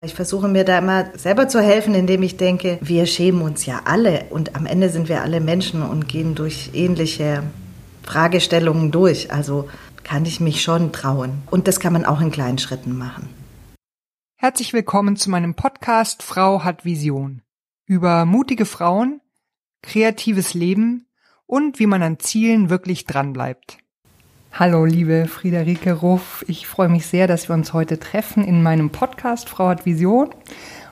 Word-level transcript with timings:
Ich 0.00 0.14
versuche 0.14 0.46
mir 0.46 0.62
da 0.64 0.78
immer 0.78 1.18
selber 1.18 1.48
zu 1.48 1.60
helfen, 1.60 1.92
indem 1.92 2.22
ich 2.22 2.36
denke, 2.36 2.78
wir 2.80 3.04
schämen 3.04 3.42
uns 3.42 3.66
ja 3.66 3.80
alle 3.84 4.26
und 4.30 4.54
am 4.54 4.64
Ende 4.64 4.90
sind 4.90 5.08
wir 5.08 5.22
alle 5.22 5.40
Menschen 5.40 5.82
und 5.82 6.06
gehen 6.06 6.36
durch 6.36 6.70
ähnliche 6.72 7.42
Fragestellungen 8.04 8.92
durch. 8.92 9.32
Also 9.32 9.68
kann 10.04 10.24
ich 10.24 10.38
mich 10.38 10.62
schon 10.62 10.92
trauen. 10.92 11.42
Und 11.50 11.66
das 11.66 11.80
kann 11.80 11.92
man 11.92 12.04
auch 12.04 12.20
in 12.20 12.30
kleinen 12.30 12.58
Schritten 12.58 12.96
machen. 12.96 13.28
Herzlich 14.36 14.72
willkommen 14.72 15.16
zu 15.16 15.30
meinem 15.30 15.54
Podcast 15.54 16.22
Frau 16.22 16.62
hat 16.62 16.84
Vision. 16.84 17.42
Über 17.84 18.24
mutige 18.24 18.66
Frauen, 18.66 19.20
kreatives 19.82 20.54
Leben 20.54 21.08
und 21.44 21.80
wie 21.80 21.86
man 21.86 22.04
an 22.04 22.20
Zielen 22.20 22.70
wirklich 22.70 23.04
dranbleibt. 23.04 23.78
Hallo, 24.52 24.84
liebe 24.84 25.26
Friederike 25.26 25.92
Ruff. 25.92 26.44
Ich 26.48 26.66
freue 26.66 26.88
mich 26.88 27.06
sehr, 27.06 27.28
dass 27.28 27.48
wir 27.48 27.54
uns 27.54 27.72
heute 27.72 28.00
treffen 28.00 28.42
in 28.42 28.62
meinem 28.62 28.90
Podcast 28.90 29.48
Frau 29.48 29.68
hat 29.68 29.86
Vision. 29.86 30.30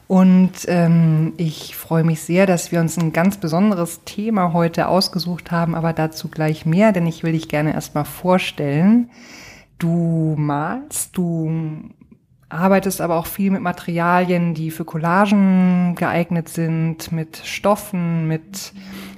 Und 0.07 0.53
ähm, 0.69 1.33
ich 1.37 1.75
freue 1.75 2.05
mich 2.05 2.21
sehr, 2.21 2.47
dass 2.47 2.71
wir 2.71 2.81
uns 2.81 2.97
ein 2.97 3.13
ganz 3.13 3.39
besonderes 3.39 4.05
Thema 4.05 4.53
heute 4.53 4.87
ausgesucht 4.87 5.51
haben, 5.51 5.75
aber 5.75 5.93
dazu 5.93 6.29
gleich 6.29 6.65
mehr, 6.65 6.93
denn 6.93 7.07
ich 7.07 7.25
will 7.25 7.33
dich 7.33 7.49
gerne 7.49 7.73
erstmal 7.73 8.05
vorstellen. 8.05 9.11
Du 9.79 10.35
malst, 10.39 11.17
du 11.17 11.91
arbeitest 12.49 13.01
aber 13.01 13.17
auch 13.17 13.27
viel 13.27 13.51
mit 13.51 13.63
Materialien, 13.63 14.55
die 14.55 14.71
für 14.71 14.85
Collagen 14.85 15.97
geeignet 15.97 16.49
sind, 16.49 17.11
mit 17.11 17.39
Stoffen, 17.39 18.29
mit, 18.29 18.73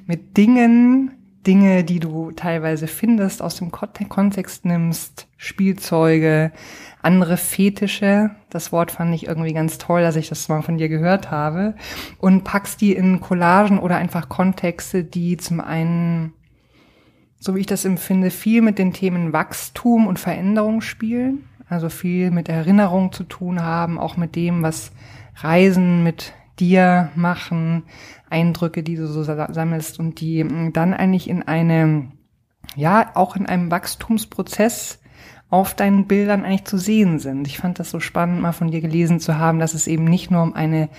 mit 0.06 0.38
Dingen, 0.38 1.17
Dinge, 1.48 1.82
die 1.82 1.98
du 1.98 2.30
teilweise 2.30 2.86
findest, 2.86 3.40
aus 3.40 3.56
dem 3.56 3.72
Kontext 3.72 4.66
nimmst, 4.66 5.26
Spielzeuge, 5.38 6.52
andere 7.00 7.38
Fetische. 7.38 8.32
Das 8.50 8.70
Wort 8.70 8.90
fand 8.90 9.14
ich 9.14 9.26
irgendwie 9.26 9.54
ganz 9.54 9.78
toll, 9.78 10.02
dass 10.02 10.16
ich 10.16 10.28
das 10.28 10.50
mal 10.50 10.60
von 10.60 10.76
dir 10.76 10.90
gehört 10.90 11.30
habe. 11.30 11.74
Und 12.18 12.44
packst 12.44 12.82
die 12.82 12.92
in 12.92 13.22
Collagen 13.22 13.78
oder 13.78 13.96
einfach 13.96 14.28
Kontexte, 14.28 15.04
die 15.04 15.38
zum 15.38 15.60
einen, 15.60 16.34
so 17.40 17.54
wie 17.54 17.60
ich 17.60 17.66
das 17.66 17.86
empfinde, 17.86 18.30
viel 18.30 18.60
mit 18.60 18.78
den 18.78 18.92
Themen 18.92 19.32
Wachstum 19.32 20.06
und 20.06 20.18
Veränderung 20.18 20.82
spielen. 20.82 21.48
Also 21.66 21.88
viel 21.88 22.30
mit 22.30 22.50
Erinnerung 22.50 23.10
zu 23.10 23.24
tun 23.24 23.62
haben, 23.62 23.98
auch 23.98 24.18
mit 24.18 24.36
dem, 24.36 24.62
was 24.62 24.92
Reisen 25.36 26.02
mit 26.02 26.34
dir 26.60 27.10
machen, 27.14 27.84
Eindrücke, 28.30 28.82
die 28.82 28.96
du 28.96 29.06
so 29.06 29.22
sammelst 29.22 29.98
und 29.98 30.20
die 30.20 30.44
mm, 30.44 30.72
dann 30.72 30.94
eigentlich 30.94 31.28
in 31.28 31.42
einem, 31.42 32.12
ja, 32.76 33.10
auch 33.14 33.36
in 33.36 33.46
einem 33.46 33.70
Wachstumsprozess 33.70 35.00
auf 35.50 35.74
deinen 35.74 36.06
Bildern 36.06 36.44
eigentlich 36.44 36.64
zu 36.64 36.76
sehen 36.76 37.18
sind. 37.18 37.46
Ich 37.46 37.58
fand 37.58 37.78
das 37.78 37.90
so 37.90 38.00
spannend, 38.00 38.42
mal 38.42 38.52
von 38.52 38.70
dir 38.70 38.80
gelesen 38.80 39.18
zu 39.18 39.38
haben, 39.38 39.58
dass 39.58 39.74
es 39.74 39.86
eben 39.86 40.04
nicht 40.04 40.30
nur 40.30 40.42
um 40.42 40.54
eine 40.54 40.90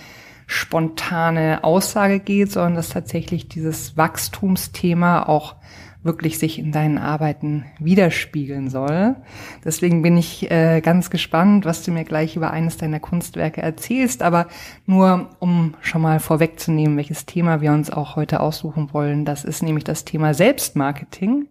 spontane 0.46 1.62
Aussage 1.62 2.18
geht, 2.18 2.50
sondern 2.50 2.74
dass 2.74 2.88
tatsächlich 2.88 3.48
dieses 3.48 3.96
Wachstumsthema 3.96 5.22
auch 5.22 5.54
wirklich 6.02 6.38
sich 6.38 6.58
in 6.58 6.72
deinen 6.72 6.98
Arbeiten 6.98 7.66
widerspiegeln 7.78 8.70
soll. 8.70 9.16
Deswegen 9.64 10.02
bin 10.02 10.16
ich 10.16 10.50
äh, 10.50 10.80
ganz 10.80 11.10
gespannt, 11.10 11.64
was 11.64 11.82
du 11.82 11.90
mir 11.90 12.04
gleich 12.04 12.36
über 12.36 12.50
eines 12.50 12.78
deiner 12.78 13.00
Kunstwerke 13.00 13.60
erzählst. 13.60 14.22
Aber 14.22 14.46
nur 14.86 15.28
um 15.40 15.74
schon 15.80 16.02
mal 16.02 16.20
vorwegzunehmen, 16.20 16.96
welches 16.96 17.26
Thema 17.26 17.60
wir 17.60 17.72
uns 17.72 17.90
auch 17.90 18.16
heute 18.16 18.40
aussuchen 18.40 18.92
wollen. 18.92 19.24
Das 19.24 19.44
ist 19.44 19.62
nämlich 19.62 19.84
das 19.84 20.04
Thema 20.04 20.32
Selbstmarketing 20.32 21.46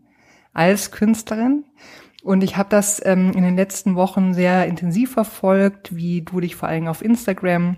als 0.53 0.91
Künstlerin. 0.91 1.63
Und 2.23 2.43
ich 2.43 2.57
habe 2.57 2.69
das 2.69 3.01
ähm, 3.05 3.31
in 3.31 3.43
den 3.43 3.55
letzten 3.55 3.95
Wochen 3.95 4.33
sehr 4.33 4.65
intensiv 4.65 5.13
verfolgt, 5.13 5.95
wie 5.95 6.21
du 6.21 6.41
dich 6.41 6.55
vor 6.55 6.67
allem 6.67 6.87
auf 6.87 7.01
Instagram 7.01 7.77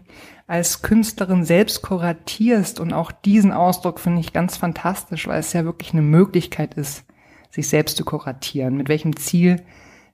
als 0.52 0.82
Künstlerin 0.82 1.46
selbst 1.46 1.82
kuratierst. 1.82 2.82
Und 2.82 2.92
auch 2.92 3.12
diesen 3.14 3.54
Ausdruck 3.54 4.02
finde 4.02 4.20
ich 4.20 4.34
ganz 4.34 4.58
fantastisch, 4.58 5.28
weil 5.28 5.40
es 5.40 5.54
ja 5.54 5.64
wirklich 5.64 5.94
eine 5.94 6.02
Möglichkeit 6.02 6.74
ist, 6.74 7.06
sich 7.50 7.70
selbst 7.70 7.96
zu 7.96 8.04
kuratieren. 8.04 8.76
Mit 8.76 8.90
welchem 8.90 9.16
Ziel 9.16 9.64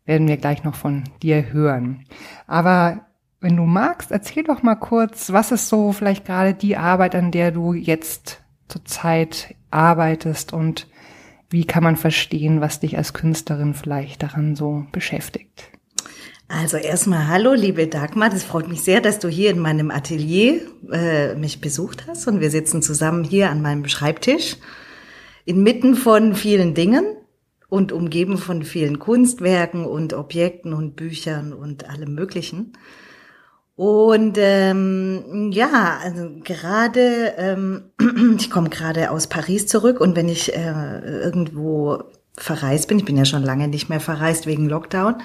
werden 0.05 0.27
wir 0.27 0.37
gleich 0.37 0.63
noch 0.63 0.75
von 0.75 1.05
dir 1.23 1.51
hören. 1.51 2.05
Aber 2.45 3.07
wenn 3.41 3.57
du 3.57 3.63
magst, 3.63 4.11
erzähl 4.11 4.43
doch 4.43 4.61
mal 4.61 4.75
kurz, 4.75 5.31
was 5.33 5.51
ist 5.51 5.69
so 5.69 5.91
vielleicht 5.91 6.25
gerade 6.25 6.53
die 6.53 6.77
Arbeit, 6.77 7.15
an 7.15 7.31
der 7.31 7.51
du 7.51 7.73
jetzt 7.73 8.43
zurzeit 8.67 9.55
arbeitest 9.71 10.53
und 10.53 10.87
wie 11.49 11.65
kann 11.65 11.83
man 11.83 11.95
verstehen, 11.95 12.61
was 12.61 12.79
dich 12.79 12.95
als 12.97 13.13
Künstlerin 13.13 13.73
vielleicht 13.73 14.21
daran 14.21 14.55
so 14.55 14.85
beschäftigt? 14.91 15.71
Also 16.49 16.77
erstmal 16.77 17.27
hallo, 17.27 17.53
liebe 17.53 17.87
Dagmar. 17.87 18.29
Das 18.29 18.43
freut 18.43 18.69
mich 18.69 18.81
sehr, 18.81 19.01
dass 19.01 19.19
du 19.19 19.27
hier 19.27 19.51
in 19.51 19.59
meinem 19.59 19.91
Atelier 19.91 20.61
äh, 20.89 21.35
mich 21.35 21.59
besucht 21.59 22.05
hast 22.07 22.25
und 22.27 22.39
wir 22.39 22.49
sitzen 22.49 22.81
zusammen 22.81 23.25
hier 23.25 23.49
an 23.49 23.61
meinem 23.61 23.87
Schreibtisch 23.87 24.55
inmitten 25.43 25.95
von 25.95 26.35
vielen 26.35 26.73
Dingen 26.73 27.03
und 27.67 27.91
umgeben 27.91 28.37
von 28.37 28.63
vielen 28.63 28.97
Kunstwerken 28.97 29.85
und 29.85 30.13
Objekten 30.13 30.73
und 30.73 30.95
Büchern 30.95 31.51
und 31.51 31.89
allem 31.89 32.15
Möglichen. 32.15 32.73
Und 33.75 34.37
ähm, 34.39 35.51
ja, 35.51 35.99
also 36.01 36.29
gerade, 36.43 37.33
ähm, 37.37 37.91
ich 38.39 38.49
komme 38.49 38.69
gerade 38.69 39.11
aus 39.11 39.27
Paris 39.27 39.67
zurück 39.67 39.99
und 39.99 40.15
wenn 40.15 40.29
ich 40.29 40.55
äh, 40.55 40.99
irgendwo 41.23 42.03
verreist 42.37 42.87
bin, 42.87 42.99
ich 42.99 43.05
bin 43.05 43.17
ja 43.17 43.25
schon 43.25 43.43
lange 43.43 43.67
nicht 43.67 43.89
mehr 43.89 43.99
verreist 43.99 44.47
wegen 44.47 44.69
Lockdown, 44.69 45.15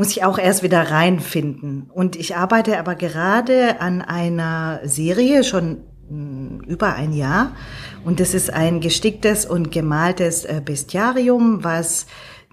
muss 0.00 0.12
ich 0.12 0.24
auch 0.24 0.38
erst 0.38 0.62
wieder 0.62 0.90
reinfinden. 0.90 1.90
Und 1.92 2.16
ich 2.16 2.34
arbeite 2.34 2.78
aber 2.78 2.94
gerade 2.94 3.82
an 3.82 4.00
einer 4.00 4.80
Serie 4.84 5.44
schon 5.44 5.82
hm, 6.08 6.62
über 6.66 6.94
ein 6.94 7.12
Jahr. 7.12 7.54
Und 8.02 8.18
das 8.18 8.32
ist 8.32 8.50
ein 8.50 8.80
gesticktes 8.80 9.44
und 9.44 9.70
gemaltes 9.70 10.46
äh, 10.46 10.62
Bestiarium, 10.64 11.64
was 11.64 12.06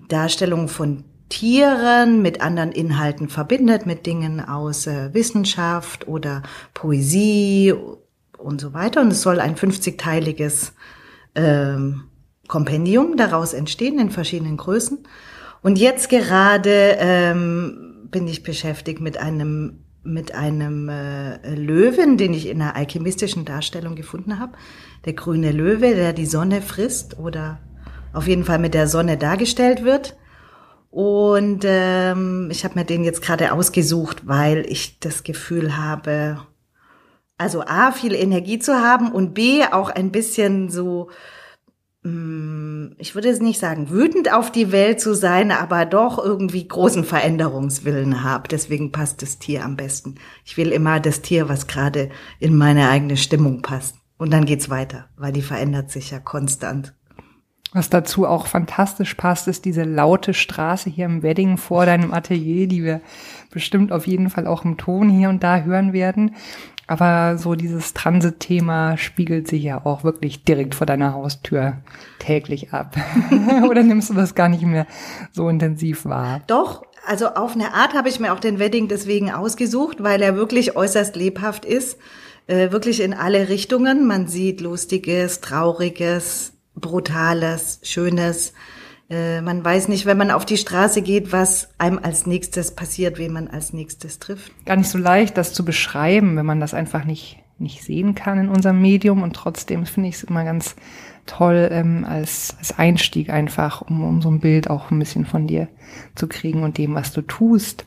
Darstellung 0.09 0.67
von 0.67 1.05
Tieren 1.29 2.21
mit 2.21 2.41
anderen 2.41 2.73
Inhalten 2.73 3.29
verbindet, 3.29 3.85
mit 3.85 4.05
Dingen 4.05 4.41
aus 4.41 4.85
äh, 4.85 5.13
Wissenschaft 5.13 6.05
oder 6.05 6.43
Poesie 6.73 7.73
und 8.37 8.59
so 8.59 8.73
weiter. 8.73 8.99
Und 8.99 9.13
es 9.13 9.21
soll 9.21 9.39
ein 9.39 9.55
50-teiliges 9.55 10.73
ähm, 11.33 12.09
Kompendium 12.49 13.15
daraus 13.15 13.53
entstehen 13.53 13.99
in 13.99 14.09
verschiedenen 14.09 14.57
Größen. 14.57 15.07
Und 15.61 15.77
jetzt 15.77 16.09
gerade 16.09 16.97
ähm, 16.99 18.07
bin 18.11 18.27
ich 18.27 18.43
beschäftigt 18.43 19.01
mit 19.01 19.17
einem 19.17 19.83
mit 20.03 20.33
einem 20.33 20.87
äh, 20.87 21.53
Löwen, 21.53 22.17
den 22.17 22.33
ich 22.33 22.47
in 22.47 22.61
einer 22.61 22.77
alchemistischen 22.77 23.43
Darstellung 23.43 23.95
gefunden 23.95 24.39
habe. 24.39 24.53
Der 25.03 25.11
grüne 25.11 25.51
Löwe, 25.51 25.95
der 25.95 26.13
die 26.13 26.25
Sonne 26.25 26.61
frisst 26.61 27.19
oder 27.19 27.59
auf 28.13 28.25
jeden 28.25 28.45
Fall 28.45 28.57
mit 28.57 28.73
der 28.73 28.87
Sonne 28.87 29.17
dargestellt 29.17 29.83
wird. 29.83 30.15
Und 30.89 31.63
ähm, 31.65 32.47
ich 32.51 32.63
habe 32.63 32.79
mir 32.79 32.85
den 32.85 33.03
jetzt 33.03 33.21
gerade 33.21 33.51
ausgesucht, 33.51 34.25
weil 34.25 34.65
ich 34.67 34.99
das 34.99 35.23
Gefühl 35.23 35.75
habe, 35.77 36.39
also 37.37 37.61
A, 37.61 37.91
viel 37.91 38.15
Energie 38.15 38.59
zu 38.59 38.75
haben 38.75 39.11
und 39.11 39.33
B, 39.33 39.63
auch 39.69 39.89
ein 39.89 40.11
bisschen 40.11 40.69
so, 40.69 41.09
ich 42.03 43.15
würde 43.15 43.27
es 43.27 43.41
nicht 43.41 43.59
sagen, 43.59 43.89
wütend 43.89 44.31
auf 44.31 44.51
die 44.51 44.71
Welt 44.71 45.01
zu 45.01 45.13
sein, 45.13 45.51
aber 45.51 45.85
doch 45.85 46.23
irgendwie 46.23 46.65
großen 46.67 47.03
Veränderungswillen 47.03 48.23
habe. 48.23 48.47
Deswegen 48.47 48.91
passt 48.91 49.21
das 49.21 49.39
Tier 49.39 49.65
am 49.65 49.75
besten. 49.75 50.15
Ich 50.45 50.57
will 50.57 50.71
immer 50.71 50.99
das 50.99 51.21
Tier, 51.21 51.49
was 51.49 51.67
gerade 51.67 52.09
in 52.39 52.55
meine 52.55 52.89
eigene 52.89 53.17
Stimmung 53.17 53.61
passt. 53.61 53.97
Und 54.17 54.31
dann 54.31 54.45
geht's 54.45 54.69
weiter, 54.69 55.09
weil 55.17 55.33
die 55.33 55.41
verändert 55.41 55.91
sich 55.91 56.11
ja 56.11 56.19
konstant. 56.19 56.93
Was 57.73 57.89
dazu 57.89 58.25
auch 58.25 58.47
fantastisch 58.47 59.13
passt, 59.15 59.47
ist 59.47 59.65
diese 59.65 59.83
laute 59.83 60.33
Straße 60.33 60.89
hier 60.89 61.05
im 61.05 61.21
Wedding 61.21 61.57
vor 61.57 61.85
deinem 61.85 62.13
Atelier, 62.13 62.67
die 62.67 62.83
wir 62.83 63.01
bestimmt 63.51 63.91
auf 63.91 64.07
jeden 64.07 64.29
Fall 64.29 64.47
auch 64.47 64.63
im 64.63 64.77
Ton 64.77 65.09
hier 65.09 65.29
und 65.29 65.43
da 65.43 65.61
hören 65.61 65.91
werden. 65.91 66.35
Aber 66.87 67.37
so 67.37 67.55
dieses 67.55 67.93
Transit-Thema 67.93 68.97
spiegelt 68.97 69.49
sich 69.49 69.63
ja 69.63 69.85
auch 69.85 70.05
wirklich 70.05 70.45
direkt 70.45 70.73
vor 70.73 70.87
deiner 70.87 71.13
Haustür 71.13 71.77
täglich 72.19 72.71
ab. 72.71 72.95
Oder 73.69 73.83
nimmst 73.83 74.09
du 74.09 74.13
das 74.13 74.35
gar 74.35 74.47
nicht 74.47 74.63
mehr 74.63 74.87
so 75.33 75.49
intensiv 75.49 76.05
wahr? 76.05 76.39
Doch, 76.47 76.83
also 77.05 77.27
auf 77.27 77.55
eine 77.55 77.73
Art 77.73 77.93
habe 77.93 78.07
ich 78.07 78.21
mir 78.21 78.31
auch 78.31 78.39
den 78.39 78.59
Wedding 78.59 78.87
deswegen 78.87 79.31
ausgesucht, 79.31 80.01
weil 80.01 80.21
er 80.21 80.37
wirklich 80.37 80.77
äußerst 80.77 81.17
lebhaft 81.17 81.65
ist. 81.65 81.97
Äh, 82.47 82.71
wirklich 82.71 83.01
in 83.01 83.13
alle 83.13 83.49
Richtungen. 83.49 84.07
Man 84.07 84.27
sieht 84.27 84.61
Lustiges, 84.61 85.41
Trauriges, 85.41 86.53
Brutales, 86.79 87.79
Schönes. 87.83 88.53
Äh, 89.09 89.41
man 89.41 89.63
weiß 89.63 89.87
nicht, 89.87 90.05
wenn 90.05 90.17
man 90.17 90.31
auf 90.31 90.45
die 90.45 90.57
Straße 90.57 91.01
geht, 91.01 91.31
was 91.31 91.69
einem 91.77 91.99
als 92.01 92.25
nächstes 92.25 92.71
passiert, 92.71 93.17
wen 93.17 93.33
man 93.33 93.47
als 93.47 93.73
nächstes 93.73 94.19
trifft. 94.19 94.51
Gar 94.65 94.77
nicht 94.77 94.89
so 94.89 94.97
leicht, 94.97 95.37
das 95.37 95.53
zu 95.53 95.65
beschreiben, 95.65 96.35
wenn 96.35 96.45
man 96.45 96.59
das 96.59 96.73
einfach 96.73 97.05
nicht, 97.05 97.39
nicht 97.57 97.83
sehen 97.83 98.15
kann 98.15 98.39
in 98.39 98.49
unserem 98.49 98.81
Medium. 98.81 99.23
Und 99.23 99.35
trotzdem 99.35 99.85
finde 99.85 100.09
ich 100.09 100.15
es 100.15 100.23
immer 100.23 100.43
ganz 100.43 100.75
toll 101.25 101.69
ähm, 101.71 102.05
als, 102.07 102.55
als 102.59 102.77
Einstieg 102.77 103.29
einfach, 103.29 103.81
um, 103.81 104.03
um 104.03 104.21
so 104.21 104.29
ein 104.29 104.39
Bild 104.39 104.69
auch 104.69 104.91
ein 104.91 104.99
bisschen 104.99 105.25
von 105.25 105.47
dir 105.47 105.67
zu 106.15 106.27
kriegen 106.27 106.63
und 106.63 106.77
dem, 106.77 106.95
was 106.95 107.11
du 107.11 107.21
tust. 107.21 107.85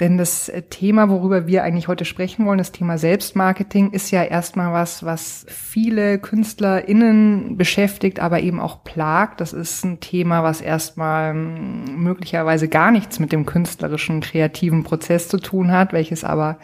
Denn 0.00 0.16
das 0.16 0.48
äh, 0.48 0.62
Thema, 0.62 1.10
worüber 1.10 1.46
wir 1.46 1.62
eigentlich 1.62 1.86
heute 1.86 2.06
sprechen 2.06 2.46
wollen, 2.46 2.58
das 2.58 2.72
Thema 2.72 2.96
Selbstmarketing, 2.96 3.90
ist 3.92 4.10
ja 4.10 4.24
erstmal 4.24 4.72
was, 4.72 5.04
was 5.04 5.44
viele 5.48 6.18
KünstlerInnen 6.18 7.58
beschäftigt, 7.58 8.18
aber 8.18 8.40
eben 8.40 8.60
auch 8.60 8.82
plagt. 8.82 9.42
Das 9.42 9.52
ist 9.52 9.84
ein 9.84 10.00
Thema, 10.00 10.42
was 10.42 10.62
erstmal 10.62 11.32
hm, 11.32 12.02
möglicherweise 12.02 12.68
gar 12.68 12.90
nichts 12.90 13.18
mit 13.18 13.30
dem 13.30 13.44
künstlerischen, 13.44 14.20
kreativen 14.20 14.84
Prozess 14.84 15.28
zu 15.28 15.36
tun 15.36 15.70
hat, 15.70 15.92
welches 15.92 16.24
aber 16.24 16.58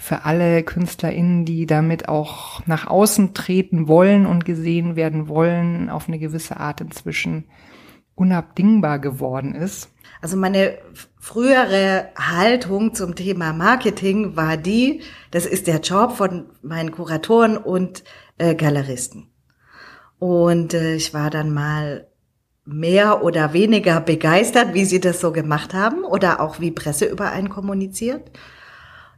für 0.00 0.24
alle 0.24 0.62
KünstlerInnen, 0.62 1.44
die 1.44 1.66
damit 1.66 2.08
auch 2.08 2.64
nach 2.66 2.86
außen 2.86 3.34
treten 3.34 3.88
wollen 3.88 4.26
und 4.26 4.44
gesehen 4.44 4.94
werden 4.94 5.26
wollen, 5.26 5.90
auf 5.90 6.06
eine 6.06 6.20
gewisse 6.20 6.58
Art 6.58 6.80
inzwischen 6.80 7.46
unabdingbar 8.14 9.00
geworden 9.00 9.56
ist. 9.56 9.92
Also 10.20 10.36
meine 10.36 10.78
frühere 11.28 12.08
Haltung 12.16 12.94
zum 12.94 13.14
Thema 13.14 13.52
Marketing 13.52 14.34
war 14.34 14.56
die, 14.56 15.02
das 15.30 15.44
ist 15.44 15.66
der 15.66 15.80
Job 15.80 16.16
von 16.16 16.46
meinen 16.62 16.90
Kuratoren 16.90 17.58
und 17.58 18.02
äh, 18.38 18.54
Galeristen. 18.54 19.28
Und 20.18 20.72
äh, 20.72 20.94
ich 20.94 21.12
war 21.12 21.28
dann 21.28 21.52
mal 21.52 22.06
mehr 22.64 23.22
oder 23.22 23.52
weniger 23.52 24.00
begeistert, 24.00 24.72
wie 24.72 24.86
sie 24.86 25.00
das 25.00 25.20
so 25.20 25.30
gemacht 25.30 25.74
haben 25.74 26.02
oder 26.02 26.40
auch 26.40 26.60
wie 26.60 26.70
Presse 26.70 27.04
überein 27.04 27.50
kommuniziert. 27.50 28.30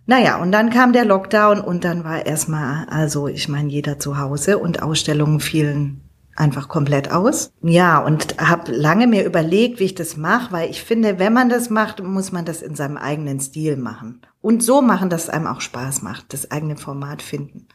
Naja, 0.06 0.42
und 0.42 0.50
dann 0.50 0.70
kam 0.70 0.92
der 0.92 1.04
Lockdown 1.04 1.60
und 1.60 1.84
dann 1.84 2.02
war 2.02 2.26
erstmal, 2.26 2.86
also 2.88 3.28
ich 3.28 3.48
meine, 3.48 3.68
jeder 3.68 4.00
zu 4.00 4.18
Hause 4.18 4.58
und 4.58 4.82
Ausstellungen 4.82 5.38
fielen 5.38 6.09
einfach 6.40 6.68
komplett 6.68 7.12
aus. 7.12 7.52
Ja, 7.62 7.98
und 7.98 8.38
habe 8.38 8.72
lange 8.72 9.06
mir 9.06 9.24
überlegt, 9.24 9.78
wie 9.78 9.84
ich 9.84 9.94
das 9.94 10.16
mache, 10.16 10.52
weil 10.52 10.70
ich 10.70 10.82
finde, 10.82 11.18
wenn 11.18 11.32
man 11.32 11.48
das 11.48 11.70
macht, 11.70 12.02
muss 12.02 12.32
man 12.32 12.44
das 12.44 12.62
in 12.62 12.74
seinem 12.74 12.96
eigenen 12.96 13.38
Stil 13.38 13.76
machen. 13.76 14.22
Und 14.40 14.62
so 14.64 14.82
machen, 14.82 15.10
dass 15.10 15.24
es 15.24 15.30
einem 15.30 15.46
auch 15.46 15.60
Spaß 15.60 16.02
macht, 16.02 16.32
das 16.32 16.50
eigene 16.50 16.76
Format 16.76 17.22
finden. 17.22 17.68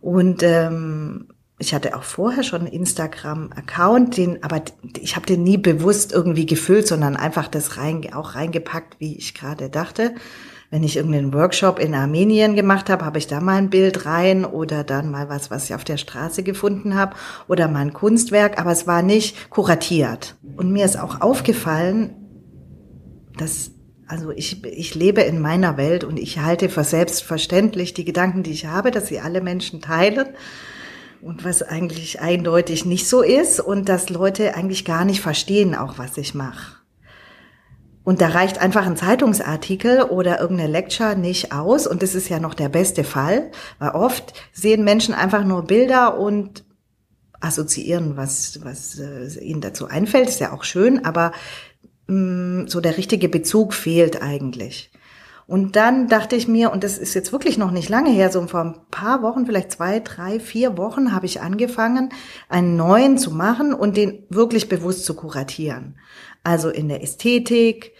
Und 0.00 0.42
ähm, 0.42 1.28
ich 1.58 1.74
hatte 1.74 1.96
auch 1.96 2.04
vorher 2.04 2.44
schon 2.44 2.62
einen 2.62 2.72
Instagram-Account, 2.72 4.16
den, 4.16 4.42
aber 4.42 4.62
ich 5.00 5.16
habe 5.16 5.26
den 5.26 5.42
nie 5.42 5.58
bewusst 5.58 6.12
irgendwie 6.12 6.46
gefüllt, 6.46 6.86
sondern 6.86 7.16
einfach 7.16 7.48
das 7.48 7.76
rein, 7.76 8.12
auch 8.14 8.34
reingepackt, 8.34 9.00
wie 9.00 9.16
ich 9.16 9.34
gerade 9.34 9.68
dachte 9.70 10.14
wenn 10.72 10.84
ich 10.84 10.96
irgendeinen 10.96 11.34
Workshop 11.34 11.78
in 11.78 11.94
Armenien 11.94 12.56
gemacht 12.56 12.88
habe, 12.88 13.04
habe 13.04 13.18
ich 13.18 13.26
da 13.26 13.40
mal 13.40 13.56
ein 13.56 13.68
Bild 13.68 14.06
rein 14.06 14.46
oder 14.46 14.84
dann 14.84 15.10
mal 15.10 15.28
was, 15.28 15.50
was 15.50 15.66
ich 15.66 15.74
auf 15.74 15.84
der 15.84 15.98
Straße 15.98 16.42
gefunden 16.42 16.94
habe 16.94 17.14
oder 17.46 17.68
mal 17.68 17.80
ein 17.80 17.92
Kunstwerk, 17.92 18.58
aber 18.58 18.72
es 18.72 18.86
war 18.86 19.02
nicht 19.02 19.50
kuratiert. 19.50 20.34
Und 20.56 20.72
mir 20.72 20.86
ist 20.86 20.98
auch 20.98 21.20
aufgefallen, 21.20 22.14
dass 23.36 23.72
also 24.06 24.30
ich, 24.30 24.64
ich 24.64 24.94
lebe 24.94 25.20
in 25.20 25.42
meiner 25.42 25.76
Welt 25.76 26.04
und 26.04 26.18
ich 26.18 26.38
halte 26.38 26.70
für 26.70 26.84
selbstverständlich 26.84 27.92
die 27.92 28.06
Gedanken, 28.06 28.42
die 28.42 28.52
ich 28.52 28.64
habe, 28.64 28.90
dass 28.90 29.08
sie 29.08 29.20
alle 29.20 29.42
Menschen 29.42 29.82
teilen 29.82 30.28
und 31.20 31.44
was 31.44 31.62
eigentlich 31.62 32.20
eindeutig 32.20 32.86
nicht 32.86 33.06
so 33.06 33.20
ist 33.20 33.60
und 33.60 33.90
dass 33.90 34.08
Leute 34.08 34.54
eigentlich 34.54 34.86
gar 34.86 35.04
nicht 35.04 35.20
verstehen, 35.20 35.74
auch 35.74 35.98
was 35.98 36.16
ich 36.16 36.34
mache. 36.34 36.81
Und 38.04 38.20
da 38.20 38.28
reicht 38.28 38.60
einfach 38.60 38.86
ein 38.86 38.96
Zeitungsartikel 38.96 40.02
oder 40.02 40.40
irgendeine 40.40 40.70
Lecture 40.70 41.14
nicht 41.16 41.52
aus. 41.52 41.86
Und 41.86 42.02
das 42.02 42.14
ist 42.14 42.28
ja 42.28 42.40
noch 42.40 42.54
der 42.54 42.68
beste 42.68 43.04
Fall, 43.04 43.50
weil 43.78 43.90
oft 43.90 44.32
sehen 44.52 44.84
Menschen 44.84 45.14
einfach 45.14 45.44
nur 45.44 45.64
Bilder 45.64 46.18
und 46.18 46.64
assoziieren, 47.40 48.16
was, 48.16 48.60
was 48.64 48.98
äh, 48.98 49.38
ihnen 49.40 49.60
dazu 49.60 49.86
einfällt. 49.86 50.28
Ist 50.28 50.40
ja 50.40 50.52
auch 50.52 50.64
schön, 50.64 51.04
aber 51.04 51.32
mh, 52.06 52.62
mm, 52.64 52.68
so 52.68 52.80
der 52.80 52.96
richtige 52.96 53.28
Bezug 53.28 53.74
fehlt 53.74 54.22
eigentlich. 54.22 54.90
Und 55.46 55.76
dann 55.76 56.08
dachte 56.08 56.36
ich 56.36 56.46
mir, 56.46 56.72
und 56.72 56.84
das 56.84 56.98
ist 56.98 57.14
jetzt 57.14 57.32
wirklich 57.32 57.58
noch 57.58 57.72
nicht 57.72 57.88
lange 57.88 58.10
her, 58.10 58.30
so 58.30 58.46
vor 58.46 58.60
ein 58.60 58.76
paar 58.90 59.22
Wochen, 59.22 59.44
vielleicht 59.44 59.72
zwei, 59.72 60.00
drei, 60.00 60.40
vier 60.40 60.78
Wochen, 60.78 61.12
habe 61.12 61.26
ich 61.26 61.40
angefangen, 61.40 62.10
einen 62.48 62.76
neuen 62.76 63.18
zu 63.18 63.32
machen 63.32 63.74
und 63.74 63.96
den 63.96 64.24
wirklich 64.30 64.68
bewusst 64.68 65.04
zu 65.04 65.14
kuratieren. 65.14 65.96
Also 66.42 66.68
in 66.70 66.88
der 66.88 67.02
Ästhetik, 67.02 67.92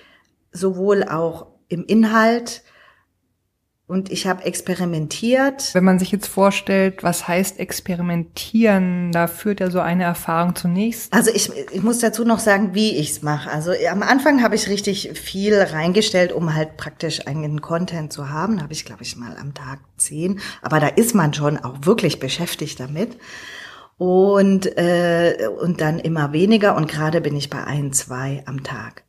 sowohl 0.53 1.05
auch 1.05 1.47
im 1.69 1.85
Inhalt. 1.85 2.63
Und 3.87 4.11
ich 4.11 4.27
habe 4.27 4.45
experimentiert. 4.45 5.75
Wenn 5.75 5.85
man 5.85 5.99
sich 5.99 6.13
jetzt 6.13 6.27
vorstellt, 6.27 7.03
was 7.03 7.29
heißt 7.29 7.59
experimentieren, 7.59 9.13
da 9.13 9.27
führt 9.27 9.61
ja 9.61 9.71
so 9.71 9.81
eine 9.81 10.05
Erfahrung 10.05 10.55
zunächst. 10.55 11.13
Also 11.13 11.31
ich, 11.31 11.51
ich 11.73 11.83
muss 11.83 11.99
dazu 11.99 12.25
noch 12.25 12.39
sagen, 12.39 12.75
wie 12.75 12.97
ich's 12.97 13.21
mache. 13.21 13.51
Also 13.51 13.73
am 13.91 14.03
Anfang 14.03 14.43
habe 14.43 14.55
ich 14.55 14.69
richtig 14.69 15.11
viel 15.19 15.61
reingestellt, 15.61 16.33
um 16.33 16.55
halt 16.55 16.79
praktisch 16.79 17.27
einen 17.27 17.61
Content 17.61 18.13
zu 18.13 18.31
haben. 18.31 18.57
Da 18.57 18.63
habe 18.63 18.73
ich, 18.73 18.87
glaube 18.87 19.03
ich, 19.03 19.17
mal 19.17 19.37
am 19.37 19.53
Tag 19.53 19.81
zehn. 19.99 20.41
Aber 20.63 20.81
da 20.81 20.89
ist 20.89 21.15
man 21.15 21.35
schon 21.35 21.59
auch 21.59 21.77
wirklich 21.83 22.19
beschäftigt 22.19 22.81
damit 22.81 23.19
und, 24.03 24.67
äh, 24.79 25.49
und 25.61 25.81
dann 25.81 26.01
immer 26.01 26.33
weniger 26.33 26.75
und 26.75 26.89
gerade 26.89 27.21
bin 27.21 27.37
ich 27.37 27.51
bei 27.51 27.63
ein, 27.63 27.93
zwei 27.93 28.43
am 28.47 28.65
Tag. 28.65 29.05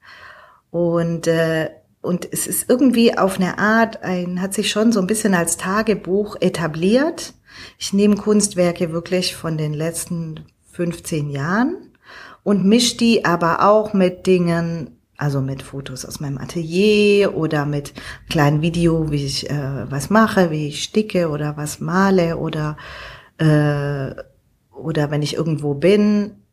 Und, 0.69 1.25
äh, 1.25 1.71
und 2.03 2.31
es 2.31 2.45
ist 2.45 2.69
irgendwie 2.69 3.17
auf 3.17 3.39
eine 3.39 3.57
Art, 3.57 4.03
ein, 4.03 4.39
hat 4.39 4.53
sich 4.53 4.69
schon 4.69 4.91
so 4.91 4.99
ein 4.99 5.07
bisschen 5.07 5.33
als 5.33 5.57
Tagebuch 5.57 6.35
etabliert. 6.41 7.33
Ich 7.79 7.91
nehme 7.91 8.17
Kunstwerke 8.17 8.91
wirklich 8.91 9.35
von 9.35 9.57
den 9.57 9.73
letzten 9.73 10.45
15 10.73 11.31
Jahren 11.31 11.75
und 12.43 12.63
mische 12.63 12.97
die 12.97 13.25
aber 13.25 13.67
auch 13.67 13.93
mit 13.93 14.27
Dingen, 14.27 14.99
also 15.17 15.41
mit 15.41 15.63
Fotos 15.63 16.05
aus 16.05 16.19
meinem 16.19 16.37
Atelier 16.37 17.35
oder 17.35 17.65
mit 17.65 17.95
kleinen 18.29 18.61
Video, 18.61 19.09
wie 19.09 19.25
ich 19.25 19.49
äh, 19.49 19.89
was 19.89 20.11
mache, 20.11 20.51
wie 20.51 20.67
ich 20.67 20.83
sticke 20.83 21.29
oder 21.29 21.57
was 21.57 21.79
male 21.79 22.37
oder 22.37 22.77
äh, 23.39 24.13
oder 24.75 25.11
wenn 25.11 25.21
ich 25.21 25.35
irgendwo 25.35 25.73
bin, 25.73 26.43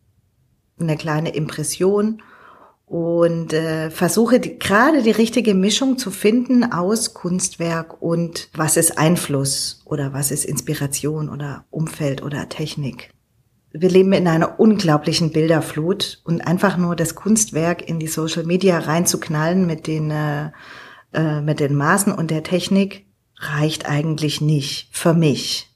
eine 0.78 0.96
kleine 0.96 1.34
Impression 1.34 2.22
und 2.86 3.52
äh, 3.52 3.90
versuche 3.90 4.40
die, 4.40 4.58
gerade 4.58 5.02
die 5.02 5.10
richtige 5.10 5.54
Mischung 5.54 5.98
zu 5.98 6.10
finden 6.10 6.72
aus 6.72 7.14
Kunstwerk 7.14 8.02
und 8.02 8.48
was 8.54 8.76
ist 8.76 8.98
Einfluss 8.98 9.82
oder 9.84 10.12
was 10.12 10.30
ist 10.30 10.44
Inspiration 10.44 11.28
oder 11.28 11.64
Umfeld 11.70 12.22
oder 12.22 12.48
Technik. 12.48 13.10
Wir 13.72 13.88
leben 13.88 14.12
in 14.12 14.26
einer 14.26 14.58
unglaublichen 14.58 15.30
Bilderflut 15.30 16.20
und 16.24 16.40
einfach 16.40 16.76
nur 16.76 16.96
das 16.96 17.14
Kunstwerk 17.14 17.88
in 17.88 18.00
die 18.00 18.08
Social 18.08 18.44
Media 18.44 18.78
reinzuknallen 18.78 19.66
mit 19.66 19.86
den 19.86 20.10
äh, 20.10 20.50
äh, 21.12 21.40
mit 21.40 21.60
den 21.60 21.74
Maßen 21.74 22.12
und 22.12 22.30
der 22.30 22.42
Technik 22.42 23.04
reicht 23.36 23.86
eigentlich 23.88 24.40
nicht 24.40 24.88
für 24.92 25.14
mich. 25.14 25.69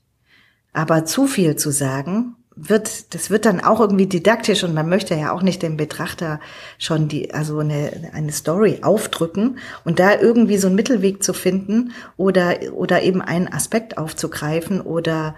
Aber 0.75 1.07
zu 1.07 1.27
viel 1.27 1.57
zu 1.57 1.71
sagen 1.71 2.37
wird, 2.57 3.15
das 3.15 3.31
wird 3.31 3.47
dann 3.47 3.61
auch 3.61 3.81
irgendwie 3.81 4.07
didaktisch 4.07 4.63
und 4.63 4.75
man 4.75 4.89
möchte 4.89 5.15
ja 5.15 5.33
auch 5.33 5.43
nicht 5.43 5.63
dem 5.63 5.77
Betrachter 5.77 6.41
schon 6.79 7.09
die, 7.09 7.33
also 7.33 7.59
eine, 7.59 8.11
eine 8.13 8.33
Story 8.33 8.81
aufdrücken 8.83 9.59
und 9.85 9.99
da 9.99 10.21
irgendwie 10.21 10.59
so 10.59 10.69
einen 10.69 10.77
Mittelweg 10.77 11.23
zu 11.23 11.33
finden 11.33 11.93
oder, 12.17 12.57
oder 12.73 13.03
eben 13.03 13.23
einen 13.23 13.53
Aspekt 13.53 13.99
aufzugreifen 13.99 14.81
oder 14.81 15.35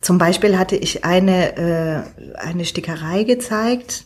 zum 0.00 0.18
Beispiel 0.18 0.58
hatte 0.58 0.76
ich 0.76 1.04
eine, 1.04 1.56
äh, 1.56 2.02
eine 2.38 2.64
Stickerei 2.64 3.24
gezeigt 3.24 4.04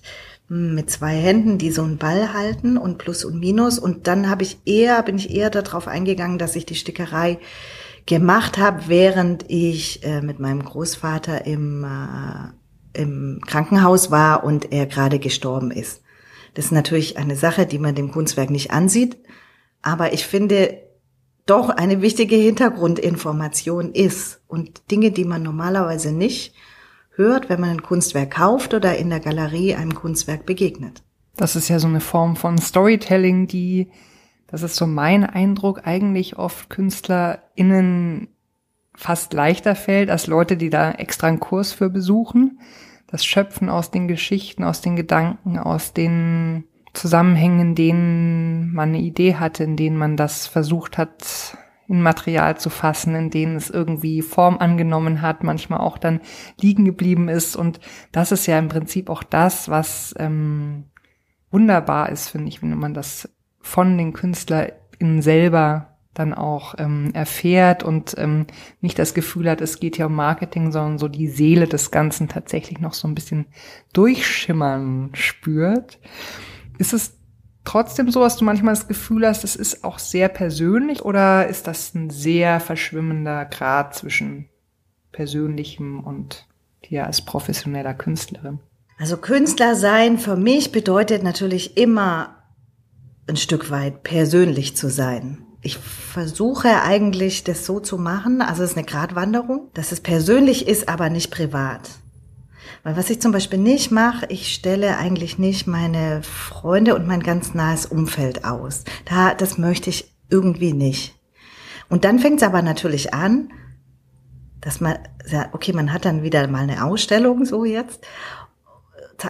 mit 0.48 0.90
zwei 0.90 1.14
Händen, 1.14 1.58
die 1.58 1.70
so 1.70 1.82
einen 1.82 1.98
Ball 1.98 2.32
halten 2.32 2.76
und 2.76 2.98
Plus 2.98 3.24
und 3.24 3.40
Minus 3.40 3.78
und 3.78 4.06
dann 4.06 4.30
habe 4.30 4.44
ich 4.44 4.58
eher, 4.66 5.02
bin 5.02 5.16
ich 5.16 5.34
eher 5.34 5.50
darauf 5.50 5.88
eingegangen, 5.88 6.38
dass 6.38 6.56
ich 6.56 6.66
die 6.66 6.74
Stickerei 6.76 7.38
gemacht 8.06 8.58
habe, 8.58 8.88
während 8.88 9.44
ich 9.48 10.04
äh, 10.04 10.20
mit 10.20 10.38
meinem 10.40 10.64
Großvater 10.64 11.46
im, 11.46 11.84
äh, 11.84 13.00
im 13.00 13.40
Krankenhaus 13.46 14.10
war 14.10 14.44
und 14.44 14.72
er 14.72 14.86
gerade 14.86 15.18
gestorben 15.18 15.70
ist. 15.70 16.02
Das 16.54 16.66
ist 16.66 16.72
natürlich 16.72 17.16
eine 17.16 17.36
Sache, 17.36 17.66
die 17.66 17.78
man 17.78 17.94
dem 17.94 18.10
Kunstwerk 18.10 18.50
nicht 18.50 18.70
ansieht, 18.70 19.16
aber 19.80 20.12
ich 20.12 20.26
finde 20.26 20.78
doch 21.46 21.70
eine 21.70 22.02
wichtige 22.02 22.36
Hintergrundinformation 22.36 23.92
ist 23.92 24.40
und 24.46 24.90
Dinge, 24.90 25.10
die 25.10 25.24
man 25.24 25.42
normalerweise 25.42 26.12
nicht 26.12 26.54
hört, 27.14 27.48
wenn 27.48 27.60
man 27.60 27.70
ein 27.70 27.82
Kunstwerk 27.82 28.32
kauft 28.32 28.74
oder 28.74 28.96
in 28.96 29.10
der 29.10 29.20
Galerie 29.20 29.74
einem 29.74 29.94
Kunstwerk 29.94 30.46
begegnet. 30.46 31.02
Das 31.36 31.56
ist 31.56 31.68
ja 31.68 31.78
so 31.78 31.88
eine 31.88 32.00
Form 32.00 32.36
von 32.36 32.58
Storytelling, 32.58 33.46
die 33.46 33.90
das 34.52 34.62
ist 34.62 34.76
so 34.76 34.86
mein 34.86 35.24
Eindruck, 35.24 35.86
eigentlich 35.86 36.38
oft 36.38 36.68
KünstlerInnen 36.68 38.28
fast 38.94 39.32
leichter 39.32 39.74
fällt 39.74 40.10
als 40.10 40.26
Leute, 40.26 40.58
die 40.58 40.68
da 40.68 40.92
extra 40.92 41.28
einen 41.28 41.40
Kurs 41.40 41.72
für 41.72 41.88
besuchen. 41.88 42.60
Das 43.06 43.24
Schöpfen 43.24 43.70
aus 43.70 43.90
den 43.90 44.08
Geschichten, 44.08 44.62
aus 44.62 44.82
den 44.82 44.94
Gedanken, 44.94 45.58
aus 45.58 45.94
den 45.94 46.64
Zusammenhängen, 46.92 47.60
in 47.60 47.74
denen 47.74 48.74
man 48.74 48.90
eine 48.90 49.00
Idee 49.00 49.36
hatte, 49.36 49.64
in 49.64 49.78
denen 49.78 49.96
man 49.96 50.18
das 50.18 50.46
versucht 50.46 50.98
hat, 50.98 51.56
in 51.88 52.02
Material 52.02 52.58
zu 52.58 52.68
fassen, 52.68 53.14
in 53.14 53.30
denen 53.30 53.56
es 53.56 53.70
irgendwie 53.70 54.20
Form 54.20 54.58
angenommen 54.58 55.22
hat, 55.22 55.44
manchmal 55.44 55.80
auch 55.80 55.96
dann 55.96 56.20
liegen 56.60 56.84
geblieben 56.84 57.30
ist. 57.30 57.56
Und 57.56 57.80
das 58.12 58.32
ist 58.32 58.46
ja 58.46 58.58
im 58.58 58.68
Prinzip 58.68 59.08
auch 59.08 59.22
das, 59.22 59.70
was 59.70 60.14
ähm, 60.18 60.90
wunderbar 61.50 62.10
ist, 62.10 62.28
finde 62.28 62.48
ich, 62.48 62.60
wenn 62.60 62.78
man 62.78 62.92
das 62.92 63.30
von 63.62 63.96
den 63.96 64.12
KünstlerInnen 64.12 64.82
in 65.02 65.20
selber 65.20 65.88
dann 66.14 66.34
auch 66.34 66.74
ähm, 66.78 67.10
erfährt 67.14 67.82
und 67.82 68.14
ähm, 68.18 68.46
nicht 68.80 68.98
das 68.98 69.14
Gefühl 69.14 69.48
hat, 69.50 69.60
es 69.60 69.80
geht 69.80 69.96
ja 69.96 70.06
um 70.06 70.14
Marketing, 70.14 70.70
sondern 70.70 70.98
so 70.98 71.08
die 71.08 71.28
Seele 71.28 71.66
des 71.66 71.90
Ganzen 71.90 72.28
tatsächlich 72.28 72.80
noch 72.80 72.92
so 72.92 73.08
ein 73.08 73.14
bisschen 73.14 73.46
durchschimmern 73.94 75.10
spürt. 75.14 75.98
Ist 76.78 76.92
es 76.92 77.18
trotzdem 77.64 78.10
so, 78.10 78.20
dass 78.20 78.36
du 78.36 78.44
manchmal 78.44 78.74
das 78.74 78.88
Gefühl 78.88 79.26
hast, 79.26 79.42
es 79.42 79.56
ist 79.56 79.84
auch 79.84 79.98
sehr 79.98 80.28
persönlich 80.28 81.02
oder 81.02 81.48
ist 81.48 81.66
das 81.66 81.94
ein 81.94 82.10
sehr 82.10 82.60
verschwimmender 82.60 83.46
Grad 83.46 83.94
zwischen 83.94 84.50
persönlichem 85.12 86.00
und 86.00 86.46
dir 86.90 87.06
als 87.06 87.24
professioneller 87.24 87.94
Künstlerin? 87.94 88.60
Also 88.98 89.16
Künstler 89.16 89.76
sein 89.76 90.18
für 90.18 90.36
mich 90.36 90.72
bedeutet 90.72 91.22
natürlich 91.22 91.78
immer 91.78 92.41
ein 93.32 93.36
Stück 93.36 93.70
weit 93.70 94.02
persönlich 94.02 94.76
zu 94.76 94.90
sein. 94.90 95.38
Ich 95.62 95.78
versuche 95.78 96.82
eigentlich 96.82 97.44
das 97.44 97.64
so 97.64 97.80
zu 97.80 97.96
machen, 97.96 98.42
also 98.42 98.62
es 98.62 98.72
ist 98.72 98.76
eine 98.76 98.84
Gratwanderung, 98.84 99.70
dass 99.74 99.92
es 99.92 100.00
persönlich 100.00 100.68
ist, 100.68 100.88
aber 100.88 101.08
nicht 101.08 101.30
privat. 101.30 101.88
Weil 102.82 102.96
was 102.96 103.10
ich 103.10 103.20
zum 103.20 103.32
Beispiel 103.32 103.58
nicht 103.58 103.90
mache, 103.90 104.26
ich 104.28 104.52
stelle 104.52 104.98
eigentlich 104.98 105.38
nicht 105.38 105.66
meine 105.66 106.22
Freunde 106.22 106.94
und 106.94 107.06
mein 107.06 107.22
ganz 107.22 107.54
nahes 107.54 107.86
Umfeld 107.86 108.44
aus. 108.44 108.84
Da, 109.06 109.34
das 109.34 109.56
möchte 109.56 109.88
ich 109.88 110.12
irgendwie 110.28 110.72
nicht. 110.72 111.14
Und 111.88 112.04
dann 112.04 112.18
fängt 112.18 112.42
es 112.42 112.46
aber 112.46 112.60
natürlich 112.60 113.14
an, 113.14 113.50
dass 114.60 114.80
man 114.80 114.98
sagt, 115.24 115.54
okay, 115.54 115.72
man 115.72 115.92
hat 115.92 116.04
dann 116.04 116.22
wieder 116.22 116.46
mal 116.48 116.62
eine 116.62 116.84
Ausstellung 116.84 117.44
so 117.44 117.64
jetzt 117.64 118.04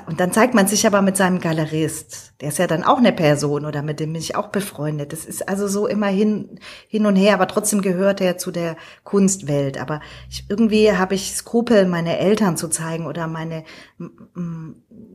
und 0.07 0.21
dann 0.21 0.33
zeigt 0.33 0.55
man 0.55 0.67
sich 0.67 0.87
aber 0.87 1.03
mit 1.03 1.17
seinem 1.17 1.41
Galerist. 1.41 2.35
Der 2.41 2.49
ist 2.49 2.59
ja 2.59 2.67
dann 2.67 2.83
auch 2.83 2.99
eine 2.99 3.13
Person 3.13 3.65
oder 3.65 3.83
mit 3.83 4.01
dem 4.01 4.13
bin 4.13 4.21
ich 4.21 4.37
auch 4.37 4.49
befreundet. 4.49 5.13
Das 5.13 5.25
ist 5.25 5.49
also 5.49 5.69
so 5.69 5.87
immer 5.87 6.07
hin, 6.07 6.59
hin 6.89 7.07
und 7.07 7.17
her, 7.17 7.35
aber 7.35 7.47
trotzdem 7.49 7.83
gehört 7.83 8.21
er 8.21 8.39
zu 8.39 8.51
der 8.51 8.77
Kunstwelt. 9.05 9.79
Aber 9.79 10.01
ich, 10.31 10.47
irgendwie 10.49 10.93
habe 10.93 11.15
ich 11.15 11.35
Skrupel, 11.35 11.87
meine 11.87 12.19
Eltern 12.19 12.57
zu 12.57 12.69
zeigen 12.69 13.07
oder 13.07 13.27
meine, 13.27 13.65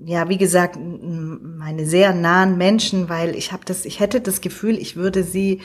ja, 0.05 0.29
wie 0.29 0.37
gesagt, 0.37 0.77
meine 0.79 1.85
sehr 1.85 2.13
nahen 2.13 2.57
Menschen, 2.57 3.09
weil 3.09 3.35
ich 3.35 3.51
habe 3.51 3.65
das, 3.65 3.85
ich 3.85 3.99
hätte 3.99 4.21
das 4.21 4.41
Gefühl, 4.41 4.77
ich 4.77 4.95
würde 4.95 5.23
sie 5.23 5.61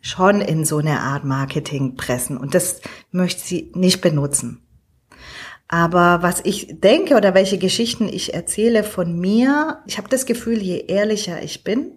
schon 0.00 0.40
in 0.40 0.64
so 0.64 0.78
eine 0.78 1.00
Art 1.00 1.24
Marketing 1.24 1.96
pressen 1.96 2.36
und 2.36 2.54
das 2.54 2.80
möchte 3.10 3.42
sie 3.42 3.72
nicht 3.74 4.00
benutzen. 4.00 4.65
Aber 5.68 6.22
was 6.22 6.40
ich 6.44 6.80
denke 6.80 7.16
oder 7.16 7.34
welche 7.34 7.58
Geschichten 7.58 8.08
ich 8.08 8.34
erzähle 8.34 8.84
von 8.84 9.18
mir, 9.18 9.82
ich 9.86 9.98
habe 9.98 10.08
das 10.08 10.26
Gefühl, 10.26 10.62
je 10.62 10.84
ehrlicher 10.86 11.42
ich 11.42 11.64
bin, 11.64 11.90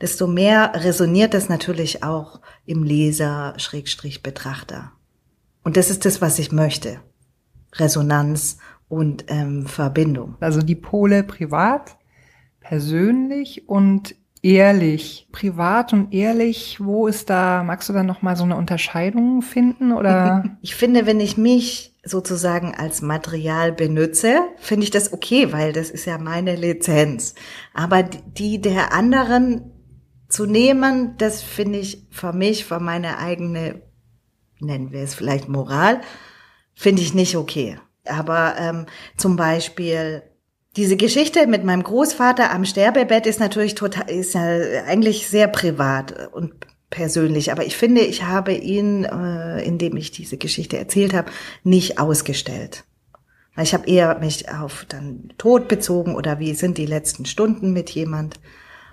desto 0.00 0.26
mehr 0.26 0.72
resoniert 0.74 1.34
das 1.34 1.48
natürlich 1.48 2.02
auch 2.02 2.40
im 2.66 2.82
Leser, 2.82 3.54
Schrägstrich, 3.58 4.22
Betrachter. 4.22 4.92
Und 5.62 5.76
das 5.76 5.90
ist 5.90 6.04
das, 6.04 6.20
was 6.20 6.38
ich 6.38 6.50
möchte. 6.50 7.00
Resonanz 7.74 8.58
und 8.88 9.24
ähm, 9.28 9.66
Verbindung. 9.66 10.36
Also 10.40 10.60
die 10.60 10.76
Pole 10.76 11.22
privat, 11.22 11.96
persönlich 12.60 13.68
und 13.68 14.14
ehrlich. 14.44 15.26
Privat 15.32 15.92
und 15.92 16.12
ehrlich, 16.12 16.78
wo 16.80 17.06
ist 17.06 17.30
da, 17.30 17.62
magst 17.64 17.88
du 17.88 17.92
da 17.92 18.02
nochmal 18.02 18.36
so 18.36 18.44
eine 18.44 18.56
Unterscheidung 18.56 19.42
finden 19.42 19.92
oder? 19.92 20.44
Ich 20.60 20.76
finde, 20.76 21.06
wenn 21.06 21.20
ich 21.20 21.36
mich 21.36 21.94
sozusagen 22.04 22.74
als 22.74 23.02
Material 23.02 23.72
benutze, 23.72 24.40
finde 24.58 24.84
ich 24.84 24.90
das 24.90 25.12
okay, 25.12 25.52
weil 25.52 25.72
das 25.72 25.90
ist 25.90 26.04
ja 26.04 26.18
meine 26.18 26.56
Lizenz. 26.56 27.34
Aber 27.72 28.02
die 28.02 28.60
der 28.60 28.92
anderen 28.92 29.72
zu 30.28 30.46
nehmen, 30.46 31.16
das 31.16 31.42
finde 31.42 31.78
ich 31.78 32.06
für 32.10 32.32
mich, 32.32 32.64
für 32.64 32.80
meine 32.80 33.18
eigene, 33.18 33.82
nennen 34.60 34.92
wir 34.92 35.00
es 35.00 35.14
vielleicht 35.14 35.48
Moral, 35.48 36.00
finde 36.74 37.02
ich 37.02 37.14
nicht 37.14 37.36
okay. 37.36 37.78
Aber 38.06 38.54
ähm, 38.58 38.86
zum 39.16 39.36
Beispiel 39.36 40.22
diese 40.76 40.96
Geschichte 40.96 41.46
mit 41.46 41.64
meinem 41.64 41.82
Großvater 41.82 42.50
am 42.52 42.64
Sterbebett 42.64 43.26
ist 43.26 43.40
natürlich 43.40 43.74
total, 43.74 44.10
ist 44.10 44.34
ja 44.34 44.42
eigentlich 44.86 45.28
sehr 45.28 45.46
privat 45.48 46.32
und 46.32 46.52
persönlich. 46.90 47.52
Aber 47.52 47.64
ich 47.64 47.76
finde, 47.76 48.00
ich 48.00 48.24
habe 48.24 48.52
ihn, 48.52 49.04
äh, 49.04 49.62
indem 49.62 49.96
ich 49.96 50.10
diese 50.10 50.36
Geschichte 50.36 50.76
erzählt 50.78 51.14
habe, 51.14 51.30
nicht 51.62 51.98
ausgestellt. 51.98 52.84
Ich 53.56 53.72
habe 53.72 53.86
eher 53.88 54.18
mich 54.18 54.48
auf 54.50 54.84
dann 54.88 55.32
Tod 55.38 55.68
bezogen 55.68 56.16
oder 56.16 56.40
wie 56.40 56.54
sind 56.54 56.76
die 56.76 56.86
letzten 56.86 57.24
Stunden 57.24 57.72
mit 57.72 57.90
jemand 57.90 58.40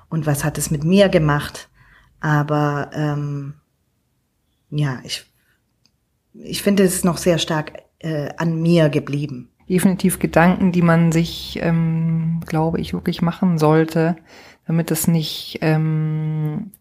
und 0.09 0.27
was 0.27 0.43
hat 0.43 0.59
es 0.59 0.69
mit 0.69 0.83
mir 0.83 1.09
gemacht. 1.09 1.69
Aber 2.19 2.91
ähm, 2.93 3.55
ja, 4.69 4.99
ich, 5.03 5.25
ich 6.33 6.61
finde 6.61 6.83
es 6.83 6.95
ist 6.95 7.05
noch 7.05 7.17
sehr 7.17 7.39
stark 7.39 7.73
äh, 7.99 8.29
an 8.37 8.61
mir 8.61 8.89
geblieben. 8.89 9.50
Definitiv 9.71 10.19
Gedanken, 10.19 10.73
die 10.73 10.81
man 10.81 11.13
sich, 11.13 11.57
ähm, 11.61 12.41
glaube 12.45 12.81
ich, 12.81 12.93
wirklich 12.93 13.21
machen 13.21 13.57
sollte, 13.57 14.17
damit 14.67 14.91
es 14.91 15.07
nicht 15.07 15.59
ähm, 15.61 16.71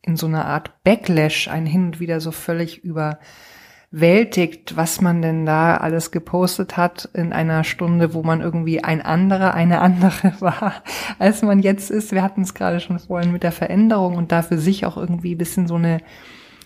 in 0.00 0.16
so 0.16 0.28
einer 0.28 0.46
Art 0.46 0.82
Backlash 0.82 1.48
ein 1.48 1.66
hin 1.66 1.84
und 1.84 2.00
wieder 2.00 2.22
so 2.22 2.30
völlig 2.30 2.82
überwältigt, 2.84 4.78
was 4.78 5.02
man 5.02 5.20
denn 5.20 5.44
da 5.44 5.76
alles 5.76 6.10
gepostet 6.10 6.78
hat 6.78 7.06
in 7.12 7.34
einer 7.34 7.64
Stunde, 7.64 8.14
wo 8.14 8.22
man 8.22 8.40
irgendwie 8.40 8.82
ein 8.82 9.02
anderer, 9.02 9.52
eine 9.52 9.82
andere 9.82 10.32
war, 10.40 10.82
als 11.18 11.42
man 11.42 11.58
jetzt 11.58 11.90
ist. 11.90 12.12
Wir 12.12 12.22
hatten 12.22 12.40
es 12.40 12.54
gerade 12.54 12.80
schon 12.80 12.98
vorhin 12.98 13.32
mit 13.32 13.42
der 13.42 13.52
Veränderung 13.52 14.16
und 14.16 14.32
da 14.32 14.40
für 14.40 14.56
sich 14.56 14.86
auch 14.86 14.96
irgendwie 14.96 15.34
ein 15.34 15.38
bisschen 15.38 15.66
so 15.66 15.74
eine 15.74 15.98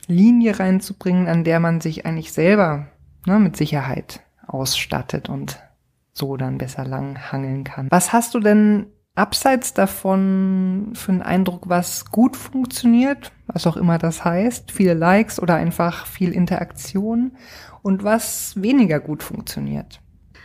Linie 0.06 0.61
reinzubringen, 0.61 1.26
an 1.26 1.42
der 1.42 1.58
man 1.58 1.80
sich 1.80 2.06
eigentlich 2.06 2.32
selber 2.32 2.87
ne, 3.26 3.40
mit 3.40 3.56
Sicherheit 3.56 4.20
ausstattet 4.46 5.28
und 5.28 5.58
so 6.12 6.36
dann 6.36 6.58
besser 6.58 6.84
lang 6.84 7.30
hangeln 7.30 7.64
kann. 7.64 7.88
Was 7.90 8.12
hast 8.12 8.34
du 8.34 8.40
denn 8.40 8.86
abseits 9.14 9.74
davon 9.74 10.92
für 10.94 11.12
einen 11.12 11.22
Eindruck, 11.22 11.68
was 11.68 12.06
gut 12.06 12.36
funktioniert, 12.36 13.32
was 13.46 13.66
auch 13.66 13.76
immer 13.76 13.98
das 13.98 14.24
heißt, 14.24 14.70
viele 14.70 14.94
Likes 14.94 15.40
oder 15.40 15.56
einfach 15.56 16.06
viel 16.06 16.32
Interaktion 16.32 17.32
und 17.82 18.04
was 18.04 18.60
weniger 18.60 19.00
gut 19.00 19.22
funktioniert? 19.22 20.00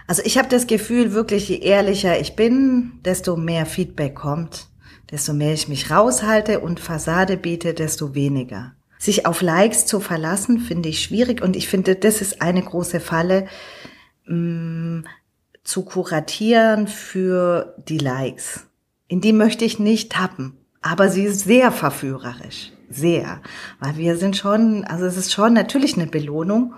Also 0.08 0.24
ich 0.26 0.38
habe 0.38 0.50
das 0.50 0.68
Gefühl, 0.68 1.14
wirklich 1.14 1.48
je 1.50 1.60
ehrlicher 1.60 2.20
ich 2.20 2.36
bin, 2.36 3.00
desto 3.06 3.38
mehr 3.38 3.66
Feedback 3.66 4.16
kommt, 4.16 4.68
desto 5.12 5.34
mehr 5.34 5.54
ich 5.54 5.68
mich 5.68 5.92
raushalte 5.92 6.60
und 6.60 6.80
Fassade 6.80 7.38
biete, 7.38 7.74
desto 7.74 8.16
weniger. 8.16 8.74
Sich 8.98 9.26
auf 9.26 9.42
Likes 9.42 9.86
zu 9.86 10.00
verlassen, 10.00 10.60
finde 10.60 10.90
ich 10.90 11.02
schwierig 11.02 11.42
und 11.42 11.56
ich 11.56 11.68
finde, 11.68 11.96
das 11.96 12.22
ist 12.22 12.42
eine 12.42 12.62
große 12.62 13.00
Falle. 13.00 13.48
Mh, 14.26 14.36
mm, 14.36 15.06
zu 15.64 15.84
kuratieren 15.84 16.88
für 16.88 17.76
die 17.88 18.00
Likes. 18.00 18.68
In 19.08 19.22
die 19.22 19.34
möchte 19.34 19.66
ich 19.66 19.80
nicht 19.80 20.12
tappen. 20.12 20.58
Aber 20.82 21.10
sie 21.10 21.24
ist 21.24 21.42
sehr 21.42 21.72
verführerisch. 21.72 22.72
Sehr. 22.90 23.42
Weil 23.80 23.98
wir 23.98 24.18
sind 24.18 24.36
schon, 24.36 24.84
also 24.86 25.06
es 25.06 25.18
ist 25.18 25.32
schon 25.32 25.54
natürlich 25.54 25.96
eine 25.96 26.08
Belohnung. 26.08 26.74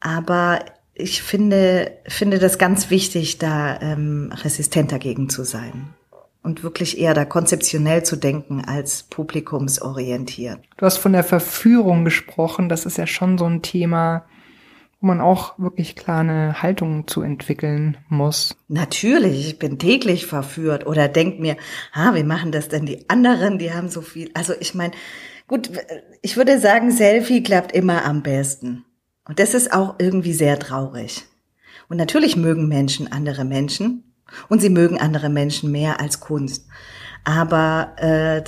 Aber 0.00 0.60
ich 0.94 1.22
finde, 1.22 1.92
finde 2.06 2.38
das 2.38 2.58
ganz 2.58 2.90
wichtig, 2.90 3.38
da 3.38 3.80
ähm, 3.80 4.32
resistent 4.34 4.92
dagegen 4.92 5.28
zu 5.28 5.44
sein. 5.44 5.94
Und 6.42 6.62
wirklich 6.62 6.98
eher 6.98 7.14
da 7.14 7.24
konzeptionell 7.24 8.02
zu 8.02 8.16
denken 8.16 8.62
als 8.64 9.04
publikumsorientiert. 9.04 10.58
Du 10.76 10.84
hast 10.84 10.98
von 10.98 11.12
der 11.12 11.24
Verführung 11.24 12.04
gesprochen. 12.04 12.68
Das 12.68 12.84
ist 12.84 12.98
ja 12.98 13.06
schon 13.06 13.38
so 13.38 13.46
ein 13.46 13.62
Thema, 13.62 14.26
wo 15.04 15.08
man 15.08 15.20
auch 15.20 15.58
wirklich 15.58 15.96
klar 15.96 16.20
eine 16.20 16.62
Haltung 16.62 17.06
zu 17.06 17.20
entwickeln 17.20 17.98
muss. 18.08 18.56
Natürlich, 18.68 19.48
ich 19.48 19.58
bin 19.58 19.78
täglich 19.78 20.24
verführt 20.24 20.86
oder 20.86 21.08
denk 21.08 21.40
mir, 21.40 21.58
ah, 21.92 22.14
wie 22.14 22.22
machen 22.22 22.52
das 22.52 22.70
denn 22.70 22.86
die 22.86 23.06
anderen? 23.10 23.58
Die 23.58 23.74
haben 23.74 23.90
so 23.90 24.00
viel. 24.00 24.30
Also 24.32 24.54
ich 24.58 24.74
meine, 24.74 24.94
gut, 25.46 25.70
ich 26.22 26.38
würde 26.38 26.58
sagen, 26.58 26.90
Selfie 26.90 27.42
klappt 27.42 27.72
immer 27.72 28.06
am 28.06 28.22
besten. 28.22 28.86
Und 29.28 29.38
das 29.40 29.52
ist 29.52 29.74
auch 29.74 29.96
irgendwie 29.98 30.32
sehr 30.32 30.58
traurig. 30.58 31.26
Und 31.90 31.98
natürlich 31.98 32.38
mögen 32.38 32.66
Menschen 32.66 33.12
andere 33.12 33.44
Menschen 33.44 34.14
und 34.48 34.62
sie 34.62 34.70
mögen 34.70 34.98
andere 34.98 35.28
Menschen 35.28 35.70
mehr 35.70 36.00
als 36.00 36.20
Kunst. 36.20 36.66
Aber 37.24 37.92
äh, 37.98 38.42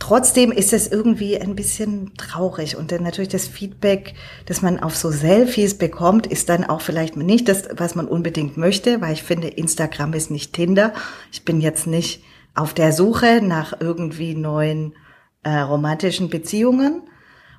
Trotzdem 0.00 0.50
ist 0.50 0.72
es 0.72 0.88
irgendwie 0.88 1.38
ein 1.38 1.54
bisschen 1.54 2.16
traurig 2.16 2.76
und 2.76 2.90
dann 2.90 3.04
natürlich 3.04 3.28
das 3.28 3.46
Feedback, 3.46 4.14
das 4.46 4.62
man 4.62 4.80
auf 4.80 4.96
so 4.96 5.10
Selfies 5.10 5.76
bekommt, 5.76 6.26
ist 6.26 6.48
dann 6.48 6.64
auch 6.64 6.80
vielleicht 6.80 7.16
nicht 7.16 7.48
das, 7.48 7.68
was 7.76 7.94
man 7.94 8.08
unbedingt 8.08 8.56
möchte, 8.56 9.00
weil 9.02 9.12
ich 9.12 9.22
finde, 9.22 9.48
Instagram 9.48 10.14
ist 10.14 10.30
nicht 10.30 10.54
Tinder. 10.54 10.94
Ich 11.30 11.44
bin 11.44 11.60
jetzt 11.60 11.86
nicht 11.86 12.24
auf 12.54 12.72
der 12.72 12.92
Suche 12.92 13.40
nach 13.42 13.78
irgendwie 13.78 14.34
neuen 14.34 14.94
äh, 15.42 15.58
romantischen 15.58 16.30
Beziehungen 16.30 17.02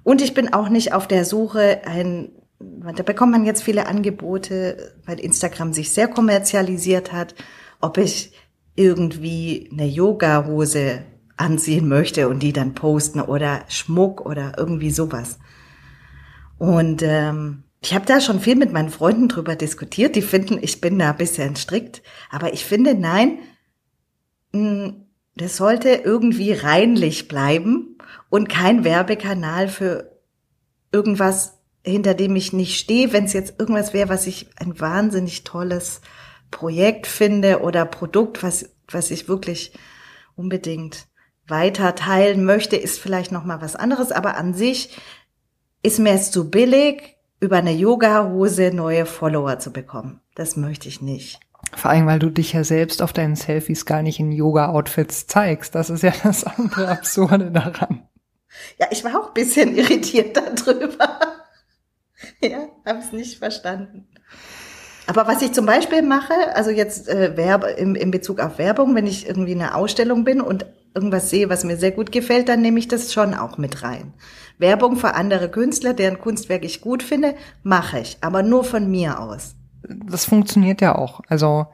und 0.03 0.21
ich 0.21 0.33
bin 0.33 0.51
auch 0.51 0.67
nicht 0.67 0.93
auf 0.93 1.07
der 1.07 1.23
Suche 1.23 1.81
ein 1.85 2.31
da 2.95 3.01
bekommt 3.01 3.31
man 3.31 3.45
jetzt 3.45 3.63
viele 3.63 3.87
Angebote, 3.87 4.93
weil 5.07 5.19
Instagram 5.19 5.73
sich 5.73 5.89
sehr 5.91 6.07
kommerzialisiert 6.07 7.11
hat, 7.11 7.33
ob 7.79 7.97
ich 7.97 8.33
irgendwie 8.75 9.67
eine 9.71 9.87
Yoga-Hose 9.87 11.01
anziehen 11.41 11.87
möchte 11.87 12.29
und 12.29 12.39
die 12.39 12.53
dann 12.53 12.75
posten 12.75 13.19
oder 13.19 13.65
Schmuck 13.67 14.21
oder 14.21 14.53
irgendwie 14.57 14.91
sowas. 14.91 15.39
Und 16.57 17.01
ähm, 17.03 17.63
ich 17.81 17.95
habe 17.95 18.05
da 18.05 18.21
schon 18.21 18.39
viel 18.39 18.55
mit 18.55 18.71
meinen 18.71 18.91
Freunden 18.91 19.27
drüber 19.27 19.55
diskutiert. 19.55 20.15
Die 20.15 20.21
finden, 20.21 20.59
ich 20.61 20.79
bin 20.79 20.99
da 20.99 21.09
ein 21.09 21.17
bisschen 21.17 21.55
strikt. 21.55 22.03
Aber 22.29 22.53
ich 22.53 22.63
finde, 22.63 22.93
nein, 22.93 23.39
das 25.35 25.57
sollte 25.57 25.89
irgendwie 25.89 26.53
reinlich 26.53 27.27
bleiben 27.27 27.97
und 28.29 28.47
kein 28.47 28.83
Werbekanal 28.83 29.67
für 29.67 30.11
irgendwas, 30.91 31.57
hinter 31.83 32.13
dem 32.13 32.35
ich 32.35 32.53
nicht 32.53 32.77
stehe. 32.77 33.11
Wenn 33.11 33.25
es 33.25 33.33
jetzt 33.33 33.59
irgendwas 33.59 33.93
wäre, 33.93 34.09
was 34.09 34.27
ich 34.27 34.49
ein 34.57 34.79
wahnsinnig 34.79 35.43
tolles 35.43 36.01
Projekt 36.51 37.07
finde 37.07 37.61
oder 37.61 37.85
Produkt, 37.85 38.43
was, 38.43 38.69
was 38.87 39.09
ich 39.09 39.27
wirklich 39.27 39.73
unbedingt 40.35 41.07
weiter 41.51 41.93
teilen 41.93 42.43
möchte, 42.43 42.75
ist 42.75 42.99
vielleicht 42.99 43.31
noch 43.31 43.43
mal 43.43 43.61
was 43.61 43.75
anderes. 43.75 44.11
Aber 44.11 44.35
an 44.37 44.55
sich 44.55 44.97
ist 45.83 45.99
mir 45.99 46.13
es 46.13 46.31
zu 46.31 46.49
billig, 46.49 47.17
über 47.39 47.57
eine 47.57 47.73
Yoga-Hose 47.73 48.71
neue 48.73 49.05
Follower 49.05 49.59
zu 49.59 49.71
bekommen. 49.71 50.21
Das 50.35 50.55
möchte 50.55 50.87
ich 50.87 51.01
nicht. 51.01 51.39
Vor 51.75 51.91
allem, 51.91 52.05
weil 52.05 52.19
du 52.19 52.29
dich 52.29 52.53
ja 52.53 52.63
selbst 52.63 53.01
auf 53.01 53.13
deinen 53.13 53.35
Selfies 53.35 53.85
gar 53.85 54.01
nicht 54.01 54.19
in 54.19 54.31
Yoga-Outfits 54.31 55.27
zeigst. 55.27 55.75
Das 55.75 55.89
ist 55.89 56.03
ja 56.03 56.13
das 56.23 56.43
andere 56.43 56.89
Absurde 56.89 57.51
daran. 57.51 58.07
Ja, 58.77 58.87
ich 58.91 59.03
war 59.03 59.19
auch 59.19 59.27
ein 59.27 59.33
bisschen 59.33 59.75
irritiert 59.77 60.37
darüber. 60.37 61.19
ja, 62.41 62.67
habe 62.85 62.99
es 62.99 63.11
nicht 63.11 63.39
verstanden. 63.39 64.07
Aber 65.11 65.27
was 65.27 65.41
ich 65.41 65.51
zum 65.51 65.65
Beispiel 65.65 66.03
mache, 66.03 66.33
also 66.55 66.69
jetzt 66.69 67.09
äh, 67.09 67.35
Werbe, 67.35 67.67
im, 67.71 67.95
in 67.95 68.11
Bezug 68.11 68.39
auf 68.39 68.57
Werbung, 68.57 68.95
wenn 68.95 69.05
ich 69.05 69.27
irgendwie 69.27 69.51
in 69.51 69.61
einer 69.61 69.75
Ausstellung 69.75 70.23
bin 70.23 70.39
und 70.39 70.65
irgendwas 70.95 71.29
sehe, 71.29 71.49
was 71.49 71.65
mir 71.65 71.75
sehr 71.75 71.91
gut 71.91 72.13
gefällt, 72.13 72.47
dann 72.47 72.61
nehme 72.61 72.79
ich 72.79 72.87
das 72.87 73.11
schon 73.11 73.33
auch 73.33 73.57
mit 73.57 73.83
rein. 73.83 74.13
Werbung 74.57 74.95
für 74.95 75.13
andere 75.15 75.49
Künstler, 75.49 75.93
deren 75.93 76.17
Kunstwerk 76.17 76.63
ich 76.63 76.79
gut 76.79 77.03
finde, 77.03 77.35
mache 77.61 77.99
ich, 77.99 78.19
aber 78.21 78.41
nur 78.41 78.63
von 78.63 78.89
mir 78.89 79.19
aus. 79.19 79.55
Das 79.83 80.23
funktioniert 80.23 80.79
ja 80.79 80.95
auch. 80.95 81.19
Also 81.27 81.67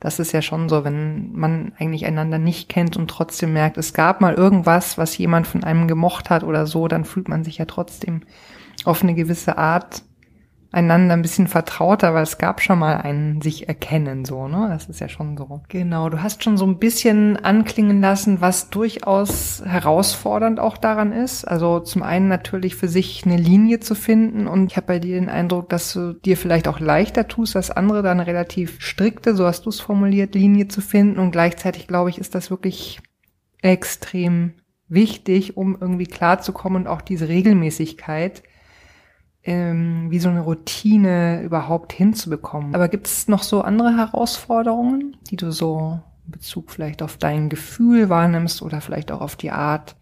das 0.00 0.18
ist 0.18 0.32
ja 0.32 0.40
schon 0.40 0.70
so, 0.70 0.82
wenn 0.82 1.32
man 1.32 1.72
eigentlich 1.78 2.06
einander 2.06 2.38
nicht 2.38 2.70
kennt 2.70 2.96
und 2.96 3.10
trotzdem 3.10 3.52
merkt, 3.52 3.76
es 3.76 3.92
gab 3.92 4.22
mal 4.22 4.32
irgendwas, 4.32 4.96
was 4.96 5.18
jemand 5.18 5.46
von 5.46 5.62
einem 5.62 5.88
gemocht 5.88 6.30
hat 6.30 6.42
oder 6.42 6.66
so, 6.66 6.88
dann 6.88 7.04
fühlt 7.04 7.28
man 7.28 7.44
sich 7.44 7.58
ja 7.58 7.66
trotzdem 7.66 8.22
auf 8.86 9.02
eine 9.02 9.14
gewisse 9.14 9.58
Art 9.58 10.04
einander 10.70 11.14
ein 11.14 11.22
bisschen 11.22 11.48
vertrauter, 11.48 12.12
weil 12.12 12.22
es 12.22 12.36
gab 12.36 12.60
schon 12.60 12.78
mal 12.78 12.98
ein 12.98 13.40
sich 13.40 13.68
erkennen, 13.68 14.26
so, 14.26 14.48
ne? 14.48 14.68
Das 14.70 14.86
ist 14.86 15.00
ja 15.00 15.08
schon 15.08 15.36
so. 15.36 15.62
Genau, 15.68 16.10
du 16.10 16.22
hast 16.22 16.44
schon 16.44 16.58
so 16.58 16.66
ein 16.66 16.78
bisschen 16.78 17.36
anklingen 17.38 18.02
lassen, 18.02 18.42
was 18.42 18.68
durchaus 18.68 19.62
herausfordernd 19.64 20.60
auch 20.60 20.76
daran 20.76 21.12
ist. 21.12 21.46
Also 21.46 21.80
zum 21.80 22.02
einen 22.02 22.28
natürlich 22.28 22.76
für 22.76 22.88
sich 22.88 23.24
eine 23.24 23.38
Linie 23.38 23.80
zu 23.80 23.94
finden 23.94 24.46
und 24.46 24.70
ich 24.70 24.76
habe 24.76 24.88
bei 24.88 24.98
dir 24.98 25.18
den 25.18 25.30
Eindruck, 25.30 25.70
dass 25.70 25.94
du 25.94 26.12
dir 26.12 26.36
vielleicht 26.36 26.68
auch 26.68 26.80
leichter 26.80 27.28
tust, 27.28 27.56
als 27.56 27.70
andere 27.70 28.02
da 28.02 28.10
eine 28.10 28.26
relativ 28.26 28.80
strikte, 28.80 29.34
so 29.34 29.46
hast 29.46 29.64
du 29.64 29.70
es 29.70 29.80
formuliert, 29.80 30.34
Linie 30.34 30.68
zu 30.68 30.82
finden 30.82 31.18
und 31.18 31.30
gleichzeitig 31.30 31.86
glaube 31.86 32.10
ich, 32.10 32.18
ist 32.18 32.34
das 32.34 32.50
wirklich 32.50 33.00
extrem 33.62 34.52
wichtig, 34.88 35.56
um 35.56 35.78
irgendwie 35.80 36.06
klarzukommen 36.06 36.82
und 36.82 36.88
auch 36.88 37.00
diese 37.00 37.28
Regelmäßigkeit 37.28 38.42
ähm, 39.48 40.10
wie 40.10 40.18
so 40.18 40.28
eine 40.28 40.42
Routine 40.42 41.42
überhaupt 41.42 41.94
hinzubekommen. 41.94 42.74
Aber 42.74 42.88
gibt 42.88 43.06
es 43.06 43.28
noch 43.28 43.42
so 43.42 43.62
andere 43.62 43.96
Herausforderungen, 43.96 45.16
die 45.30 45.36
du 45.36 45.50
so 45.50 45.98
in 46.26 46.32
Bezug 46.32 46.70
vielleicht 46.70 47.02
auf 47.02 47.16
dein 47.16 47.48
Gefühl 47.48 48.10
wahrnimmst 48.10 48.60
oder 48.60 48.82
vielleicht 48.82 49.10
auch 49.10 49.22
auf 49.22 49.36
die 49.36 49.50
Art, 49.50 49.96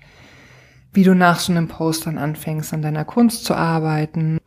wie 0.92 1.04
du 1.04 1.14
nach 1.14 1.38
so 1.38 1.52
einem 1.52 1.68
Post 1.68 2.06
dann 2.06 2.18
anfängst, 2.18 2.74
an 2.74 2.82
deiner 2.82 3.04
Kunst 3.04 3.44
zu 3.44 3.54
arbeiten? 3.54 4.38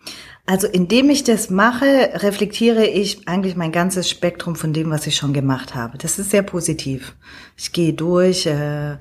Also 0.46 0.68
indem 0.68 1.10
ich 1.10 1.24
das 1.24 1.50
mache, 1.50 1.86
reflektiere 2.16 2.86
ich 2.86 3.26
eigentlich 3.30 3.56
mein 3.56 3.72
ganzes 3.72 4.10
Spektrum 4.10 4.58
von 4.58 4.74
dem, 4.74 4.90
was 4.90 5.08
ich 5.08 5.16
schon 5.16 5.32
gemacht 5.32 5.76
habe. 5.76 5.98
Das 5.98 6.20
ist 6.20 6.32
sehr 6.32 6.44
positiv. 6.44 7.16
Ich 7.56 7.72
gehe 7.72 7.94
durch, 7.94 8.48
äh, 8.48 8.98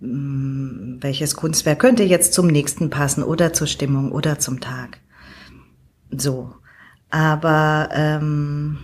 welches 0.00 1.34
Kunstwerk 1.34 1.80
könnte 1.80 2.04
jetzt 2.04 2.34
zum 2.34 2.46
nächsten 2.46 2.88
passen 2.88 3.24
oder 3.24 3.52
zur 3.52 3.66
Stimmung 3.66 4.12
oder 4.12 4.38
zum 4.38 4.60
Tag. 4.60 5.00
So. 6.10 6.54
Aber 7.10 7.88
ähm, 7.92 8.78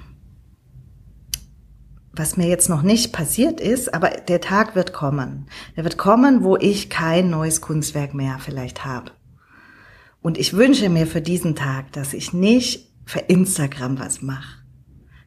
was 2.12 2.36
mir 2.36 2.48
jetzt 2.48 2.68
noch 2.68 2.82
nicht 2.82 3.12
passiert 3.12 3.60
ist, 3.60 3.92
aber 3.92 4.08
der 4.08 4.40
Tag 4.40 4.74
wird 4.74 4.92
kommen. 4.92 5.46
Der 5.76 5.84
wird 5.84 5.98
kommen, 5.98 6.42
wo 6.42 6.56
ich 6.56 6.90
kein 6.90 7.30
neues 7.30 7.60
Kunstwerk 7.60 8.14
mehr 8.14 8.38
vielleicht 8.40 8.84
habe. 8.84 9.12
Und 10.22 10.38
ich 10.38 10.54
wünsche 10.54 10.88
mir 10.88 11.06
für 11.06 11.20
diesen 11.20 11.54
Tag, 11.54 11.92
dass 11.92 12.12
ich 12.12 12.32
nicht 12.32 12.90
für 13.04 13.20
Instagram 13.20 13.98
was 13.98 14.22
mache, 14.22 14.62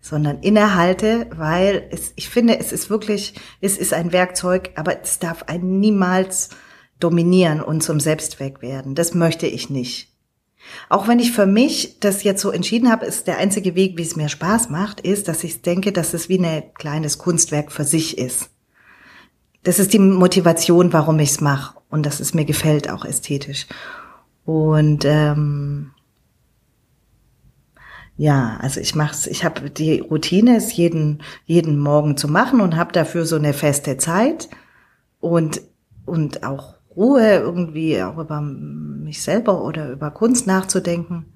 sondern 0.01 0.39
innehalte, 0.39 1.27
weil 1.33 1.87
es, 1.91 2.11
ich 2.15 2.29
finde, 2.29 2.59
es 2.59 2.73
ist 2.73 2.89
wirklich, 2.89 3.35
es 3.61 3.77
ist 3.77 3.93
ein 3.93 4.11
Werkzeug, 4.11 4.71
aber 4.75 5.01
es 5.01 5.19
darf 5.19 5.43
einen 5.43 5.79
niemals 5.79 6.49
dominieren 6.99 7.61
und 7.61 7.81
zum 7.81 7.99
Selbstzweck 7.99 8.61
werden. 8.61 8.95
Das 8.95 9.13
möchte 9.13 9.47
ich 9.47 9.69
nicht. 9.69 10.09
Auch 10.89 11.07
wenn 11.07 11.19
ich 11.19 11.31
für 11.31 11.45
mich 11.45 11.99
das 11.99 12.23
jetzt 12.23 12.41
so 12.41 12.51
entschieden 12.51 12.91
habe, 12.91 13.05
ist 13.05 13.27
der 13.27 13.37
einzige 13.37 13.75
Weg, 13.75 13.97
wie 13.97 14.03
es 14.03 14.15
mir 14.15 14.29
Spaß 14.29 14.69
macht, 14.69 15.01
ist, 15.01 15.27
dass 15.27 15.43
ich 15.43 15.61
denke, 15.61 15.91
dass 15.91 16.13
es 16.13 16.29
wie 16.29 16.39
ein 16.39 16.73
kleines 16.73 17.17
Kunstwerk 17.17 17.71
für 17.71 17.83
sich 17.83 18.17
ist. 18.17 18.49
Das 19.63 19.79
ist 19.79 19.93
die 19.93 19.99
Motivation, 19.99 20.93
warum 20.93 21.19
ich 21.19 21.31
es 21.31 21.41
mache 21.41 21.77
und 21.89 22.05
dass 22.05 22.19
es 22.19 22.33
mir 22.33 22.45
gefällt, 22.45 22.89
auch 22.89 23.05
ästhetisch. 23.05 23.67
Und 24.45 25.05
ähm, 25.05 25.91
ja, 28.17 28.57
also 28.61 28.79
ich 28.79 28.95
mach's, 28.95 29.27
ich 29.27 29.45
habe 29.45 29.69
die 29.69 29.99
Routine, 29.99 30.57
es 30.57 30.75
jeden 30.75 31.23
jeden 31.45 31.79
Morgen 31.79 32.17
zu 32.17 32.27
machen 32.27 32.59
und 32.59 32.75
habe 32.75 32.91
dafür 32.91 33.25
so 33.25 33.35
eine 33.35 33.53
feste 33.53 33.97
Zeit 33.97 34.49
und 35.19 35.61
und 36.05 36.43
auch 36.43 36.78
Ruhe, 36.95 37.35
irgendwie 37.35 38.01
auch 38.01 38.17
über 38.17 38.41
mich 38.41 39.21
selber 39.21 39.63
oder 39.63 39.91
über 39.91 40.11
Kunst 40.11 40.47
nachzudenken. 40.47 41.33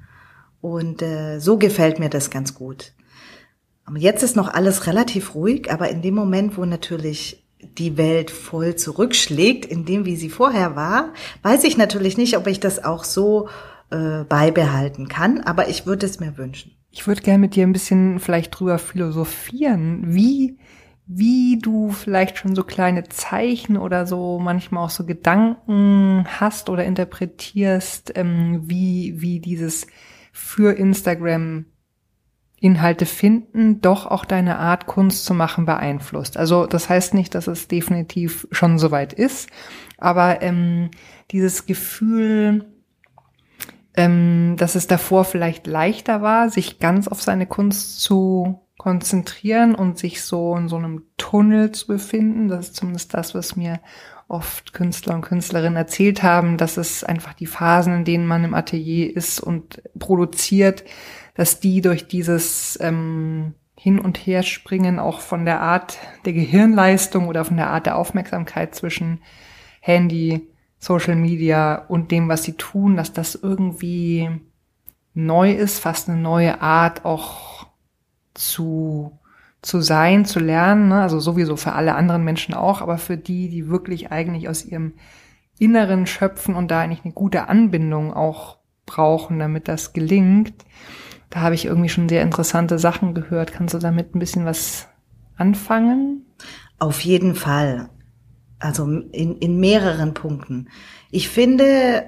Und 0.62 1.02
äh, 1.02 1.40
so 1.40 1.58
gefällt 1.58 2.00
mir 2.00 2.10
das 2.10 2.30
ganz 2.30 2.56
gut. 2.56 2.94
Jetzt 3.96 4.24
ist 4.24 4.36
noch 4.36 4.54
alles 4.54 4.88
relativ 4.88 5.36
ruhig, 5.36 5.72
aber 5.72 5.90
in 5.90 6.02
dem 6.02 6.16
Moment, 6.16 6.58
wo 6.58 6.64
natürlich 6.64 7.46
die 7.78 7.98
Welt 7.98 8.32
voll 8.32 8.76
zurückschlägt, 8.76 9.66
in 9.66 9.86
dem, 9.86 10.06
wie 10.06 10.16
sie 10.16 10.30
vorher 10.30 10.76
war, 10.76 11.14
weiß 11.42 11.64
ich 11.66 11.78
natürlich 11.78 12.18
nicht, 12.18 12.38
ob 12.38 12.48
ich 12.48 12.60
das 12.60 12.84
auch 12.84 13.04
so 13.04 13.50
äh, 13.90 14.24
beibehalten 14.24 15.08
kann, 15.08 15.42
aber 15.42 15.68
ich 15.70 15.86
würde 15.86 16.06
es 16.06 16.20
mir 16.20 16.38
wünschen. 16.38 16.72
Ich 16.92 17.08
würde 17.08 17.22
gerne 17.22 17.40
mit 17.40 17.56
dir 17.56 17.66
ein 17.66 17.74
bisschen 17.74 18.20
vielleicht 18.20 18.58
drüber 18.58 18.78
philosophieren. 18.78 20.14
Wie 20.14 20.58
wie 21.06 21.60
du 21.60 21.92
vielleicht 21.92 22.38
schon 22.38 22.56
so 22.56 22.64
kleine 22.64 23.04
Zeichen 23.10 23.78
oder 23.78 24.06
so 24.06 24.40
manchmal 24.40 24.86
auch 24.86 24.90
so 24.90 25.06
Gedanken 25.06 26.26
hast 26.28 26.70
oder 26.70 26.86
interpretierst, 26.86 28.14
ähm, 28.16 28.62
wie, 28.66 29.22
wie 29.22 29.40
dieses 29.40 29.88
für 30.32 30.74
Instagram 30.74 31.66
Inhalte 32.64 33.06
finden, 33.06 33.82
doch 33.82 34.08
auch 34.08 34.24
deine 34.24 34.58
Art, 34.58 34.86
Kunst 34.86 35.26
zu 35.26 35.34
machen, 35.34 35.66
beeinflusst. 35.66 36.38
Also 36.38 36.66
das 36.66 36.88
heißt 36.88 37.14
nicht, 37.14 37.36
dass 37.36 37.48
es 37.48 37.68
definitiv 37.68 38.48
schon 38.52 38.80
soweit 38.80 39.12
ist, 39.12 39.50
aber 39.98 40.42
ähm, 40.42 40.90
dieses 41.32 41.66
Gefühl, 41.66 42.66
ähm, 43.96 44.56
dass 44.58 44.76
es 44.76 44.88
davor 44.88 45.26
vielleicht 45.26 45.68
leichter 45.68 46.22
war, 46.22 46.50
sich 46.50 46.80
ganz 46.80 47.10
auf 47.10 47.22
seine 47.22 47.48
Kunst 47.48 48.00
zu 48.00 48.63
konzentrieren 48.84 49.76
und 49.76 49.98
sich 49.98 50.22
so 50.24 50.58
in 50.58 50.68
so 50.68 50.76
einem 50.76 51.04
Tunnel 51.16 51.72
zu 51.72 51.88
befinden. 51.88 52.50
Das 52.50 52.68
ist 52.68 52.76
zumindest 52.76 53.14
das, 53.14 53.34
was 53.34 53.56
mir 53.56 53.80
oft 54.28 54.74
Künstler 54.74 55.16
und 55.16 55.22
Künstlerinnen 55.22 55.78
erzählt 55.78 56.22
haben, 56.22 56.58
dass 56.58 56.76
es 56.76 57.02
einfach 57.02 57.32
die 57.32 57.46
Phasen, 57.46 57.96
in 57.96 58.04
denen 58.04 58.28
man 58.28 58.44
im 58.44 58.54
Atelier 58.54 59.16
ist 59.16 59.40
und 59.40 59.82
produziert, 59.98 60.84
dass 61.34 61.62
die 61.62 61.80
durch 61.80 62.10
dieses 62.10 62.78
ähm, 62.82 63.54
Hin- 63.78 64.00
und 64.00 64.18
Herspringen 64.18 65.00
auch 65.00 65.22
von 65.22 65.46
der 65.46 65.62
Art 65.62 65.98
der 66.26 66.34
Gehirnleistung 66.34 67.30
oder 67.30 67.46
von 67.46 67.56
der 67.56 67.70
Art 67.70 67.86
der 67.86 67.96
Aufmerksamkeit 67.96 68.76
zwischen 68.76 69.22
Handy, 69.80 70.50
Social 70.78 71.16
Media 71.16 71.86
und 71.88 72.12
dem, 72.12 72.28
was 72.28 72.44
sie 72.44 72.58
tun, 72.58 72.98
dass 72.98 73.14
das 73.14 73.36
irgendwie 73.36 74.30
neu 75.14 75.54
ist, 75.54 75.80
fast 75.80 76.10
eine 76.10 76.20
neue 76.20 76.60
Art 76.60 77.06
auch 77.06 77.53
zu, 78.34 79.20
zu 79.62 79.82
sein, 79.82 80.26
zu 80.26 80.40
lernen, 80.40 80.90
ne? 80.90 81.02
also 81.02 81.20
sowieso 81.20 81.56
für 81.56 81.74
alle 81.74 81.96
anderen 81.96 82.24
Menschen 82.24 82.54
auch, 82.54 82.82
aber 82.82 82.98
für 82.98 83.18
die, 83.18 83.50
die 83.50 83.70
wirklich 83.70 84.12
eigentlich 84.12 84.50
aus 84.50 84.66
ihrem 84.66 84.94
Inneren 85.60 86.08
schöpfen 86.08 86.56
und 86.56 86.72
da 86.72 86.82
eigentlich 86.82 87.06
eine 87.06 87.14
gute 87.14 87.48
Anbindung 87.48 88.14
auch 88.14 88.58
brauchen, 88.86 89.40
damit 89.40 89.68
das 89.68 89.94
gelingt. 89.94 90.54
Da 91.30 91.42
habe 91.42 91.56
ich 91.56 91.66
irgendwie 91.66 91.90
schon 91.90 92.10
sehr 92.10 92.22
interessante 92.22 92.80
Sachen 92.80 93.14
gehört. 93.14 93.54
Kannst 93.54 93.74
du 93.74 93.80
damit 93.80 94.14
ein 94.14 94.20
bisschen 94.20 94.46
was 94.46 94.88
anfangen? 95.38 96.26
Auf 96.80 97.02
jeden 97.02 97.36
Fall. 97.36 97.90
Also 98.60 98.86
in, 98.86 99.38
in 99.38 99.60
mehreren 99.60 100.14
Punkten. 100.14 100.70
Ich 101.12 101.30
finde 101.30 102.06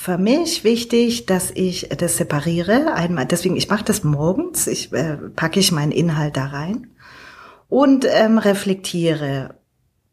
für 0.00 0.16
mich 0.16 0.64
wichtig, 0.64 1.26
dass 1.26 1.50
ich 1.50 1.90
das 1.90 2.16
separiere. 2.16 2.94
Einmal, 2.94 3.26
deswegen, 3.26 3.56
ich 3.56 3.68
mache 3.68 3.84
das 3.84 4.02
morgens, 4.02 4.66
ich 4.66 4.90
äh, 4.94 5.18
packe 5.36 5.60
ich 5.60 5.72
meinen 5.72 5.92
Inhalt 5.92 6.38
da 6.38 6.46
rein 6.46 6.86
und 7.68 8.06
ähm, 8.08 8.38
reflektiere 8.38 9.56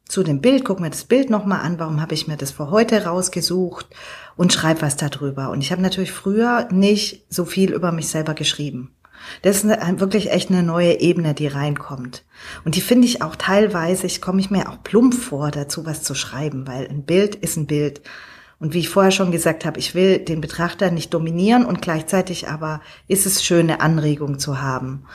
zu 0.03 0.23
dem 0.23 0.41
Bild, 0.41 0.65
guck 0.65 0.81
mir 0.81 0.89
das 0.89 1.05
Bild 1.05 1.29
nochmal 1.29 1.61
an, 1.61 1.79
warum 1.79 2.01
habe 2.01 2.15
ich 2.15 2.27
mir 2.27 2.35
das 2.35 2.51
für 2.51 2.69
heute 2.69 3.05
rausgesucht 3.05 3.87
und 4.35 4.51
schreibe 4.51 4.81
was 4.81 4.97
darüber. 4.97 5.51
Und 5.51 5.61
ich 5.61 5.71
habe 5.71 5.81
natürlich 5.81 6.11
früher 6.11 6.67
nicht 6.69 7.25
so 7.29 7.45
viel 7.45 7.71
über 7.71 7.93
mich 7.93 8.09
selber 8.09 8.33
geschrieben. 8.33 8.93
Das 9.41 9.63
ist 9.63 9.69
wirklich 10.01 10.31
echt 10.31 10.49
eine 10.49 10.63
neue 10.63 10.99
Ebene, 10.99 11.33
die 11.33 11.47
reinkommt. 11.47 12.25
Und 12.65 12.75
die 12.75 12.81
finde 12.81 13.07
ich 13.07 13.21
auch 13.21 13.37
teilweise, 13.37 14.05
ich 14.05 14.19
komme 14.19 14.41
ich 14.41 14.51
mir 14.51 14.69
auch 14.69 14.83
plump 14.83 15.13
vor, 15.13 15.49
dazu 15.49 15.85
was 15.85 16.03
zu 16.03 16.13
schreiben, 16.13 16.67
weil 16.67 16.89
ein 16.89 17.03
Bild 17.03 17.35
ist 17.35 17.55
ein 17.55 17.67
Bild. 17.67 18.01
Und 18.59 18.73
wie 18.73 18.79
ich 18.79 18.89
vorher 18.89 19.11
schon 19.11 19.31
gesagt 19.31 19.65
habe, 19.65 19.79
ich 19.79 19.93
will 19.93 20.19
den 20.19 20.41
Betrachter 20.41 20.89
nicht 20.89 21.13
dominieren 21.13 21.65
und 21.65 21.81
gleichzeitig 21.81 22.47
aber 22.47 22.81
ist 23.07 23.25
es 23.25 23.43
schön, 23.43 23.69
eine 23.69 23.81
Anregung 23.81 24.39
zu 24.39 24.61
haben. 24.61 25.05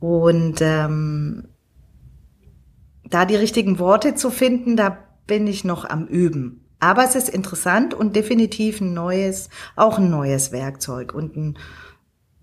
Und 0.00 0.60
ähm, 0.60 1.48
da 3.04 3.24
die 3.24 3.36
richtigen 3.36 3.78
Worte 3.78 4.14
zu 4.14 4.30
finden, 4.30 4.76
da 4.76 4.98
bin 5.26 5.46
ich 5.46 5.64
noch 5.64 5.88
am 5.88 6.06
Üben. 6.06 6.66
Aber 6.80 7.04
es 7.04 7.14
ist 7.14 7.28
interessant 7.28 7.92
und 7.92 8.16
definitiv 8.16 8.80
ein 8.80 8.94
neues, 8.94 9.50
auch 9.76 9.98
ein 9.98 10.10
neues 10.10 10.50
Werkzeug 10.50 11.12
und 11.12 11.36
ein, 11.36 11.58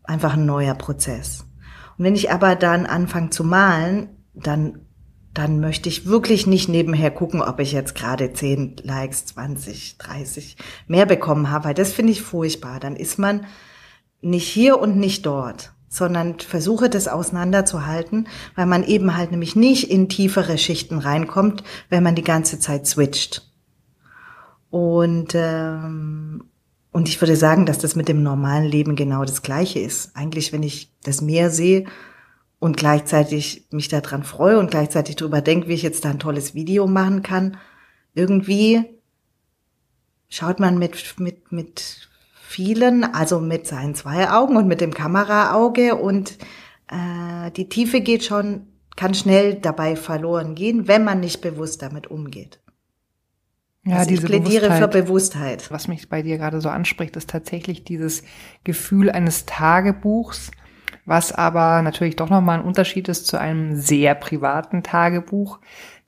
einfach 0.03 0.33
ein 0.33 0.45
neuer 0.45 0.75
Prozess. 0.75 1.45
Und 1.97 2.05
wenn 2.05 2.15
ich 2.15 2.31
aber 2.31 2.55
dann 2.55 2.85
anfange 2.85 3.31
zu 3.31 3.43
malen, 3.43 4.09
dann, 4.33 4.86
dann 5.37 5.59
möchte 5.59 5.87
ich 5.87 6.07
wirklich 6.07 6.47
nicht 6.47 6.67
nebenher 6.67 7.11
gucken, 7.11 7.41
ob 7.41 7.59
ich 7.59 7.71
jetzt 7.71 7.93
gerade 7.93 8.33
10 8.33 8.77
Likes, 8.83 9.25
20, 9.27 9.97
30 9.97 10.57
mehr 10.87 11.05
bekommen 11.05 11.51
habe, 11.51 11.65
weil 11.65 11.73
das 11.73 11.93
finde 11.93 12.11
ich 12.11 12.23
furchtbar. 12.23 12.79
Dann 12.79 12.95
ist 12.95 13.19
man 13.19 13.45
nicht 14.21 14.47
hier 14.47 14.79
und 14.79 14.97
nicht 14.97 15.25
dort 15.25 15.73
sondern 15.89 16.37
versuche 16.39 16.89
das 16.89 17.07
auseinanderzuhalten, 17.07 18.27
weil 18.55 18.65
man 18.65 18.83
eben 18.83 19.15
halt 19.15 19.31
nämlich 19.31 19.55
nicht 19.55 19.89
in 19.89 20.09
tiefere 20.09 20.57
Schichten 20.57 20.99
reinkommt, 20.99 21.63
wenn 21.89 22.03
man 22.03 22.13
die 22.13 22.23
ganze 22.23 22.59
Zeit 22.59 22.85
switcht. 22.85 23.49
Und, 24.69 25.33
ähm, 25.33 26.43
und 26.91 27.07
ich 27.07 27.21
würde 27.21 27.37
sagen, 27.37 27.65
dass 27.65 27.77
das 27.77 27.95
mit 27.95 28.09
dem 28.09 28.21
normalen 28.21 28.65
Leben 28.65 28.97
genau 28.97 29.23
das 29.23 29.41
Gleiche 29.41 29.79
ist. 29.79 30.15
Eigentlich, 30.15 30.51
wenn 30.51 30.61
ich 30.61 30.93
das 31.03 31.21
Meer 31.21 31.49
sehe 31.49 31.85
und 32.59 32.77
gleichzeitig 32.77 33.67
mich 33.71 33.87
daran 33.87 34.23
freue 34.23 34.59
und 34.59 34.71
gleichzeitig 34.71 35.15
darüber 35.15 35.41
denke, 35.41 35.67
wie 35.67 35.73
ich 35.73 35.83
jetzt 35.83 36.05
da 36.05 36.09
ein 36.09 36.19
tolles 36.19 36.55
Video 36.55 36.87
machen 36.87 37.21
kann, 37.21 37.57
irgendwie 38.13 38.85
schaut 40.29 40.59
man 40.59 40.77
mit, 40.77 41.19
mit, 41.19 41.51
mit 41.51 42.09
vielen, 42.41 43.03
also 43.03 43.39
mit 43.39 43.67
seinen 43.67 43.95
zwei 43.95 44.29
Augen 44.29 44.57
und 44.57 44.67
mit 44.67 44.81
dem 44.81 44.93
Kameraauge 44.93 45.95
und 45.95 46.37
äh, 46.89 47.51
die 47.51 47.69
Tiefe 47.69 48.01
geht 48.01 48.23
schon, 48.23 48.67
kann 48.95 49.13
schnell 49.13 49.55
dabei 49.55 49.95
verloren 49.95 50.55
gehen, 50.55 50.87
wenn 50.87 51.03
man 51.03 51.19
nicht 51.19 51.41
bewusst 51.41 51.81
damit 51.81 52.07
umgeht. 52.07 52.59
Ja, 53.87 53.97
also 53.97 54.11
ich 54.11 54.21
plädiere 54.21 54.67
Bewusstheit. 54.67 54.79
für 54.79 54.87
Bewusstheit. 54.87 55.71
Was 55.71 55.87
mich 55.87 56.09
bei 56.09 56.21
dir 56.21 56.37
gerade 56.37 56.59
so 56.59 56.67
anspricht, 56.67 57.15
ist 57.15 57.29
tatsächlich 57.29 57.85
dieses 57.85 58.23
Gefühl 58.65 59.09
eines 59.09 59.45
Tagebuchs, 59.45 60.51
was 61.07 61.31
aber 61.31 61.81
natürlich 61.81 62.17
doch 62.17 62.29
nochmal 62.29 62.59
ein 62.59 62.65
Unterschied 62.65 63.07
ist 63.07 63.25
zu 63.25 63.39
einem 63.39 63.75
sehr 63.75 64.13
privaten 64.13 64.83
Tagebuch 64.83 65.59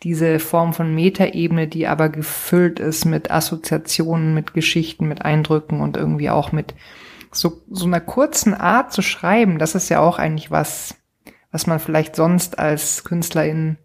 diese 0.03 0.39
Form 0.39 0.73
von 0.73 0.93
Metaebene, 0.93 1.67
die 1.67 1.87
aber 1.87 2.09
gefüllt 2.09 2.79
ist 2.79 3.05
mit 3.05 3.31
Assoziationen, 3.31 4.33
mit 4.33 4.53
Geschichten, 4.53 5.07
mit 5.07 5.23
Eindrücken 5.23 5.81
und 5.81 5.97
irgendwie 5.97 6.29
auch 6.29 6.51
mit 6.51 6.73
so, 7.31 7.61
so 7.69 7.85
einer 7.85 7.99
kurzen 7.99 8.53
Art 8.53 8.93
zu 8.93 9.01
schreiben, 9.01 9.59
das 9.59 9.75
ist 9.75 9.89
ja 9.89 9.99
auch 9.99 10.19
eigentlich 10.19 10.51
was, 10.51 10.95
was 11.51 11.67
man 11.67 11.79
vielleicht 11.79 12.15
sonst 12.15 12.59
als 12.59 13.03
Künstlerin 13.03 13.77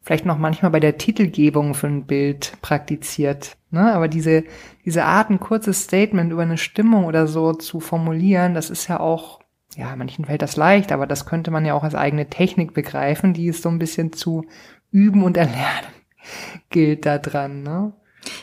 vielleicht 0.00 0.26
noch 0.26 0.38
manchmal 0.38 0.70
bei 0.70 0.80
der 0.80 0.98
Titelgebung 0.98 1.74
für 1.74 1.86
ein 1.86 2.06
Bild 2.06 2.54
praktiziert. 2.60 3.56
Ne? 3.70 3.92
Aber 3.94 4.08
diese, 4.08 4.44
diese 4.84 5.04
Art, 5.04 5.30
ein 5.30 5.38
kurzes 5.38 5.84
Statement 5.84 6.32
über 6.32 6.42
eine 6.42 6.58
Stimmung 6.58 7.04
oder 7.04 7.26
so 7.26 7.52
zu 7.52 7.78
formulieren, 7.78 8.54
das 8.54 8.68
ist 8.68 8.88
ja 8.88 8.98
auch, 8.98 9.41
ja, 9.76 9.94
manchen 9.96 10.24
fällt 10.24 10.42
das 10.42 10.56
leicht, 10.56 10.92
aber 10.92 11.06
das 11.06 11.26
könnte 11.26 11.50
man 11.50 11.64
ja 11.64 11.74
auch 11.74 11.82
als 11.82 11.94
eigene 11.94 12.28
Technik 12.28 12.74
begreifen, 12.74 13.32
die 13.32 13.46
ist 13.46 13.62
so 13.62 13.68
ein 13.68 13.78
bisschen 13.78 14.12
zu 14.12 14.44
Üben 14.90 15.24
und 15.24 15.36
Erlernen 15.36 15.92
gilt 16.70 17.06
da 17.06 17.18
dran. 17.18 17.62
Ne? 17.62 17.92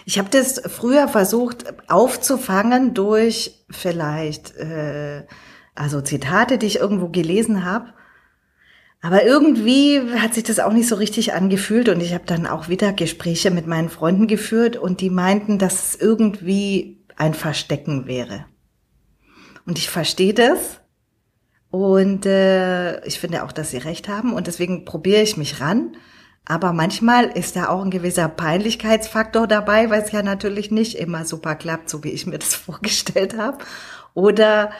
Ich 0.05 0.17
habe 0.17 0.29
das 0.29 0.61
früher 0.65 1.07
versucht 1.07 1.65
aufzufangen 1.89 2.93
durch 2.93 3.63
vielleicht 3.69 4.55
äh, 4.57 5.23
also 5.75 6.01
Zitate, 6.01 6.57
die 6.57 6.65
ich 6.65 6.79
irgendwo 6.79 7.09
gelesen 7.09 7.63
habe. 7.63 7.93
Aber 9.01 9.23
irgendwie 9.23 10.01
hat 10.17 10.33
sich 10.33 10.43
das 10.43 10.59
auch 10.59 10.73
nicht 10.73 10.89
so 10.89 10.95
richtig 10.95 11.33
angefühlt 11.33 11.87
und 11.87 12.01
ich 12.01 12.13
habe 12.13 12.25
dann 12.25 12.45
auch 12.45 12.67
wieder 12.67 12.91
Gespräche 12.91 13.49
mit 13.49 13.65
meinen 13.65 13.89
Freunden 13.89 14.27
geführt 14.27 14.75
und 14.75 14.99
die 14.99 15.09
meinten, 15.09 15.57
dass 15.57 15.93
es 15.93 16.01
irgendwie 16.01 17.05
ein 17.15 17.33
Verstecken 17.33 18.07
wäre. 18.07 18.45
Und 19.65 19.77
ich 19.77 19.89
verstehe 19.89 20.33
das 20.33 20.78
und 21.71 22.25
äh, 22.25 23.05
ich 23.05 23.19
finde 23.19 23.43
auch, 23.43 23.51
dass 23.51 23.71
sie 23.71 23.77
recht 23.77 24.07
haben 24.07 24.33
und 24.33 24.47
deswegen 24.47 24.85
probiere 24.85 25.21
ich 25.21 25.37
mich 25.37 25.61
ran 25.61 25.95
aber 26.49 26.73
manchmal 26.73 27.25
ist 27.25 27.55
da 27.55 27.69
auch 27.69 27.83
ein 27.83 27.91
gewisser 27.91 28.27
Peinlichkeitsfaktor 28.27 29.45
dabei, 29.45 29.91
weil 29.91 30.01
es 30.01 30.11
ja 30.11 30.23
natürlich 30.23 30.71
nicht 30.71 30.97
immer 30.97 31.23
super 31.23 31.53
klappt, 31.53 31.91
so 31.91 32.03
wie 32.03 32.09
ich 32.09 32.25
mir 32.25 32.39
das 32.39 32.55
vorgestellt 32.55 33.37
habe. 33.37 33.59
Oder 34.15 34.71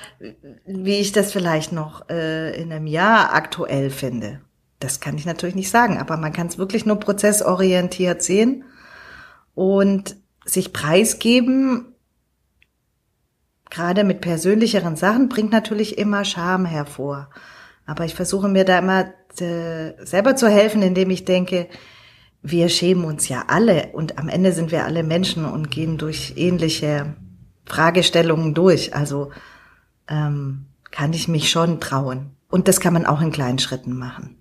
wie 0.66 0.98
ich 0.98 1.12
das 1.12 1.32
vielleicht 1.32 1.72
noch 1.72 2.10
äh, 2.10 2.60
in 2.60 2.72
einem 2.74 2.88
Jahr 2.88 3.36
aktuell 3.36 3.92
finde. 3.92 4.42
Das 4.80 5.00
kann 5.00 5.16
ich 5.16 5.28
natürlich 5.28 5.54
nicht 5.54 5.70
sagen, 5.70 6.00
aber 6.00 6.18
man 6.18 6.34
kann 6.34 6.48
es 6.48 6.58
wirklich 6.58 6.88
nur 6.88 7.00
prozessorientiert 7.00 8.24
sehen 8.24 8.64
und 9.54 10.16
sich 10.46 10.74
preisgeben, 10.74 11.94
gerade 13.70 14.04
mit 14.04 14.22
persönlicheren 14.22 14.96
Sachen, 14.96 15.30
bringt 15.30 15.52
natürlich 15.52 15.98
immer 15.98 16.26
Scham 16.26 16.66
hervor. 16.66 17.30
Aber 17.86 18.06
ich 18.06 18.16
versuche 18.16 18.48
mir 18.48 18.66
da 18.66 18.80
immer 18.80 19.06
äh, 19.40 19.94
selber 20.06 20.36
zu 20.36 20.50
helfen, 20.50 20.82
indem 20.82 21.10
ich 21.10 21.26
denke, 21.26 21.68
wir 22.42 22.70
schämen 22.70 23.04
uns 23.04 23.28
ja 23.28 23.46
alle 23.48 23.90
und 23.94 24.18
am 24.18 24.30
Ende 24.30 24.54
sind 24.54 24.72
wir 24.72 24.86
alle 24.86 25.04
Menschen 25.04 25.46
und 25.46 25.72
gehen 25.72 25.98
durch 25.98 26.34
ähnliche 26.38 27.16
Fragestellungen 27.66 28.54
durch. 28.54 28.96
Also 28.96 29.32
ähm, 30.08 30.66
kann 30.92 31.14
ich 31.14 31.28
mich 31.28 31.50
schon 31.50 31.80
trauen. 31.80 32.32
Und 32.50 32.68
das 32.68 32.80
kann 32.80 32.94
man 32.94 33.06
auch 33.06 33.22
in 33.22 33.32
kleinen 33.32 33.60
Schritten 33.60 33.96
machen. 33.96 34.39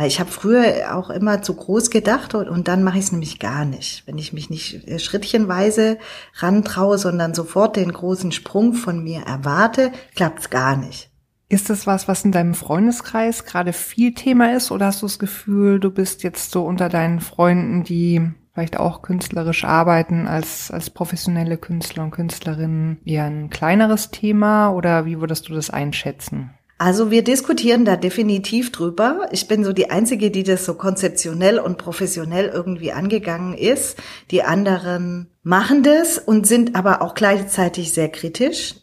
Weil 0.00 0.08
ich 0.08 0.18
habe 0.18 0.30
früher 0.30 0.96
auch 0.96 1.10
immer 1.10 1.42
zu 1.42 1.52
groß 1.52 1.90
gedacht 1.90 2.34
und, 2.34 2.48
und 2.48 2.68
dann 2.68 2.82
mache 2.82 2.96
ich 2.96 3.04
es 3.04 3.12
nämlich 3.12 3.38
gar 3.38 3.66
nicht. 3.66 4.02
Wenn 4.06 4.16
ich 4.16 4.32
mich 4.32 4.48
nicht 4.48 4.88
äh, 4.88 4.98
schrittchenweise 4.98 5.98
rantraue, 6.38 6.96
sondern 6.96 7.34
sofort 7.34 7.76
den 7.76 7.92
großen 7.92 8.32
Sprung 8.32 8.72
von 8.72 9.04
mir 9.04 9.24
erwarte, 9.26 9.92
klappt 10.16 10.38
es 10.38 10.48
gar 10.48 10.74
nicht. 10.78 11.10
Ist 11.50 11.68
das 11.68 11.86
was, 11.86 12.08
was 12.08 12.24
in 12.24 12.32
deinem 12.32 12.54
Freundeskreis 12.54 13.44
gerade 13.44 13.74
viel 13.74 14.14
Thema 14.14 14.56
ist 14.56 14.70
oder 14.70 14.86
hast 14.86 15.02
du 15.02 15.06
das 15.06 15.18
Gefühl, 15.18 15.80
du 15.80 15.90
bist 15.90 16.22
jetzt 16.22 16.50
so 16.50 16.64
unter 16.64 16.88
deinen 16.88 17.20
Freunden, 17.20 17.84
die 17.84 18.26
vielleicht 18.54 18.78
auch 18.78 19.02
künstlerisch 19.02 19.64
arbeiten 19.64 20.26
als, 20.26 20.70
als 20.70 20.88
professionelle 20.88 21.58
Künstler 21.58 22.04
und 22.04 22.12
Künstlerinnen 22.12 23.02
eher 23.04 23.24
ein 23.24 23.50
kleineres 23.50 24.10
Thema 24.10 24.70
oder 24.70 25.04
wie 25.04 25.20
würdest 25.20 25.50
du 25.50 25.52
das 25.52 25.68
einschätzen? 25.68 26.54
Also 26.80 27.10
wir 27.10 27.22
diskutieren 27.22 27.84
da 27.84 27.96
definitiv 27.96 28.72
drüber. 28.72 29.28
Ich 29.32 29.46
bin 29.46 29.64
so 29.64 29.74
die 29.74 29.90
Einzige, 29.90 30.30
die 30.30 30.44
das 30.44 30.64
so 30.64 30.72
konzeptionell 30.72 31.58
und 31.58 31.76
professionell 31.76 32.46
irgendwie 32.48 32.90
angegangen 32.90 33.52
ist. 33.52 33.98
Die 34.30 34.42
anderen 34.42 35.30
machen 35.42 35.82
das 35.82 36.16
und 36.16 36.46
sind 36.46 36.76
aber 36.76 37.02
auch 37.02 37.12
gleichzeitig 37.12 37.92
sehr 37.92 38.08
kritisch. 38.08 38.76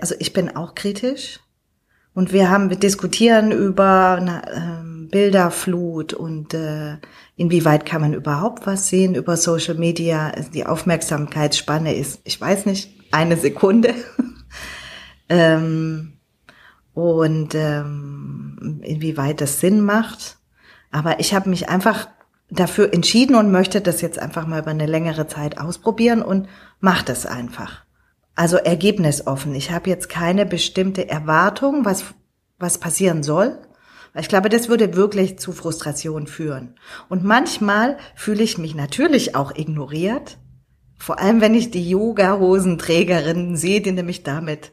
Also 0.00 0.14
ich 0.18 0.32
bin 0.32 0.56
auch 0.56 0.74
kritisch. 0.74 1.40
Und 2.14 2.32
wir 2.32 2.48
haben, 2.48 2.70
wir 2.70 2.78
diskutieren 2.78 3.52
über 3.52 4.12
eine, 4.12 4.42
äh, 4.46 5.08
Bilderflut 5.10 6.14
und 6.14 6.54
äh, 6.54 6.96
inwieweit 7.36 7.84
kann 7.84 8.00
man 8.00 8.14
überhaupt 8.14 8.66
was 8.66 8.88
sehen 8.88 9.14
über 9.14 9.36
Social 9.36 9.74
Media. 9.74 10.30
Also 10.30 10.50
die 10.52 10.64
Aufmerksamkeitsspanne 10.64 11.94
ist, 11.96 12.18
ich 12.24 12.40
weiß 12.40 12.64
nicht, 12.64 12.98
eine 13.12 13.36
Sekunde. 13.36 13.92
ähm, 15.28 16.15
und 16.96 17.54
ähm, 17.54 18.80
inwieweit 18.82 19.42
das 19.42 19.60
Sinn 19.60 19.82
macht. 19.82 20.38
Aber 20.90 21.20
ich 21.20 21.34
habe 21.34 21.50
mich 21.50 21.68
einfach 21.68 22.08
dafür 22.48 22.94
entschieden 22.94 23.36
und 23.36 23.52
möchte 23.52 23.82
das 23.82 24.00
jetzt 24.00 24.18
einfach 24.18 24.46
mal 24.46 24.62
über 24.62 24.70
eine 24.70 24.86
längere 24.86 25.26
Zeit 25.26 25.58
ausprobieren 25.58 26.22
und 26.22 26.48
mache 26.80 27.04
das 27.04 27.26
einfach. 27.26 27.84
Also 28.34 28.56
ergebnisoffen. 28.56 29.54
Ich 29.54 29.72
habe 29.72 29.90
jetzt 29.90 30.08
keine 30.08 30.46
bestimmte 30.46 31.06
Erwartung, 31.06 31.84
was, 31.84 32.02
was 32.58 32.78
passieren 32.78 33.22
soll, 33.22 33.58
Ich 34.14 34.28
glaube, 34.28 34.48
das 34.48 34.70
würde 34.70 34.96
wirklich 34.96 35.38
zu 35.38 35.52
Frustration 35.52 36.26
führen. 36.26 36.76
Und 37.10 37.24
manchmal 37.24 37.98
fühle 38.14 38.42
ich 38.42 38.56
mich 38.56 38.74
natürlich 38.74 39.36
auch 39.36 39.54
ignoriert. 39.54 40.38
Vor 40.96 41.18
allem, 41.18 41.42
wenn 41.42 41.54
ich 41.54 41.70
die 41.70 41.90
Yoga-Hosenträgerinnen 41.90 43.58
sehe, 43.58 43.82
die 43.82 43.92
nämlich 43.92 44.22
damit 44.22 44.72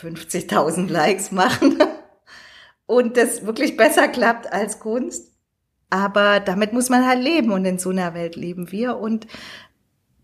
50.000 0.00 0.90
Likes 0.90 1.32
machen 1.32 1.78
und 2.86 3.16
das 3.16 3.44
wirklich 3.46 3.76
besser 3.76 4.08
klappt 4.08 4.52
als 4.52 4.80
Kunst. 4.80 5.30
Aber 5.90 6.38
damit 6.40 6.72
muss 6.72 6.88
man 6.88 7.06
halt 7.06 7.22
leben 7.22 7.50
und 7.50 7.64
in 7.64 7.78
so 7.78 7.90
einer 7.90 8.14
Welt 8.14 8.36
leben 8.36 8.70
wir 8.70 8.96
und 8.98 9.26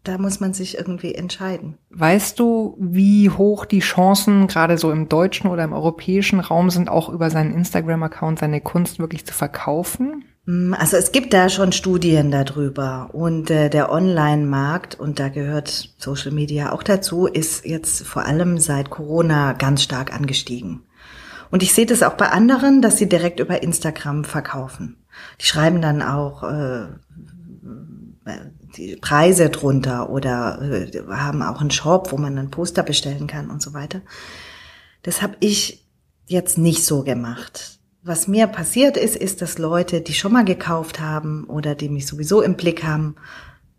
da 0.04 0.18
muss 0.18 0.38
man 0.38 0.54
sich 0.54 0.78
irgendwie 0.78 1.14
entscheiden. 1.14 1.78
Weißt 1.90 2.38
du, 2.38 2.76
wie 2.78 3.28
hoch 3.28 3.64
die 3.64 3.80
Chancen 3.80 4.46
gerade 4.46 4.78
so 4.78 4.92
im 4.92 5.08
deutschen 5.08 5.50
oder 5.50 5.64
im 5.64 5.72
europäischen 5.72 6.38
Raum 6.38 6.70
sind, 6.70 6.88
auch 6.88 7.08
über 7.08 7.28
seinen 7.30 7.52
Instagram-Account 7.52 8.38
seine 8.38 8.60
Kunst 8.60 9.00
wirklich 9.00 9.26
zu 9.26 9.34
verkaufen? 9.34 10.24
Mm, 10.46 10.74
also 10.74 10.96
es 10.96 11.12
gibt 11.12 11.34
da 11.34 11.48
schon 11.48 11.72
Studien 11.72 12.30
darüber 12.30 13.10
und 13.12 13.50
äh, 13.50 13.68
der 13.68 13.92
Online-Markt, 13.92 14.98
und 14.98 15.18
da 15.18 15.28
gehört 15.28 15.90
Social 15.98 16.32
Media 16.32 16.72
auch 16.72 16.82
dazu, 16.82 17.26
ist 17.26 17.64
jetzt 17.64 18.06
vor 18.06 18.24
allem 18.24 18.58
seit 18.58 18.90
Corona 18.90 19.52
ganz 19.52 19.82
stark 19.82 20.14
angestiegen. 20.14 20.82
Und 21.50 21.62
ich 21.62 21.74
sehe 21.74 21.86
das 21.86 22.02
auch 22.02 22.14
bei 22.14 22.30
anderen, 22.30 22.82
dass 22.82 22.96
sie 22.98 23.08
direkt 23.08 23.40
über 23.40 23.62
Instagram 23.62 24.24
verkaufen. 24.24 24.96
Die 25.40 25.46
schreiben 25.46 25.80
dann 25.80 26.02
auch 26.02 26.42
äh, 26.42 26.86
die 28.76 28.96
Preise 28.96 29.50
drunter 29.50 30.10
oder 30.10 30.60
äh, 30.60 30.90
haben 31.08 31.42
auch 31.42 31.60
einen 31.60 31.70
Shop, 31.70 32.12
wo 32.12 32.18
man 32.18 32.38
ein 32.38 32.50
Poster 32.50 32.82
bestellen 32.82 33.26
kann 33.26 33.50
und 33.50 33.62
so 33.62 33.72
weiter. 33.74 34.02
Das 35.02 35.22
habe 35.22 35.36
ich 35.40 35.86
jetzt 36.26 36.58
nicht 36.58 36.84
so 36.84 37.02
gemacht. 37.02 37.75
Was 38.08 38.28
mir 38.28 38.46
passiert 38.46 38.96
ist, 38.96 39.16
ist, 39.16 39.42
dass 39.42 39.58
Leute, 39.58 40.00
die 40.00 40.14
schon 40.14 40.32
mal 40.32 40.44
gekauft 40.44 41.00
haben 41.00 41.42
oder 41.48 41.74
die 41.74 41.88
mich 41.88 42.06
sowieso 42.06 42.40
im 42.40 42.54
Blick 42.54 42.84
haben, 42.84 43.16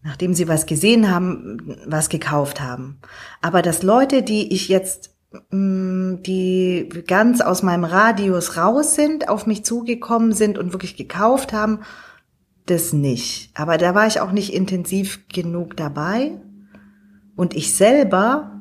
nachdem 0.03 0.33
sie 0.33 0.49
was 0.49 0.65
gesehen 0.65 1.09
haben, 1.09 1.77
was 1.85 2.09
gekauft 2.09 2.59
haben. 2.59 2.99
Aber 3.41 3.61
dass 3.61 3.83
Leute, 3.83 4.23
die 4.23 4.53
ich 4.53 4.67
jetzt, 4.67 5.15
mm, 5.51 6.15
die 6.23 6.89
ganz 7.07 7.39
aus 7.39 7.63
meinem 7.63 7.85
Radius 7.85 8.57
raus 8.57 8.95
sind, 8.95 9.29
auf 9.29 9.47
mich 9.47 9.63
zugekommen 9.63 10.33
sind 10.33 10.57
und 10.57 10.73
wirklich 10.73 10.97
gekauft 10.97 11.53
haben, 11.53 11.79
das 12.65 12.91
nicht. 12.91 13.51
Aber 13.53 13.77
da 13.77 13.95
war 13.95 14.07
ich 14.07 14.19
auch 14.19 14.33
nicht 14.33 14.53
intensiv 14.53 15.25
genug 15.29 15.77
dabei. 15.77 16.33
Und 17.37 17.55
ich 17.55 17.73
selber 17.73 18.57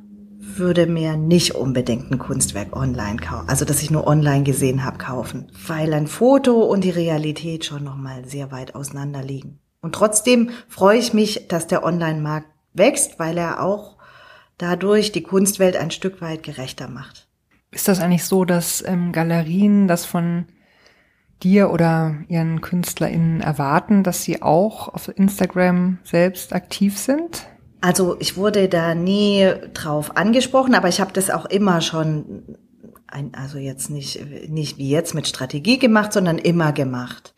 würde 0.55 0.87
mir 0.87 1.17
nicht 1.17 1.55
unbedingt 1.55 2.11
ein 2.11 2.19
Kunstwerk 2.19 2.77
online 2.77 3.17
kaufen, 3.17 3.49
also 3.49 3.65
dass 3.65 3.83
ich 3.83 3.91
nur 3.91 4.07
online 4.07 4.45
gesehen 4.45 4.85
habe, 4.85 4.99
kaufen, 4.99 5.51
weil 5.67 5.93
ein 5.93 6.07
Foto 6.07 6.63
und 6.63 6.85
die 6.85 6.91
Realität 6.91 7.65
schon 7.65 7.85
noch 7.85 7.97
mal 7.97 8.25
sehr 8.25 8.53
weit 8.53 8.75
auseinander 8.75 9.23
liegen. 9.23 9.59
Und 9.81 9.95
trotzdem 9.95 10.51
freue 10.69 10.99
ich 10.99 11.13
mich, 11.13 11.49
dass 11.49 11.67
der 11.67 11.85
Online-Markt 11.85 12.49
wächst, 12.73 13.19
weil 13.19 13.39
er 13.39 13.63
auch 13.63 13.97
dadurch 14.59 15.13
die 15.13 15.23
Kunstwelt 15.23 15.77
ein 15.77 15.91
Stück 15.91 16.21
weit 16.21 16.43
gerechter 16.43 16.89
macht. 16.89 17.29
Ist 17.71 17.89
das 17.89 18.01
eigentlich 18.01 18.25
so, 18.25 18.45
dass 18.45 18.83
ähm, 18.87 19.13
Galerien 19.13 19.87
das 19.87 20.05
von 20.05 20.47
dir 21.43 21.71
oder 21.71 22.17
ihren 22.29 22.61
KünstlerInnen 22.61 23.41
erwarten, 23.41 24.03
dass 24.03 24.23
sie 24.23 24.43
auch 24.43 24.89
auf 24.89 25.09
Instagram 25.09 25.99
selbst 26.05 26.53
aktiv 26.55 26.97
sind? 26.97 27.47
Also 27.81 28.17
ich 28.21 28.37
wurde 28.37 28.69
da 28.69 28.95
nie 28.95 29.53
drauf 29.75 30.17
angesprochen, 30.17 30.75
aber 30.75 30.89
ich 30.89 31.01
habe 31.01 31.13
das 31.13 31.31
auch 31.31 31.47
immer 31.47 31.81
schon, 31.81 32.57
ein, 33.07 33.33
also 33.35 33.59
jetzt 33.59 33.91
nicht, 33.91 34.49
nicht 34.49 34.79
wie 34.79 34.91
jetzt 34.91 35.15
mit 35.15 35.29
Strategie 35.29 35.79
gemacht, 35.79 36.13
sondern 36.13 36.39
immer 36.39 36.73
gemacht. 36.73 37.35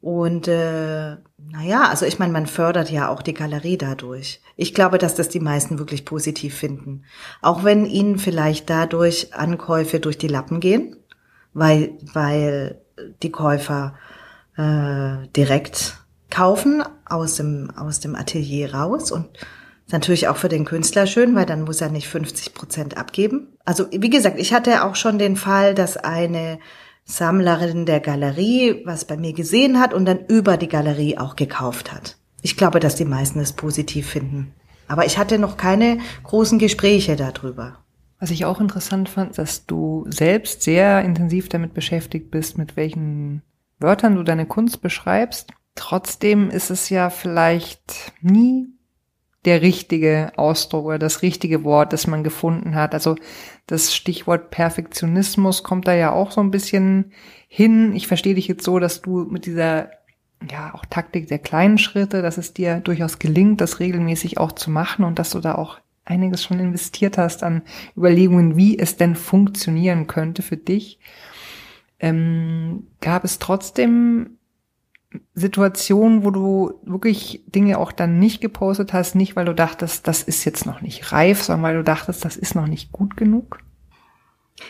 Und 0.00 0.46
äh, 0.46 1.16
naja, 1.38 1.88
also 1.88 2.06
ich 2.06 2.18
meine, 2.18 2.32
man 2.32 2.46
fördert 2.46 2.90
ja 2.90 3.08
auch 3.08 3.22
die 3.22 3.34
Galerie 3.34 3.78
dadurch. 3.78 4.40
Ich 4.56 4.74
glaube, 4.74 4.98
dass 4.98 5.14
das 5.14 5.28
die 5.28 5.40
meisten 5.40 5.78
wirklich 5.78 6.04
positiv 6.04 6.54
finden. 6.54 7.04
Auch 7.42 7.64
wenn 7.64 7.86
ihnen 7.86 8.18
vielleicht 8.18 8.70
dadurch 8.70 9.34
Ankäufe 9.34 10.00
durch 10.00 10.18
die 10.18 10.28
Lappen 10.28 10.60
gehen, 10.60 10.96
weil, 11.54 11.98
weil 12.12 12.80
die 13.22 13.30
Käufer 13.30 13.94
äh, 14.56 15.26
direkt 15.34 15.96
kaufen 16.30 16.82
aus 17.04 17.36
dem, 17.36 17.70
aus 17.76 18.00
dem 18.00 18.14
Atelier 18.14 18.74
raus 18.74 19.10
und 19.10 19.28
ist 19.86 19.92
natürlich 19.92 20.26
auch 20.26 20.36
für 20.36 20.48
den 20.48 20.64
Künstler 20.64 21.06
schön, 21.06 21.36
weil 21.36 21.46
dann 21.46 21.62
muss 21.62 21.80
er 21.80 21.90
nicht 21.90 22.08
50 22.08 22.54
Prozent 22.54 22.96
abgeben. 22.96 23.56
Also 23.64 23.86
wie 23.92 24.10
gesagt, 24.10 24.38
ich 24.38 24.52
hatte 24.52 24.84
auch 24.84 24.96
schon 24.96 25.18
den 25.18 25.36
Fall, 25.36 25.74
dass 25.74 25.96
eine 25.96 26.58
Sammlerin 27.04 27.86
der 27.86 28.00
Galerie 28.00 28.82
was 28.84 29.04
bei 29.04 29.16
mir 29.16 29.32
gesehen 29.32 29.78
hat 29.78 29.94
und 29.94 30.04
dann 30.04 30.26
über 30.26 30.56
die 30.56 30.66
Galerie 30.66 31.18
auch 31.18 31.36
gekauft 31.36 31.92
hat. 31.92 32.16
Ich 32.42 32.56
glaube, 32.56 32.80
dass 32.80 32.96
die 32.96 33.04
meisten 33.04 33.38
es 33.38 33.52
positiv 33.52 34.08
finden. 34.08 34.52
Aber 34.88 35.06
ich 35.06 35.18
hatte 35.18 35.38
noch 35.38 35.56
keine 35.56 35.98
großen 36.24 36.58
Gespräche 36.58 37.14
darüber. 37.14 37.78
Was 38.18 38.30
ich 38.30 38.44
auch 38.44 38.60
interessant 38.60 39.08
fand, 39.08 39.38
dass 39.38 39.66
du 39.66 40.04
selbst 40.08 40.62
sehr 40.62 41.02
intensiv 41.02 41.48
damit 41.48 41.74
beschäftigt 41.74 42.32
bist, 42.32 42.58
mit 42.58 42.76
welchen 42.76 43.42
Wörtern 43.78 44.16
du 44.16 44.24
deine 44.24 44.46
Kunst 44.46 44.80
beschreibst. 44.82 45.52
Trotzdem 45.76 46.50
ist 46.50 46.70
es 46.70 46.88
ja 46.88 47.10
vielleicht 47.10 48.12
nie 48.20 48.75
der 49.46 49.62
richtige 49.62 50.32
Ausdruck 50.36 50.86
oder 50.86 50.98
das 50.98 51.22
richtige 51.22 51.64
Wort, 51.64 51.92
das 51.92 52.06
man 52.06 52.24
gefunden 52.24 52.74
hat. 52.74 52.94
Also 52.94 53.16
das 53.66 53.94
Stichwort 53.94 54.50
Perfektionismus 54.50 55.62
kommt 55.62 55.86
da 55.88 55.94
ja 55.94 56.12
auch 56.12 56.32
so 56.32 56.40
ein 56.40 56.50
bisschen 56.50 57.12
hin. 57.48 57.94
Ich 57.94 58.06
verstehe 58.08 58.34
dich 58.34 58.48
jetzt 58.48 58.64
so, 58.64 58.78
dass 58.78 59.02
du 59.02 59.20
mit 59.30 59.46
dieser 59.46 59.90
ja 60.50 60.74
auch 60.74 60.84
Taktik 60.84 61.28
der 61.28 61.38
kleinen 61.38 61.78
Schritte, 61.78 62.22
dass 62.22 62.38
es 62.38 62.52
dir 62.52 62.80
durchaus 62.80 63.18
gelingt, 63.18 63.60
das 63.60 63.80
regelmäßig 63.80 64.38
auch 64.38 64.52
zu 64.52 64.70
machen 64.70 65.04
und 65.04 65.18
dass 65.18 65.30
du 65.30 65.40
da 65.40 65.54
auch 65.54 65.78
einiges 66.04 66.44
schon 66.44 66.60
investiert 66.60 67.16
hast 67.16 67.42
an 67.42 67.62
Überlegungen, 67.96 68.56
wie 68.56 68.78
es 68.78 68.96
denn 68.96 69.16
funktionieren 69.16 70.06
könnte 70.06 70.42
für 70.42 70.56
dich, 70.56 70.98
ähm, 71.98 72.86
gab 73.00 73.24
es 73.24 73.38
trotzdem 73.38 74.35
Situationen, 75.34 76.24
wo 76.24 76.30
du 76.30 76.74
wirklich 76.82 77.44
Dinge 77.46 77.78
auch 77.78 77.92
dann 77.92 78.18
nicht 78.18 78.40
gepostet 78.40 78.92
hast, 78.92 79.14
nicht 79.14 79.36
weil 79.36 79.44
du 79.44 79.54
dachtest, 79.54 80.08
das 80.08 80.22
ist 80.22 80.44
jetzt 80.44 80.66
noch 80.66 80.80
nicht 80.80 81.12
reif, 81.12 81.42
sondern 81.42 81.62
weil 81.62 81.76
du 81.76 81.84
dachtest, 81.84 82.24
das 82.24 82.36
ist 82.36 82.54
noch 82.54 82.66
nicht 82.66 82.92
gut 82.92 83.16
genug? 83.16 83.58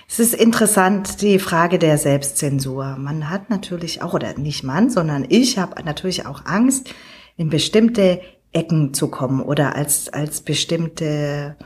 Es 0.08 0.18
ist 0.18 0.34
interessant, 0.34 1.22
die 1.22 1.38
Frage 1.38 1.78
der 1.78 1.96
Selbstzensur. 1.96 2.96
Man 2.98 3.30
hat 3.30 3.50
natürlich 3.50 4.02
auch, 4.02 4.14
oder 4.14 4.36
nicht 4.38 4.64
man, 4.64 4.90
sondern 4.90 5.24
ich 5.28 5.58
habe 5.58 5.82
natürlich 5.84 6.26
auch 6.26 6.44
Angst, 6.44 6.92
in 7.36 7.50
bestimmte 7.50 8.20
Ecken 8.52 8.94
zu 8.94 9.08
kommen 9.08 9.40
oder 9.40 9.76
als, 9.76 10.08
als 10.08 10.40
bestimmte 10.40 11.56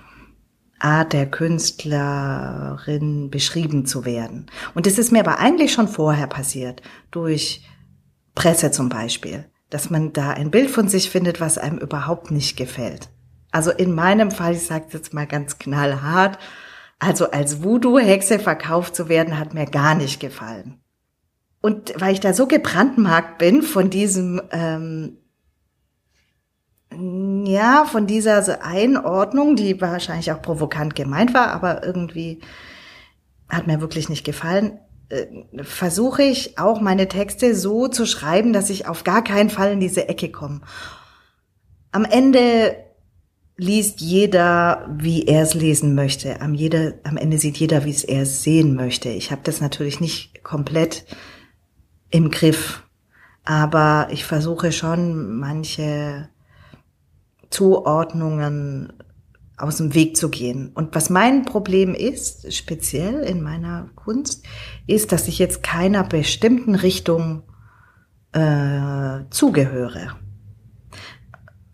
Art 0.78 1.12
der 1.12 1.30
Künstlerin 1.30 3.30
beschrieben 3.30 3.87
zu 3.87 4.04
werden. 4.04 4.46
Und 4.74 4.87
das 4.87 4.98
ist 4.98 5.12
mir 5.12 5.20
aber 5.20 5.38
eigentlich 5.38 5.72
schon 5.72 5.88
vorher 5.88 6.26
passiert, 6.26 6.83
durch 7.11 7.62
Presse 8.40 8.70
zum 8.70 8.88
Beispiel, 8.88 9.44
dass 9.68 9.90
man 9.90 10.14
da 10.14 10.31
ein 10.31 10.50
Bild 10.50 10.70
von 10.70 10.88
sich 10.88 11.11
findet, 11.11 11.40
was 11.40 11.59
einem 11.59 11.76
überhaupt 11.76 12.31
nicht 12.31 12.57
gefällt. 12.57 13.11
Also 13.50 13.70
in 13.70 13.94
meinem 13.94 14.31
Fall, 14.31 14.55
ich 14.55 14.64
sage 14.64 14.87
jetzt 14.92 15.12
mal 15.12 15.26
ganz 15.26 15.59
knallhart, 15.59 16.38
also 16.98 17.31
als 17.33 17.62
Voodoo-Hexe 17.62 18.38
verkauft 18.38 18.96
zu 18.96 19.11
werden, 19.11 19.38
hat 19.38 19.53
mir 19.53 19.66
gar 19.66 19.94
nicht 19.94 20.20
gefallen. 20.20 20.81
Und 21.61 21.92
weil 22.00 22.14
ich 22.14 22.20
da 22.20 22.33
so 22.33 22.46
gebrandmarkt 22.46 23.37
bin 23.37 23.61
von 23.61 23.90
diesem 23.90 24.40
ähm, 24.53 25.18
ja, 27.44 27.85
von 27.85 28.07
dieser 28.07 28.64
Einordnung, 28.64 29.55
die 29.55 29.79
wahrscheinlich 29.83 30.33
auch 30.33 30.40
provokant 30.40 30.96
gemeint 30.96 31.35
war, 31.35 31.48
aber 31.48 31.85
irgendwie 31.85 32.40
hat 33.50 33.66
mir 33.66 33.83
wirklich 33.83 34.09
nicht 34.09 34.24
gefallen, 34.24 34.79
versuche 35.62 36.23
ich 36.23 36.59
auch 36.59 36.81
meine 36.81 37.09
Texte 37.09 37.55
so 37.55 37.88
zu 37.88 38.07
schreiben, 38.07 38.53
dass 38.53 38.70
ich 38.70 38.87
auf 38.87 39.05
gar 39.05 39.25
keinen 39.25 39.51
Fall 39.51 39.73
in 39.73 39.81
diese 39.81 40.09
Ecke 40.09 40.31
komme. 40.31 40.61
Am 41.92 42.05
Ende 42.05 42.77
liest 43.57 44.01
jeder, 44.01 44.88
wie 44.96 45.25
er 45.27 45.42
es 45.42 45.55
lesen 45.55 45.94
möchte. 45.94 46.40
Am, 46.40 46.55
jeder, 46.55 46.94
am 47.03 47.16
Ende 47.16 47.38
sieht 47.38 47.59
jeder, 47.59 47.85
wie 47.85 47.90
es 47.90 48.05
er 48.05 48.25
sehen 48.25 48.75
möchte. 48.75 49.11
Ich 49.11 49.31
habe 49.31 49.42
das 49.44 49.61
natürlich 49.61 50.01
nicht 50.01 50.42
komplett 50.42 51.05
im 52.11 52.31
Griff, 52.31 52.85
aber 53.44 54.09
ich 54.11 54.25
versuche 54.25 54.73
schon 54.73 55.38
manche 55.38 56.29
Zuordnungen 57.51 58.92
aus 59.62 59.77
dem 59.77 59.94
Weg 59.94 60.16
zu 60.16 60.29
gehen. 60.29 60.70
Und 60.75 60.94
was 60.94 61.11
mein 61.11 61.44
Problem 61.44 61.94
ist, 61.94 62.53
speziell 62.53 63.23
in 63.23 63.42
meiner 63.42 63.90
Kunst, 63.94 64.44
ist, 64.87 65.12
dass 65.12 65.29
ich 65.29 65.38
jetzt 65.38 65.62
keiner 65.62 66.05
bestimmten 66.05 66.75
Richtung 66.75 67.42
äh, 68.33 69.20
zugehöre. 69.31 70.16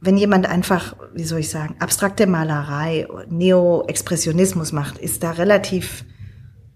Wenn 0.00 0.16
jemand 0.16 0.46
einfach, 0.46 0.96
wie 1.14 1.24
soll 1.24 1.40
ich 1.40 1.50
sagen, 1.50 1.76
abstrakte 1.80 2.26
Malerei, 2.26 3.06
Neo-Expressionismus 3.28 4.72
macht, 4.72 4.98
ist 4.98 5.22
da 5.22 5.32
relativ, 5.32 6.04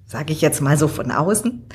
sage 0.06 0.32
ich 0.32 0.40
jetzt 0.40 0.60
mal 0.60 0.76
so 0.76 0.88
von 0.88 1.10
außen, 1.10 1.66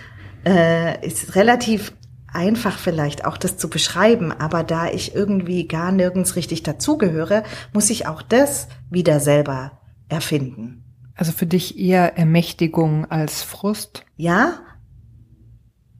äh, 0.46 1.06
ist 1.06 1.36
relativ 1.36 1.94
einfach 2.36 2.78
vielleicht 2.78 3.26
auch 3.26 3.38
das 3.38 3.58
zu 3.58 3.70
beschreiben, 3.70 4.32
aber 4.32 4.64
da 4.64 4.88
ich 4.88 5.16
irgendwie 5.16 5.68
gar 5.68 5.92
nirgends 5.92 6.36
richtig 6.36 6.64
dazugehöre, 6.64 7.44
muss 7.74 7.90
ich 7.90 8.08
auch 8.08 8.22
das 8.22 8.68
wieder 8.90 9.20
selber 9.20 9.80
erfinden. 10.10 10.84
Also 11.16 11.32
für 11.32 11.46
dich 11.46 11.80
eher 11.80 12.18
Ermächtigung 12.18 13.10
als 13.10 13.42
Frust? 13.42 14.06
Ja, 14.18 14.60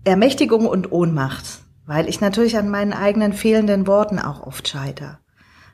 Ermächtigung 0.04 0.68
und 0.68 0.92
Ohnmacht, 0.92 1.64
weil 1.86 2.08
ich 2.08 2.22
natürlich 2.22 2.58
an 2.58 2.70
meinen 2.70 2.94
eigenen 2.94 3.34
fehlenden 3.34 3.88
Worten 3.88 4.20
auch 4.20 4.46
oft 4.46 4.68
scheiter. 4.68 5.20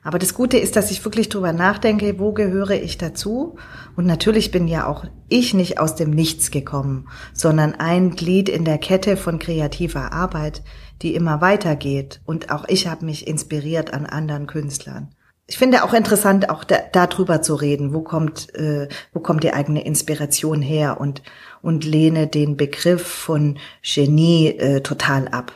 Aber 0.04 0.18
das 0.18 0.34
Gute 0.34 0.58
ist, 0.58 0.74
dass 0.74 0.90
ich 0.90 1.04
wirklich 1.04 1.28
drüber 1.28 1.52
nachdenke, 1.52 2.18
wo 2.18 2.32
gehöre 2.32 2.72
ich 2.72 2.98
dazu? 2.98 3.56
Und 3.94 4.04
natürlich 4.04 4.50
bin 4.50 4.66
ja 4.66 4.86
auch 4.86 5.04
ich 5.28 5.54
nicht 5.54 5.78
aus 5.78 5.94
dem 5.94 6.10
Nichts 6.10 6.50
gekommen, 6.50 7.08
sondern 7.32 7.74
ein 7.74 8.10
Glied 8.10 8.48
in 8.48 8.64
der 8.64 8.78
Kette 8.78 9.16
von 9.16 9.38
kreativer 9.38 10.12
Arbeit, 10.12 10.62
die 11.02 11.14
immer 11.14 11.40
weitergeht. 11.40 12.20
Und 12.24 12.50
auch 12.50 12.64
ich 12.68 12.88
habe 12.88 13.04
mich 13.04 13.28
inspiriert 13.28 13.94
an 13.94 14.06
anderen 14.06 14.48
Künstlern. 14.48 15.14
Ich 15.46 15.58
finde 15.58 15.84
auch 15.84 15.92
interessant, 15.92 16.50
auch 16.50 16.64
da, 16.64 16.78
darüber 16.92 17.42
zu 17.42 17.54
reden, 17.54 17.94
wo 17.94 18.00
kommt, 18.00 18.54
äh, 18.54 18.88
wo 19.12 19.20
kommt 19.20 19.44
die 19.44 19.52
eigene 19.52 19.84
Inspiration 19.84 20.62
her 20.62 21.00
und, 21.00 21.22
und 21.62 21.84
lehne 21.84 22.26
den 22.26 22.56
Begriff 22.56 23.06
von 23.06 23.58
Genie 23.82 24.48
äh, 24.48 24.80
total 24.80 25.28
ab. 25.28 25.52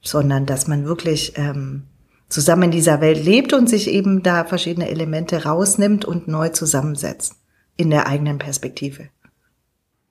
Sondern 0.00 0.46
dass 0.46 0.66
man 0.66 0.84
wirklich 0.84 1.34
ähm, 1.36 1.84
zusammen 2.32 2.64
in 2.64 2.70
dieser 2.70 3.00
Welt 3.00 3.22
lebt 3.22 3.52
und 3.52 3.68
sich 3.68 3.88
eben 3.88 4.22
da 4.22 4.44
verschiedene 4.44 4.88
Elemente 4.88 5.44
rausnimmt 5.44 6.04
und 6.04 6.28
neu 6.28 6.48
zusammensetzt 6.48 7.36
in 7.76 7.90
der 7.90 8.06
eigenen 8.06 8.38
Perspektive. 8.38 9.10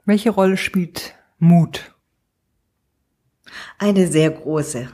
Welche 0.06 0.30
Rolle 0.30 0.58
spielt 0.58 1.16
Mut? 1.40 1.96
Eine 3.80 4.08
sehr 4.08 4.30
große. 4.30 4.90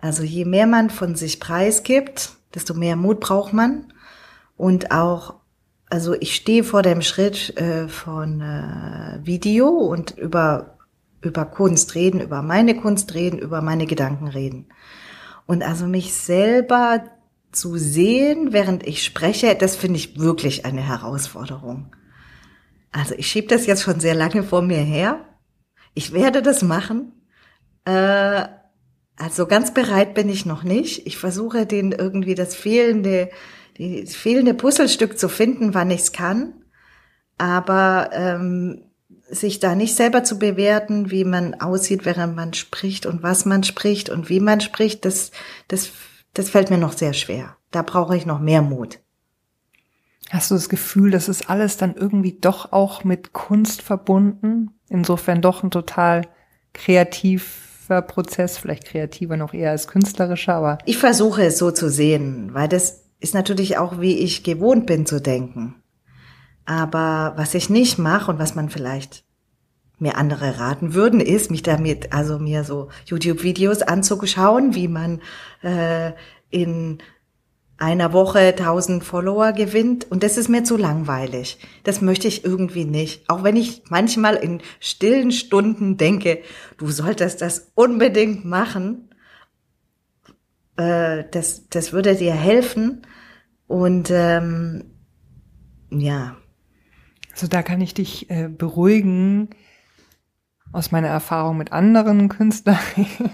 Also 0.00 0.22
je 0.22 0.44
mehr 0.44 0.66
man 0.66 0.90
von 0.90 1.16
sich 1.16 1.38
preisgibt, 1.38 2.32
desto 2.54 2.72
mehr 2.72 2.96
Mut 2.96 3.20
braucht 3.20 3.52
man. 3.52 3.92
Und 4.56 4.90
auch, 4.90 5.34
also 5.90 6.14
ich 6.14 6.34
stehe 6.34 6.64
vor 6.64 6.82
dem 6.82 7.02
Schritt 7.02 7.56
äh, 7.58 7.88
von 7.88 8.40
äh, 8.40 9.18
Video 9.22 9.68
und 9.68 10.16
über, 10.16 10.78
über 11.20 11.44
Kunst 11.44 11.94
reden, 11.94 12.20
über 12.20 12.40
meine 12.40 12.74
Kunst 12.74 13.12
reden, 13.14 13.38
über 13.38 13.60
meine 13.60 13.86
Gedanken 13.86 14.28
reden. 14.28 14.66
Und 15.48 15.62
also 15.62 15.86
mich 15.86 16.12
selber 16.12 17.04
zu 17.52 17.78
sehen, 17.78 18.52
während 18.52 18.86
ich 18.86 19.02
spreche, 19.02 19.54
das 19.54 19.76
finde 19.76 19.96
ich 19.96 20.20
wirklich 20.20 20.66
eine 20.66 20.82
Herausforderung. 20.82 21.96
Also 22.92 23.14
ich 23.16 23.28
schiebe 23.28 23.48
das 23.48 23.64
jetzt 23.64 23.82
schon 23.82 23.98
sehr 23.98 24.14
lange 24.14 24.42
vor 24.42 24.60
mir 24.60 24.76
her. 24.76 25.24
Ich 25.94 26.12
werde 26.12 26.42
das 26.42 26.60
machen. 26.60 27.12
Äh, 27.86 28.44
also 29.16 29.46
ganz 29.46 29.72
bereit 29.72 30.12
bin 30.12 30.28
ich 30.28 30.44
noch 30.44 30.64
nicht. 30.64 31.06
Ich 31.06 31.16
versuche 31.16 31.64
den 31.64 31.92
irgendwie 31.92 32.34
das 32.34 32.54
fehlende, 32.54 33.30
das 33.78 34.14
fehlende 34.14 34.52
Puzzlestück 34.52 35.18
zu 35.18 35.30
finden, 35.30 35.72
wann 35.72 35.90
ich 35.90 36.02
es 36.02 36.12
kann. 36.12 36.62
Aber 37.38 38.10
ähm, 38.12 38.87
sich 39.30 39.60
da 39.60 39.74
nicht 39.74 39.94
selber 39.94 40.24
zu 40.24 40.38
bewerten, 40.38 41.10
wie 41.10 41.24
man 41.24 41.54
aussieht, 41.54 42.04
während 42.04 42.36
man 42.36 42.54
spricht 42.54 43.06
und 43.06 43.22
was 43.22 43.44
man 43.44 43.62
spricht 43.62 44.10
und 44.10 44.28
wie 44.28 44.40
man 44.40 44.60
spricht, 44.60 45.04
das, 45.04 45.30
das, 45.68 45.90
das 46.34 46.50
fällt 46.50 46.70
mir 46.70 46.78
noch 46.78 46.92
sehr 46.92 47.12
schwer. 47.12 47.56
Da 47.70 47.82
brauche 47.82 48.16
ich 48.16 48.26
noch 48.26 48.40
mehr 48.40 48.62
Mut. 48.62 49.00
Hast 50.30 50.50
du 50.50 50.54
das 50.54 50.68
Gefühl, 50.68 51.10
das 51.10 51.28
ist 51.28 51.48
alles 51.48 51.76
dann 51.78 51.94
irgendwie 51.94 52.38
doch 52.38 52.72
auch 52.72 53.04
mit 53.04 53.32
Kunst 53.32 53.82
verbunden? 53.82 54.70
Insofern 54.88 55.40
doch 55.40 55.62
ein 55.62 55.70
total 55.70 56.22
kreativer 56.74 58.02
Prozess, 58.06 58.58
vielleicht 58.58 58.84
kreativer 58.84 59.36
noch 59.36 59.54
eher 59.54 59.70
als 59.70 59.88
künstlerischer, 59.88 60.54
aber. 60.54 60.78
Ich 60.84 60.98
versuche 60.98 61.44
es 61.44 61.58
so 61.58 61.70
zu 61.70 61.88
sehen, 61.88 62.50
weil 62.52 62.68
das 62.68 63.04
ist 63.20 63.34
natürlich 63.34 63.78
auch, 63.78 64.00
wie 64.00 64.18
ich 64.18 64.44
gewohnt 64.44 64.86
bin 64.86 65.06
zu 65.06 65.20
denken. 65.20 65.76
Aber 66.68 67.32
was 67.36 67.54
ich 67.54 67.70
nicht 67.70 67.96
mache 67.98 68.30
und 68.30 68.38
was 68.38 68.54
man 68.54 68.68
vielleicht 68.68 69.24
mir 69.98 70.18
andere 70.18 70.58
raten 70.58 70.92
würden, 70.92 71.18
ist, 71.18 71.50
mich 71.50 71.62
damit, 71.62 72.12
also 72.12 72.38
mir 72.38 72.62
so 72.62 72.90
YouTube-Videos 73.06 73.80
anzuschauen, 73.80 74.74
wie 74.74 74.86
man 74.86 75.22
äh, 75.62 76.12
in 76.50 76.98
einer 77.78 78.12
Woche 78.12 78.54
tausend 78.54 79.02
Follower 79.02 79.52
gewinnt. 79.52 80.10
Und 80.10 80.22
das 80.22 80.36
ist 80.36 80.50
mir 80.50 80.62
zu 80.62 80.76
langweilig. 80.76 81.58
Das 81.84 82.02
möchte 82.02 82.28
ich 82.28 82.44
irgendwie 82.44 82.84
nicht. 82.84 83.30
Auch 83.30 83.44
wenn 83.44 83.56
ich 83.56 83.84
manchmal 83.88 84.34
in 84.34 84.60
stillen 84.78 85.32
Stunden 85.32 85.96
denke, 85.96 86.42
du 86.76 86.90
solltest 86.90 87.40
das 87.40 87.72
unbedingt 87.76 88.44
machen. 88.44 89.08
Äh, 90.76 91.24
das, 91.30 91.66
das 91.70 91.94
würde 91.94 92.14
dir 92.14 92.34
helfen. 92.34 93.06
Und 93.66 94.10
ähm, 94.12 94.84
ja, 95.88 96.36
also 97.38 97.46
da 97.46 97.62
kann 97.62 97.80
ich 97.80 97.94
dich 97.94 98.28
äh, 98.30 98.48
beruhigen. 98.48 99.50
Aus 100.72 100.90
meiner 100.90 101.06
Erfahrung 101.06 101.56
mit 101.56 101.70
anderen 101.70 102.28
KünstlerInnen 102.28 103.30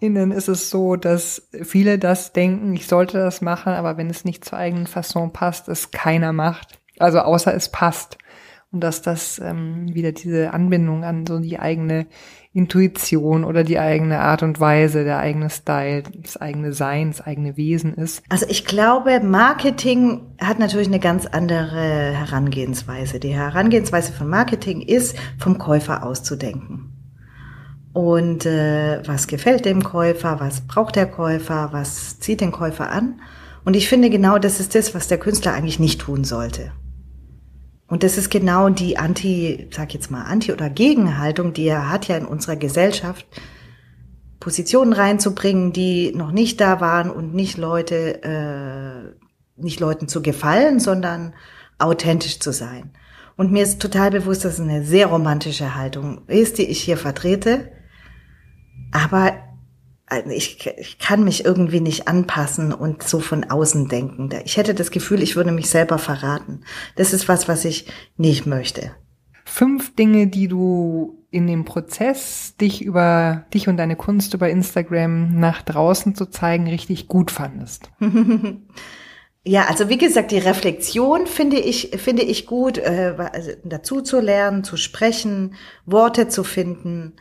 ist 0.32 0.48
es 0.48 0.70
so, 0.70 0.96
dass 0.96 1.46
viele 1.62 1.98
das 1.98 2.32
denken, 2.32 2.72
ich 2.72 2.86
sollte 2.86 3.18
das 3.18 3.42
machen, 3.42 3.74
aber 3.74 3.98
wenn 3.98 4.08
es 4.08 4.24
nicht 4.24 4.46
zur 4.46 4.56
eigenen 4.56 4.86
Fasson 4.86 5.34
passt, 5.34 5.68
es 5.68 5.90
keiner 5.90 6.32
macht. 6.32 6.80
Also 6.98 7.20
außer 7.20 7.54
es 7.54 7.70
passt. 7.70 8.16
Und 8.70 8.80
dass 8.80 9.00
das 9.00 9.40
ähm, 9.42 9.94
wieder 9.94 10.12
diese 10.12 10.52
Anbindung 10.52 11.02
an 11.02 11.24
so 11.24 11.38
die 11.38 11.58
eigene 11.58 12.06
Intuition 12.52 13.44
oder 13.44 13.64
die 13.64 13.78
eigene 13.78 14.20
Art 14.20 14.42
und 14.42 14.60
Weise, 14.60 15.04
der 15.04 15.18
eigene 15.18 15.48
Style, 15.48 16.02
das 16.02 16.36
eigene 16.36 16.74
Sein, 16.74 17.12
das 17.12 17.22
eigene 17.22 17.56
Wesen 17.56 17.94
ist. 17.94 18.22
Also 18.28 18.44
ich 18.50 18.66
glaube, 18.66 19.20
Marketing 19.20 20.20
hat 20.38 20.58
natürlich 20.58 20.88
eine 20.88 20.98
ganz 20.98 21.24
andere 21.24 22.12
Herangehensweise. 22.12 23.20
Die 23.20 23.34
Herangehensweise 23.34 24.12
von 24.12 24.28
Marketing 24.28 24.82
ist, 24.82 25.16
vom 25.38 25.56
Käufer 25.56 26.02
auszudenken. 26.04 26.92
Und 27.94 28.44
äh, 28.44 29.00
was 29.06 29.28
gefällt 29.28 29.64
dem 29.64 29.82
Käufer, 29.82 30.40
was 30.40 30.60
braucht 30.60 30.96
der 30.96 31.06
Käufer, 31.06 31.70
was 31.72 32.20
zieht 32.20 32.42
den 32.42 32.52
Käufer 32.52 32.90
an? 32.90 33.20
Und 33.64 33.76
ich 33.76 33.88
finde 33.88 34.10
genau, 34.10 34.38
das 34.38 34.60
ist 34.60 34.74
das, 34.74 34.94
was 34.94 35.08
der 35.08 35.18
Künstler 35.18 35.54
eigentlich 35.54 35.80
nicht 35.80 36.02
tun 36.02 36.24
sollte. 36.24 36.72
Und 37.88 38.02
das 38.02 38.18
ist 38.18 38.30
genau 38.30 38.68
die 38.68 38.98
Anti, 38.98 39.68
sag 39.70 39.94
jetzt 39.94 40.10
mal, 40.10 40.22
Anti- 40.22 40.52
oder 40.52 40.68
Gegenhaltung, 40.68 41.54
die 41.54 41.66
er 41.66 41.90
hat 41.90 42.06
ja 42.06 42.16
in 42.16 42.26
unserer 42.26 42.56
Gesellschaft, 42.56 43.26
Positionen 44.40 44.92
reinzubringen, 44.92 45.72
die 45.72 46.12
noch 46.14 46.30
nicht 46.30 46.60
da 46.60 46.80
waren 46.80 47.10
und 47.10 47.34
nicht 47.34 47.56
Leute, 47.56 48.22
äh, 48.22 49.60
nicht 49.60 49.80
Leuten 49.80 50.06
zu 50.06 50.22
gefallen, 50.22 50.78
sondern 50.78 51.34
authentisch 51.78 52.38
zu 52.38 52.52
sein. 52.52 52.92
Und 53.36 53.52
mir 53.52 53.62
ist 53.62 53.80
total 53.80 54.10
bewusst, 54.10 54.44
dass 54.44 54.54
es 54.54 54.60
eine 54.60 54.84
sehr 54.84 55.06
romantische 55.06 55.74
Haltung 55.74 56.22
ist, 56.26 56.58
die 56.58 56.66
ich 56.66 56.80
hier 56.80 56.96
vertrete. 56.96 57.72
Aber 58.92 59.32
also 60.08 60.30
ich, 60.30 60.66
ich 60.78 60.98
kann 60.98 61.24
mich 61.24 61.44
irgendwie 61.44 61.80
nicht 61.80 62.08
anpassen 62.08 62.72
und 62.72 63.02
so 63.02 63.20
von 63.20 63.44
außen 63.44 63.88
denken. 63.88 64.30
Ich 64.44 64.56
hätte 64.56 64.74
das 64.74 64.90
Gefühl, 64.90 65.22
ich 65.22 65.36
würde 65.36 65.52
mich 65.52 65.68
selber 65.68 65.98
verraten. 65.98 66.62
Das 66.96 67.12
ist 67.12 67.28
was, 67.28 67.48
was 67.48 67.64
ich 67.64 67.86
nicht 68.16 68.46
möchte. 68.46 68.92
Fünf 69.44 69.94
Dinge, 69.96 70.26
die 70.26 70.48
du 70.48 71.24
in 71.30 71.46
dem 71.46 71.64
Prozess, 71.64 72.54
dich 72.60 72.82
über 72.82 73.46
dich 73.52 73.68
und 73.68 73.76
deine 73.76 73.96
Kunst 73.96 74.34
über 74.34 74.48
Instagram 74.48 75.38
nach 75.38 75.62
draußen 75.62 76.14
zu 76.14 76.26
zeigen, 76.26 76.68
richtig 76.68 77.08
gut 77.08 77.30
fandest. 77.30 77.90
Ja, 79.44 79.64
also 79.66 79.88
wie 79.88 79.96
gesagt, 79.96 80.30
die 80.30 80.38
Reflexion 80.38 81.26
finde 81.26 81.58
ich 81.58 81.92
finde 81.96 82.22
ich 82.22 82.44
gut, 82.44 82.76
äh, 82.76 83.14
also 83.32 83.52
dazu 83.64 84.02
zu 84.02 84.20
lernen, 84.20 84.62
zu 84.62 84.76
sprechen, 84.76 85.54
Worte 85.86 86.28
zu 86.28 86.44
finden 86.44 87.14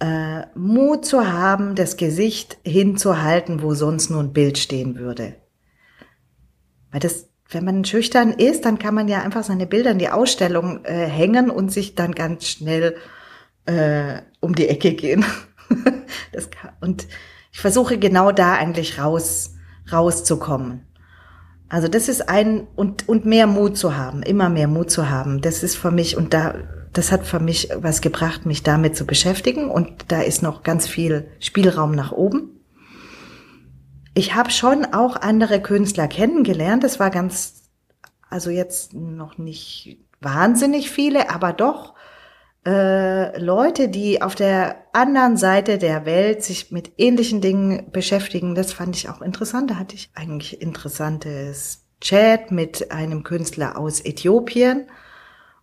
äh, 0.00 0.46
Mut 0.54 1.04
zu 1.04 1.30
haben, 1.32 1.74
das 1.74 1.96
Gesicht 1.96 2.58
hinzuhalten, 2.64 3.62
wo 3.62 3.74
sonst 3.74 4.10
nur 4.10 4.22
ein 4.22 4.32
Bild 4.32 4.58
stehen 4.58 4.96
würde. 4.96 5.34
Weil 6.90 7.00
das, 7.00 7.28
wenn 7.50 7.64
man 7.64 7.84
schüchtern 7.84 8.32
ist, 8.32 8.64
dann 8.64 8.78
kann 8.78 8.94
man 8.94 9.08
ja 9.08 9.22
einfach 9.22 9.44
seine 9.44 9.66
Bilder 9.66 9.90
in 9.90 9.98
die 9.98 10.10
Ausstellung 10.10 10.84
äh, 10.84 11.06
hängen 11.06 11.50
und 11.50 11.72
sich 11.72 11.94
dann 11.94 12.14
ganz 12.14 12.46
schnell 12.46 12.96
äh, 13.66 14.22
um 14.40 14.54
die 14.54 14.68
Ecke 14.68 14.94
gehen. 14.94 15.24
das 16.32 16.50
kann, 16.50 16.72
und 16.80 17.06
ich 17.52 17.60
versuche 17.60 17.98
genau 17.98 18.32
da 18.32 18.54
eigentlich 18.54 18.98
raus, 18.98 19.54
rauszukommen. 19.92 20.84
Also 21.68 21.88
das 21.88 22.08
ist 22.08 22.28
ein 22.28 22.66
und 22.76 23.08
und 23.08 23.26
mehr 23.26 23.46
Mut 23.46 23.76
zu 23.76 23.96
haben, 23.96 24.22
immer 24.22 24.48
mehr 24.48 24.68
Mut 24.68 24.90
zu 24.90 25.10
haben. 25.10 25.42
Das 25.42 25.62
ist 25.62 25.76
für 25.76 25.90
mich 25.90 26.16
und 26.16 26.32
da 26.32 26.54
das 26.92 27.12
hat 27.12 27.26
für 27.26 27.40
mich 27.40 27.70
was 27.74 28.00
gebracht, 28.00 28.46
mich 28.46 28.62
damit 28.62 28.96
zu 28.96 29.06
beschäftigen 29.06 29.70
und 29.70 30.06
da 30.08 30.20
ist 30.22 30.42
noch 30.42 30.62
ganz 30.62 30.86
viel 30.86 31.30
Spielraum 31.40 31.92
nach 31.92 32.12
oben. 32.12 32.60
Ich 34.14 34.34
habe 34.34 34.50
schon 34.50 34.84
auch 34.86 35.16
andere 35.16 35.60
Künstler 35.62 36.08
kennengelernt. 36.08 36.82
Das 36.82 36.98
war 36.98 37.10
ganz, 37.10 37.70
also 38.28 38.50
jetzt 38.50 38.94
noch 38.94 39.38
nicht 39.38 39.98
wahnsinnig 40.20 40.90
viele, 40.90 41.30
aber 41.30 41.52
doch 41.52 41.94
äh, 42.66 43.38
Leute, 43.38 43.88
die 43.88 44.20
auf 44.20 44.34
der 44.34 44.76
anderen 44.92 45.36
Seite 45.36 45.78
der 45.78 46.04
Welt 46.04 46.42
sich 46.42 46.72
mit 46.72 46.92
ähnlichen 46.98 47.40
Dingen 47.40 47.90
beschäftigen. 47.92 48.54
Das 48.54 48.72
fand 48.72 48.96
ich 48.96 49.08
auch 49.08 49.22
interessant. 49.22 49.70
Da 49.70 49.76
hatte 49.76 49.94
ich 49.94 50.10
eigentlich 50.14 50.60
interessantes 50.60 51.86
Chat 52.00 52.50
mit 52.50 52.90
einem 52.90 53.22
Künstler 53.22 53.78
aus 53.78 54.00
Äthiopien. 54.04 54.86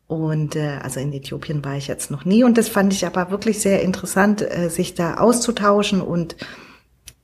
Und 0.08 0.56
äh, 0.56 0.80
also 0.82 1.00
in 1.00 1.14
Äthiopien 1.14 1.66
war 1.66 1.76
ich 1.76 1.88
jetzt 1.88 2.12
noch 2.12 2.26
nie. 2.26 2.44
Und 2.44 2.58
das 2.58 2.70
fand 2.70 2.94
ich 2.94 3.06
aber 3.06 3.32
wirklich 3.32 3.60
sehr 3.60 3.82
interessant, 3.82 4.42
äh, 4.42 4.70
sich 4.70 4.94
da 4.94 5.16
auszutauschen. 5.16 6.02
Und 6.02 6.36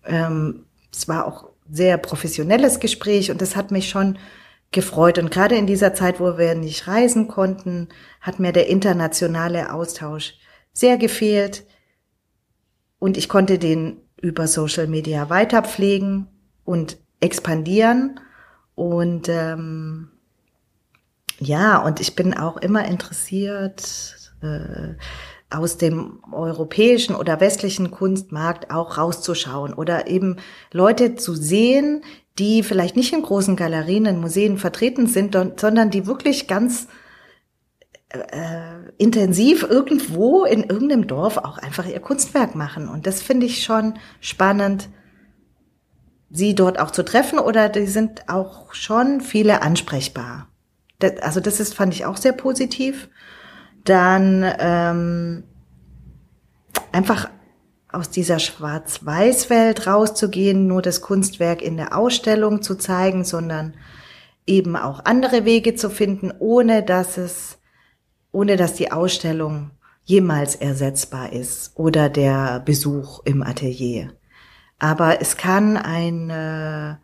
ähm, 0.05 0.65
es 0.91 1.07
war 1.07 1.25
auch 1.25 1.49
sehr 1.71 1.97
professionelles 1.97 2.79
Gespräch 2.79 3.31
und 3.31 3.41
das 3.41 3.55
hat 3.55 3.71
mich 3.71 3.89
schon 3.89 4.17
gefreut. 4.71 5.17
Und 5.19 5.31
gerade 5.31 5.55
in 5.55 5.67
dieser 5.67 5.93
Zeit, 5.93 6.19
wo 6.19 6.37
wir 6.37 6.55
nicht 6.55 6.87
reisen 6.87 7.27
konnten, 7.27 7.89
hat 8.19 8.39
mir 8.39 8.51
der 8.51 8.67
internationale 8.67 9.73
Austausch 9.73 10.35
sehr 10.73 10.97
gefehlt. 10.97 11.65
Und 12.99 13.17
ich 13.17 13.29
konnte 13.29 13.57
den 13.57 14.01
über 14.21 14.47
Social 14.47 14.87
Media 14.87 15.29
weiter 15.29 15.63
pflegen 15.63 16.27
und 16.63 16.97
expandieren. 17.19 18.19
Und 18.75 19.27
ähm, 19.29 20.10
ja, 21.41 21.79
und 21.83 21.99
ich 21.99 22.15
bin 22.15 22.37
auch 22.37 22.57
immer 22.57 22.85
interessiert, 22.85 24.15
äh, 24.43 24.93
aus 25.49 25.77
dem 25.77 26.19
europäischen 26.31 27.15
oder 27.15 27.39
westlichen 27.39 27.89
Kunstmarkt 27.89 28.71
auch 28.71 28.97
rauszuschauen 28.99 29.73
oder 29.73 30.07
eben 30.07 30.37
Leute 30.71 31.15
zu 31.15 31.33
sehen, 31.33 32.03
die 32.37 32.61
vielleicht 32.61 32.95
nicht 32.95 33.11
in 33.11 33.23
großen 33.23 33.55
Galerien, 33.55 34.05
in 34.05 34.21
Museen 34.21 34.59
vertreten 34.59 35.07
sind, 35.07 35.35
sondern 35.59 35.89
die 35.89 36.05
wirklich 36.05 36.47
ganz 36.47 36.87
äh, 38.09 38.93
intensiv 38.99 39.63
irgendwo 39.63 40.45
in 40.45 40.63
irgendeinem 40.63 41.07
Dorf 41.07 41.37
auch 41.37 41.57
einfach 41.57 41.87
ihr 41.87 41.99
Kunstwerk 41.99 42.53
machen. 42.53 42.87
Und 42.87 43.07
das 43.07 43.21
finde 43.23 43.47
ich 43.47 43.63
schon 43.63 43.95
spannend, 44.19 44.89
sie 46.29 46.53
dort 46.53 46.79
auch 46.79 46.91
zu 46.91 47.03
treffen 47.03 47.39
oder 47.39 47.67
die 47.67 47.87
sind 47.87 48.29
auch 48.29 48.75
schon 48.75 49.21
viele 49.21 49.63
ansprechbar. 49.63 50.50
Das, 51.01 51.17
also 51.21 51.39
das 51.39 51.59
ist, 51.59 51.73
fand 51.73 51.93
ich 51.93 52.05
auch 52.05 52.17
sehr 52.17 52.33
positiv. 52.33 53.09
Dann 53.83 54.45
ähm, 54.59 55.43
einfach 56.91 57.29
aus 57.91 58.09
dieser 58.09 58.39
Schwarz-Weiß-Welt 58.39 59.87
rauszugehen, 59.87 60.67
nur 60.67 60.81
das 60.81 61.01
Kunstwerk 61.01 61.61
in 61.61 61.77
der 61.77 61.97
Ausstellung 61.97 62.61
zu 62.61 62.75
zeigen, 62.75 63.25
sondern 63.25 63.73
eben 64.47 64.75
auch 64.75 65.05
andere 65.05 65.45
Wege 65.45 65.75
zu 65.75 65.89
finden, 65.89 66.31
ohne 66.39 66.83
dass 66.83 67.17
es, 67.17 67.59
ohne 68.31 68.55
dass 68.55 68.75
die 68.75 68.91
Ausstellung 68.91 69.71
jemals 70.03 70.55
ersetzbar 70.55 71.33
ist 71.33 71.71
oder 71.75 72.09
der 72.09 72.59
Besuch 72.61 73.21
im 73.25 73.43
Atelier. 73.43 74.13
Aber 74.79 75.21
es 75.21 75.37
kann 75.37 75.77
eine, 75.77 76.99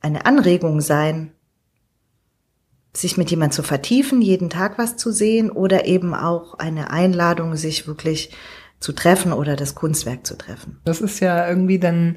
eine 0.00 0.26
Anregung 0.26 0.80
sein, 0.80 1.32
sich 3.00 3.16
mit 3.16 3.30
jemand 3.30 3.54
zu 3.54 3.62
vertiefen, 3.62 4.20
jeden 4.22 4.50
Tag 4.50 4.78
was 4.78 4.96
zu 4.96 5.12
sehen 5.12 5.50
oder 5.50 5.86
eben 5.86 6.14
auch 6.14 6.54
eine 6.54 6.90
Einladung, 6.90 7.56
sich 7.56 7.86
wirklich 7.86 8.30
zu 8.80 8.92
treffen 8.92 9.32
oder 9.32 9.56
das 9.56 9.74
Kunstwerk 9.74 10.26
zu 10.26 10.36
treffen. 10.36 10.78
Das 10.84 11.00
ist 11.00 11.20
ja 11.20 11.48
irgendwie 11.48 11.78
dann 11.78 12.16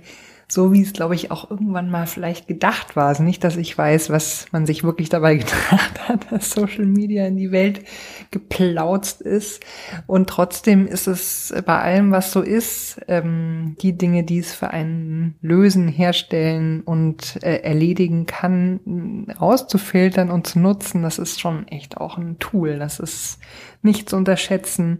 so, 0.51 0.73
wie 0.73 0.81
es, 0.81 0.93
glaube 0.93 1.15
ich, 1.15 1.31
auch 1.31 1.49
irgendwann 1.49 1.89
mal 1.89 2.07
vielleicht 2.07 2.47
gedacht 2.47 2.95
war. 2.95 3.07
Also 3.07 3.23
nicht, 3.23 3.43
dass 3.43 3.55
ich 3.55 3.77
weiß, 3.77 4.09
was 4.09 4.47
man 4.51 4.65
sich 4.65 4.83
wirklich 4.83 5.09
dabei 5.09 5.35
gedacht 5.37 6.07
hat, 6.07 6.31
dass 6.31 6.51
Social 6.51 6.85
Media 6.85 7.25
in 7.25 7.37
die 7.37 7.51
Welt 7.51 7.83
geplautzt 8.31 9.21
ist. 9.21 9.63
Und 10.07 10.29
trotzdem 10.29 10.87
ist 10.87 11.07
es 11.07 11.53
bei 11.65 11.79
allem, 11.79 12.11
was 12.11 12.31
so 12.31 12.41
ist, 12.41 12.99
ähm, 13.07 13.75
die 13.81 13.97
Dinge, 13.97 14.23
die 14.23 14.39
es 14.39 14.53
für 14.53 14.71
einen 14.71 15.35
lösen, 15.41 15.87
herstellen 15.87 16.81
und 16.81 17.41
äh, 17.43 17.57
erledigen 17.57 18.25
kann, 18.25 19.27
rauszufiltern 19.39 20.29
und 20.29 20.47
zu 20.47 20.59
nutzen, 20.59 21.01
das 21.01 21.17
ist 21.17 21.39
schon 21.39 21.67
echt 21.69 21.97
auch 21.97 22.17
ein 22.17 22.39
Tool. 22.39 22.77
Das 22.77 22.99
ist 22.99 23.39
nicht 23.81 24.09
zu 24.09 24.17
unterschätzen 24.17 24.99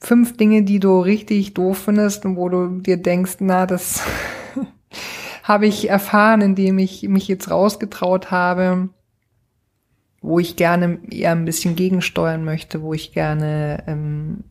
fünf 0.00 0.36
Dinge, 0.36 0.62
die 0.62 0.80
du 0.80 1.00
richtig 1.00 1.54
doof 1.54 1.78
findest 1.78 2.24
und 2.24 2.36
wo 2.36 2.48
du 2.48 2.80
dir 2.80 2.96
denkst, 2.96 3.36
na, 3.40 3.66
das 3.66 4.02
habe 5.42 5.66
ich 5.66 5.88
erfahren, 5.88 6.40
indem 6.40 6.78
ich 6.78 7.02
mich 7.08 7.28
jetzt 7.28 7.50
rausgetraut 7.50 8.30
habe, 8.30 8.90
wo 10.20 10.38
ich 10.38 10.56
gerne 10.56 10.98
eher 11.10 11.32
ein 11.32 11.44
bisschen 11.44 11.76
gegensteuern 11.76 12.44
möchte, 12.44 12.82
wo 12.82 12.92
ich 12.92 13.12
gerne 13.12 13.84
ähm, 13.86 14.44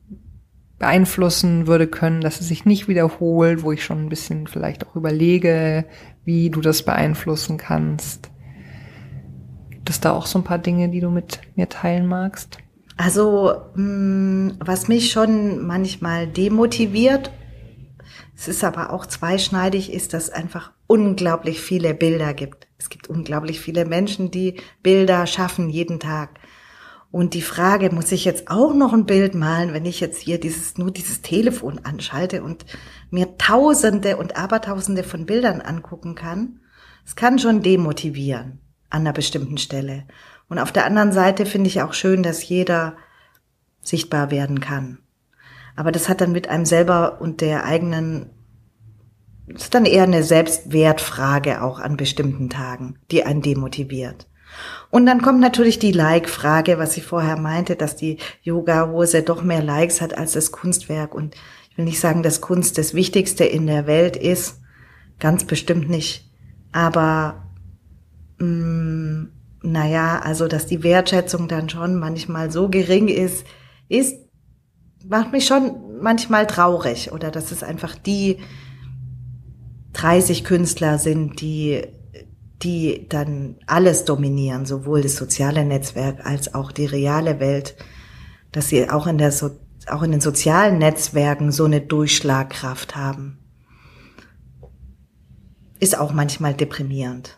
beeinflussen 0.80 1.68
würde 1.68 1.88
können, 1.88 2.22
dass 2.22 2.40
es 2.40 2.48
sich 2.48 2.66
nicht 2.66 2.88
wiederholt, 2.88 3.64
wo 3.64 3.72
ich 3.72 3.84
schon 3.84 4.06
ein 4.06 4.10
bisschen 4.10 4.48
vielleicht 4.48 4.88
auch 4.88 4.96
überlege, 4.96 5.86
wie 6.24 6.50
du 6.50 6.62
das 6.62 6.84
beeinflussen 6.84 7.58
kannst. 7.58 8.30
Gibt 9.70 9.90
es 9.90 10.00
da 10.00 10.12
auch 10.12 10.26
so 10.26 10.40
ein 10.40 10.44
paar 10.44 10.60
Dinge, 10.60 10.90
die 10.90 11.00
du 11.00 11.10
mit 11.10 11.42
mir 11.56 11.68
teilen 11.68 12.08
magst? 12.08 12.60
Also, 12.98 13.62
mm, 13.76 14.54
was 14.60 14.88
mich 14.88 15.12
schon 15.12 15.66
manchmal 15.66 16.28
demotiviert, 16.28 17.32
es 18.36 18.48
ist 18.48 18.64
aber 18.64 18.92
auch 18.92 19.06
zweischneidig, 19.06 19.94
ist, 19.94 20.14
dass 20.14 20.26
es 20.26 20.30
einfach 20.30 20.72
unglaublich 20.88 21.62
viele 21.62 21.94
Bilder 21.94 22.34
gibt. 22.34 22.68
Es 22.78 22.90
gibt 22.90 23.08
unglaublich 23.08 23.60
viele 23.60 23.86
Menschen, 23.86 24.32
die 24.32 24.60
Bilder 24.84 25.26
schaffen 25.28 25.70
jeden 25.70 26.00
Tag. 26.00 26.40
Und 27.12 27.34
die 27.34 27.42
Frage, 27.42 27.90
muss 27.92 28.12
ich 28.12 28.26
jetzt 28.26 28.50
auch 28.50 28.74
noch 28.74 28.94
ein 28.94 29.06
Bild 29.06 29.34
malen, 29.34 29.74
wenn 29.74 29.86
ich 29.86 30.00
jetzt 30.00 30.22
hier 30.22 30.40
dieses, 30.40 30.78
nur 30.78 30.92
dieses 30.92 31.22
Telefon 31.22 31.80
anschalte 31.84 32.44
und 32.44 32.66
mir 33.10 33.38
Tausende 33.38 34.18
und 34.18 34.36
Abertausende 34.36 35.04
von 35.04 35.26
Bildern 35.26 35.62
angucken 35.62 36.16
kann? 36.16 36.60
Es 37.06 37.16
kann 37.16 37.40
schon 37.40 37.62
demotivieren 37.62 38.60
an 38.90 39.02
einer 39.02 39.14
bestimmten 39.14 39.58
Stelle. 39.58 40.06
Und 40.50 40.60
auf 40.60 40.72
der 40.72 40.86
anderen 40.86 41.12
Seite 41.12 41.46
finde 41.46 41.68
ich 41.68 41.82
auch 41.82 41.94
schön, 41.94 42.24
dass 42.24 42.48
jeder 42.48 42.96
sichtbar 43.82 44.32
werden 44.32 44.60
kann. 44.60 45.00
Aber 45.76 45.92
das 45.92 46.10
hat 46.10 46.22
dann 46.22 46.32
mit 46.32 46.50
einem 46.50 46.66
selber 46.66 47.22
und 47.22 47.42
der 47.42 47.66
eigenen, 47.66 48.32
das 49.48 49.64
ist 49.64 49.76
dann 49.76 49.86
eher 49.86 50.04
eine 50.04 50.24
Selbstwertfrage 50.24 51.62
auch 51.62 51.80
an 51.80 51.98
bestimmten 51.98 52.50
Tagen, 52.50 52.98
die 53.12 53.24
einen 53.24 53.42
demotiviert. 53.42 54.28
Und 54.90 55.06
dann 55.06 55.22
kommt 55.22 55.40
natürlich 55.40 55.78
die 55.78 55.92
Like-Frage, 55.92 56.80
was 56.80 56.98
ich 56.98 57.04
vorher 57.04 57.38
meinte, 57.38 57.76
dass 57.76 57.96
die 57.96 58.18
Yoga-Hose 58.42 59.22
doch 59.22 59.44
mehr 59.44 59.62
Likes 59.62 60.02
hat 60.02 60.18
als 60.18 60.32
das 60.32 60.52
Kunstwerk. 60.52 61.14
Und 61.14 61.36
ich 61.70 61.78
will 61.78 61.86
nicht 61.86 62.00
sagen, 62.00 62.24
dass 62.24 62.42
Kunst 62.42 62.78
das 62.78 62.94
Wichtigste 62.94 63.44
in 63.44 63.68
der 63.68 63.86
Welt 63.86 64.16
ist. 64.16 64.62
Ganz 65.20 65.44
bestimmt 65.44 65.90
nicht. 65.90 66.32
Aber 66.72 67.50
mh, 68.40 68.48
mm, 68.48 69.32
naja, 69.72 70.20
also 70.20 70.48
dass 70.48 70.66
die 70.66 70.84
Wertschätzung 70.84 71.48
dann 71.48 71.70
schon 71.70 71.96
manchmal 71.96 72.52
so 72.52 72.70
gering 72.70 73.08
ist, 73.08 73.46
ist, 73.90 74.16
macht 75.08 75.32
mich 75.32 75.46
schon 75.46 76.02
manchmal 76.02 76.48
traurig 76.48 77.12
oder 77.12 77.32
dass 77.32 77.52
es 77.52 77.64
einfach 77.64 77.96
die 77.96 78.38
30 79.94 80.44
Künstler 80.44 81.00
sind, 81.00 81.42
die, 81.42 81.82
die 82.62 83.08
dann 83.10 83.56
alles 83.66 84.06
dominieren, 84.06 84.66
sowohl 84.66 85.02
das 85.02 85.16
soziale 85.16 85.66
Netzwerk 85.66 86.26
als 86.26 86.54
auch 86.54 86.72
die 86.72 86.86
reale 86.86 87.40
Welt, 87.40 87.76
dass 88.52 88.70
sie 88.70 88.90
auch 88.90 89.08
in 89.08 89.18
der, 89.18 89.32
so 89.32 89.52
auch 89.88 90.04
in 90.04 90.12
den 90.12 90.22
sozialen 90.22 90.78
Netzwerken 90.78 91.52
so 91.52 91.66
eine 91.66 91.82
Durchschlagkraft 91.82 92.96
haben. 92.96 93.40
Ist 95.80 95.98
auch 95.98 96.12
manchmal 96.12 96.54
deprimierend. 96.54 97.38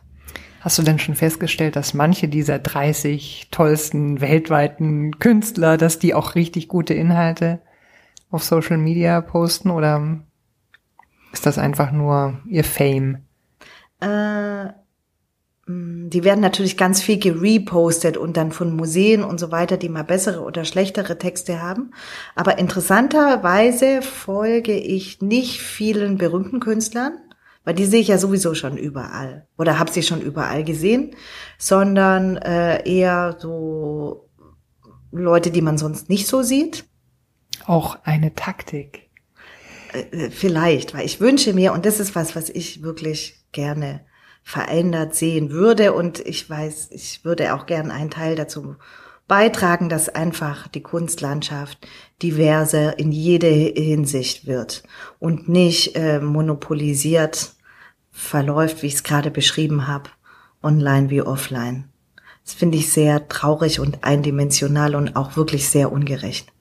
Hast 0.62 0.78
du 0.78 0.84
denn 0.84 1.00
schon 1.00 1.16
festgestellt, 1.16 1.76
dass 1.76 1.94
manche 1.94 2.28
dieser 2.28 2.60
30 2.60 3.48
tollsten 3.50 4.20
weltweiten 4.20 5.18
Künstler, 5.20 5.78
dass 5.78 6.00
die 6.00 6.14
auch 6.14 6.36
richtig 6.36 6.68
gute 6.68 6.94
Inhalte 6.94 7.60
auf 8.30 8.44
Social 8.44 8.78
Media 8.78 9.22
posten 9.22 9.70
oder 9.70 10.20
ist 11.32 11.46
das 11.46 11.58
einfach 11.58 11.92
nur 11.92 12.40
ihr 12.48 12.66
Fame? 12.66 13.20
Äh, 14.02 14.66
mm, 15.66 16.10
die 16.10 16.24
werden 16.26 16.42
natürlich 16.42 16.76
ganz 16.76 17.02
viel 17.02 17.20
gerepostet 17.20 18.18
und 18.18 18.36
dann 18.36 18.52
von 18.52 18.76
Museen 18.76 19.24
und 19.24 19.40
so 19.40 19.52
weiter, 19.52 19.78
die 19.78 19.90
mal 19.90 20.04
bessere 20.04 20.42
oder 20.42 20.66
schlechtere 20.66 21.18
Texte 21.18 21.62
haben. 21.62 21.92
Aber 22.36 22.58
interessanterweise 22.58 24.02
folge 24.02 24.78
ich 24.78 25.22
nicht 25.22 25.62
vielen 25.62 26.18
berühmten 26.18 26.60
Künstlern 26.60 27.14
weil 27.64 27.76
die 27.76 27.86
sehe 27.86 28.02
ich 28.02 28.08
ja 28.08 28.18
sowieso 28.18 28.56
schon 28.56 28.78
überall 28.78 29.48
oder 29.58 29.80
habe 29.80 29.92
sie 29.92 30.04
schon 30.04 30.22
überall 30.22 30.64
gesehen, 30.64 31.16
sondern 31.58 32.38
äh, 32.38 32.90
eher 32.90 33.38
so 33.40 34.30
Leute, 35.12 35.52
die 35.52 35.62
man 35.62 35.78
sonst 35.78 36.10
nicht 36.10 36.28
so 36.28 36.42
sieht. 36.42 36.86
Auch 37.66 37.98
eine 38.04 38.34
Taktik. 38.36 39.10
Äh, 39.94 40.00
äh, 40.00 40.30
vielleicht, 40.30 40.94
weil 40.94 41.06
ich 41.06 41.20
wünsche 41.20 41.54
mir, 41.54 41.74
und 41.74 41.86
das 41.86 42.00
ist 42.00 42.16
was, 42.16 42.36
was 42.36 42.50
ich 42.50 42.84
wirklich 42.84 43.46
gerne 43.52 44.06
verändert 44.44 45.16
sehen 45.16 45.52
würde, 45.52 45.94
und 45.94 46.20
ich 46.20 46.50
weiß, 46.50 46.90
ich 46.92 47.24
würde 47.26 47.54
auch 47.54 47.66
gerne 47.66 47.94
einen 47.94 48.10
Teil 48.10 48.36
dazu 48.36 48.76
beitragen, 49.30 49.88
dass 49.88 50.10
einfach 50.10 50.68
die 50.68 50.82
Kunstlandschaft 50.82 51.88
diverser 52.22 53.00
in 53.00 53.14
jede 53.14 53.48
Hinsicht 53.48 54.46
wird 54.46 54.84
und 55.20 55.48
nicht 55.48 55.96
äh, 55.96 56.20
monopolisiert 56.20 57.54
verläuft, 58.12 58.84
wie 58.84 58.88
ich 58.88 58.96
es 58.96 59.04
gerade 59.04 59.32
beschrieben 59.32 59.88
habe, 59.88 60.10
online 60.62 61.10
wie 61.10 61.22
offline. 61.22 61.86
Das 62.44 62.56
finde 62.56 62.78
ich 62.78 62.92
sehr 62.92 63.30
traurig 63.30 63.80
und 63.80 64.04
eindimensional 64.04 64.96
und 64.96 65.16
auch 65.16 65.38
wirklich 65.38 65.70
sehr 65.70 65.92
ungerecht. 65.92 66.52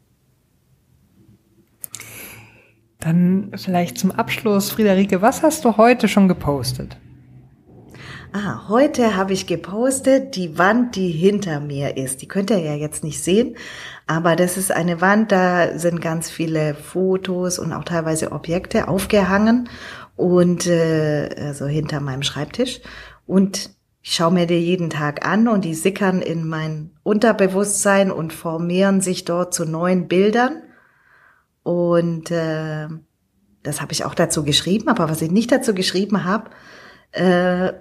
Dann 3.00 3.52
vielleicht 3.56 3.96
zum 3.96 4.10
Abschluss, 4.10 4.70
Friederike, 4.70 5.22
was 5.22 5.42
hast 5.42 5.64
du 5.64 5.76
heute 5.76 6.06
schon 6.06 6.28
gepostet? 6.28 6.96
Ah, 8.32 8.68
heute 8.68 9.16
habe 9.16 9.32
ich 9.32 9.46
gepostet 9.46 10.36
die 10.36 10.58
Wand, 10.58 10.96
die 10.96 11.10
hinter 11.10 11.60
mir 11.60 11.96
ist. 11.96 12.20
Die 12.20 12.28
könnt 12.28 12.50
ihr 12.50 12.58
ja 12.58 12.74
jetzt 12.74 13.02
nicht 13.02 13.22
sehen, 13.22 13.56
aber 14.06 14.36
das 14.36 14.58
ist 14.58 14.70
eine 14.70 15.00
Wand, 15.00 15.32
da 15.32 15.78
sind 15.78 16.02
ganz 16.02 16.28
viele 16.28 16.74
Fotos 16.74 17.58
und 17.58 17.72
auch 17.72 17.84
teilweise 17.84 18.32
Objekte 18.32 18.88
aufgehangen 18.88 19.70
und 20.16 20.66
äh, 20.66 21.30
also 21.38 21.66
hinter 21.66 22.00
meinem 22.00 22.22
Schreibtisch. 22.22 22.80
Und 23.26 23.70
ich 24.02 24.14
schaue 24.14 24.32
mir 24.32 24.46
die 24.46 24.56
jeden 24.56 24.90
Tag 24.90 25.26
an 25.26 25.48
und 25.48 25.64
die 25.64 25.74
sickern 25.74 26.20
in 26.20 26.46
mein 26.46 26.90
Unterbewusstsein 27.02 28.10
und 28.10 28.34
formieren 28.34 29.00
sich 29.00 29.24
dort 29.24 29.54
zu 29.54 29.64
neuen 29.64 30.06
Bildern. 30.06 30.62
Und 31.62 32.30
äh, 32.30 32.88
das 33.62 33.80
habe 33.80 33.92
ich 33.92 34.04
auch 34.04 34.14
dazu 34.14 34.44
geschrieben, 34.44 34.88
aber 34.88 35.08
was 35.08 35.22
ich 35.22 35.30
nicht 35.30 35.50
dazu 35.50 35.72
geschrieben 35.72 36.24
habe, 36.24 36.50
äh, 37.12 37.72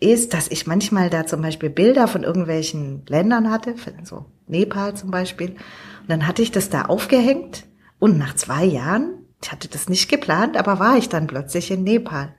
ist, 0.00 0.34
dass 0.34 0.48
ich 0.48 0.66
manchmal 0.66 1.10
da 1.10 1.26
zum 1.26 1.42
Beispiel 1.42 1.70
Bilder 1.70 2.06
von 2.06 2.22
irgendwelchen 2.22 3.04
Ländern 3.06 3.50
hatte, 3.50 3.74
so 4.04 4.26
Nepal 4.46 4.94
zum 4.94 5.10
Beispiel. 5.10 5.50
Und 5.50 6.08
dann 6.08 6.26
hatte 6.26 6.42
ich 6.42 6.52
das 6.52 6.70
da 6.70 6.82
aufgehängt 6.82 7.66
und 7.98 8.16
nach 8.16 8.34
zwei 8.34 8.64
Jahren, 8.64 9.26
ich 9.42 9.50
hatte 9.50 9.68
das 9.68 9.88
nicht 9.88 10.08
geplant, 10.08 10.56
aber 10.56 10.78
war 10.78 10.96
ich 10.96 11.08
dann 11.08 11.26
plötzlich 11.26 11.70
in 11.70 11.82
Nepal. 11.82 12.34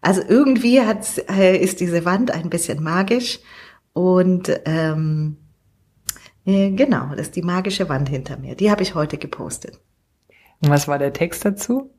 Also 0.00 0.22
irgendwie 0.26 0.82
hat, 0.82 1.06
äh, 1.28 1.56
ist 1.56 1.80
diese 1.80 2.04
Wand 2.04 2.30
ein 2.30 2.50
bisschen 2.50 2.82
magisch 2.82 3.40
und 3.92 4.50
ähm, 4.64 5.38
äh, 6.44 6.70
genau, 6.70 7.10
das 7.10 7.28
ist 7.28 7.36
die 7.36 7.42
magische 7.42 7.88
Wand 7.88 8.08
hinter 8.08 8.36
mir. 8.36 8.54
Die 8.54 8.70
habe 8.70 8.82
ich 8.82 8.94
heute 8.94 9.18
gepostet. 9.18 9.80
Und 10.62 10.70
was 10.70 10.88
war 10.88 10.98
der 10.98 11.12
Text 11.12 11.44
dazu? 11.44 11.90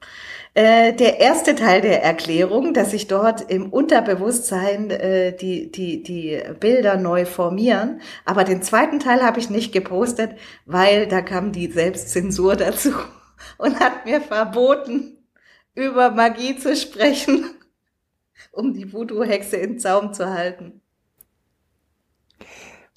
Äh, 0.54 0.94
der 0.94 1.20
erste 1.20 1.56
Teil 1.56 1.82
der 1.82 2.04
Erklärung, 2.04 2.74
dass 2.74 2.92
sich 2.92 3.08
dort 3.08 3.50
im 3.50 3.72
Unterbewusstsein 3.72 4.90
äh, 4.90 5.36
die, 5.36 5.72
die, 5.72 6.04
die 6.04 6.42
Bilder 6.60 6.98
neu 6.98 7.26
formieren. 7.26 8.02
Aber 8.26 8.44
den 8.44 8.62
zweiten 8.62 9.00
Teil 9.00 9.22
habe 9.22 9.40
ich 9.40 9.50
nicht 9.50 9.72
gepostet, 9.72 10.32
weil 10.66 11.08
da 11.08 11.22
kam 11.22 11.52
die 11.52 11.72
Selbstzensur 11.72 12.56
dazu 12.56 12.94
und 13.58 13.80
hat 13.80 14.06
mir 14.06 14.22
verboten, 14.22 15.18
über 15.76 16.12
Magie 16.12 16.58
zu 16.58 16.76
sprechen 16.76 17.46
um 18.52 18.74
die 18.74 18.92
Voodoo-Hexe 18.92 19.58
in 19.58 19.80
Zaum 19.80 20.14
zu 20.14 20.30
halten. 20.30 20.82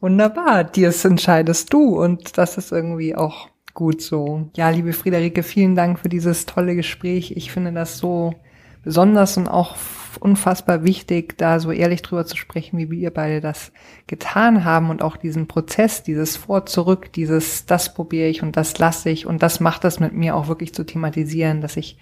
Wunderbar, 0.01 0.65
dies 0.65 1.05
entscheidest 1.05 1.73
du 1.73 2.03
und 2.03 2.37
das 2.37 2.59
ist 2.59 2.73
irgendwie 2.73 3.15
auch 3.15 3.52
gut 3.75 4.03
so. 4.03 4.51
Ja, 4.57 4.71
liebe 4.71 4.93
Friederike, 4.93 5.43
vielen 5.43 5.75
Dank 5.75 5.99
für 5.99 6.09
dieses 6.09 6.47
tolle 6.47 6.75
Gespräch. 6.77 7.33
Ich 7.37 7.53
finde 7.53 7.73
das 7.73 7.99
so 7.99 8.35
besonders 8.83 9.37
und 9.37 9.49
auch 9.49 9.77
unfassbar 10.21 10.85
wichtig, 10.85 11.39
da 11.39 11.61
so 11.61 11.71
ehrlich 11.71 12.03
drüber 12.03 12.27
zu 12.27 12.37
sprechen, 12.37 12.79
wie 12.79 12.91
wir 12.91 13.11
beide 13.11 13.41
das 13.41 13.73
getan 14.07 14.65
haben 14.65 14.91
und 14.91 15.03
auch 15.03 15.17
diesen 15.17 15.47
Prozess, 15.47 16.03
dieses 16.03 16.37
Vor 16.37 16.67
zurück, 16.67 17.13
dieses 17.13 17.67
das 17.67 17.95
probiere 17.95 18.29
ich 18.29 18.43
und 18.43 18.57
das 18.57 18.77
lasse 18.79 19.11
ich 19.11 19.27
und 19.27 19.43
das 19.43 19.61
macht 19.61 19.85
das 19.85 20.01
mit 20.01 20.13
mir 20.13 20.37
auch 20.37 20.49
wirklich 20.49 20.75
zu 20.75 20.85
thematisieren, 20.85 21.61
dass 21.61 21.77
ich 21.77 21.97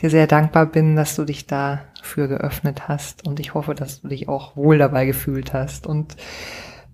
dir 0.00 0.10
sehr 0.10 0.26
dankbar 0.26 0.66
bin, 0.66 0.96
dass 0.96 1.16
du 1.16 1.24
dich 1.24 1.46
dafür 1.46 2.28
geöffnet 2.28 2.88
hast 2.88 3.26
und 3.26 3.40
ich 3.40 3.54
hoffe, 3.54 3.74
dass 3.74 4.02
du 4.02 4.08
dich 4.08 4.28
auch 4.28 4.56
wohl 4.56 4.78
dabei 4.78 5.06
gefühlt 5.06 5.52
hast 5.52 5.86
und 5.86 6.16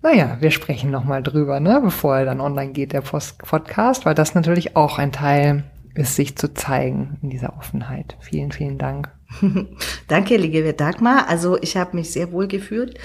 naja, 0.01 0.37
wir 0.39 0.51
sprechen 0.51 0.91
nochmal 0.91 1.23
drüber, 1.23 1.59
ne, 1.59 1.79
bevor 1.83 2.17
er 2.17 2.25
dann 2.25 2.41
online 2.41 2.71
geht, 2.71 2.93
der 2.93 3.01
Podcast, 3.01 4.05
weil 4.05 4.15
das 4.15 4.35
natürlich 4.35 4.75
auch 4.75 4.97
ein 4.97 5.11
Teil 5.11 5.63
ist, 5.95 6.15
sich 6.15 6.37
zu 6.37 6.53
zeigen 6.53 7.17
in 7.21 7.29
dieser 7.29 7.57
Offenheit. 7.57 8.15
Vielen, 8.21 8.51
vielen 8.51 8.77
Dank. 8.77 9.09
Danke, 10.07 10.37
liebe 10.37 10.73
Dagmar. 10.73 11.27
Also 11.27 11.57
ich 11.61 11.75
habe 11.75 11.97
mich 11.97 12.11
sehr 12.11 12.31
wohl 12.31 12.47
gefühlt 12.47 12.97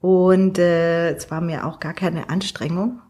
und 0.00 0.58
äh, 0.58 1.12
es 1.12 1.30
war 1.30 1.40
mir 1.40 1.66
auch 1.66 1.80
gar 1.80 1.94
keine 1.94 2.28
Anstrengung. 2.28 3.00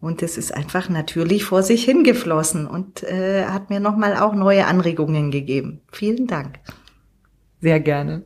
Und 0.00 0.20
es 0.22 0.36
ist 0.36 0.52
einfach 0.52 0.88
natürlich 0.88 1.44
vor 1.44 1.62
sich 1.62 1.84
hingeflossen 1.84 2.66
und 2.66 3.04
äh, 3.04 3.44
hat 3.44 3.70
mir 3.70 3.78
nochmal 3.78 4.16
auch 4.16 4.34
neue 4.34 4.66
Anregungen 4.66 5.30
gegeben. 5.30 5.80
Vielen 5.92 6.26
Dank. 6.26 6.58
Sehr 7.60 7.78
gerne. 7.78 8.24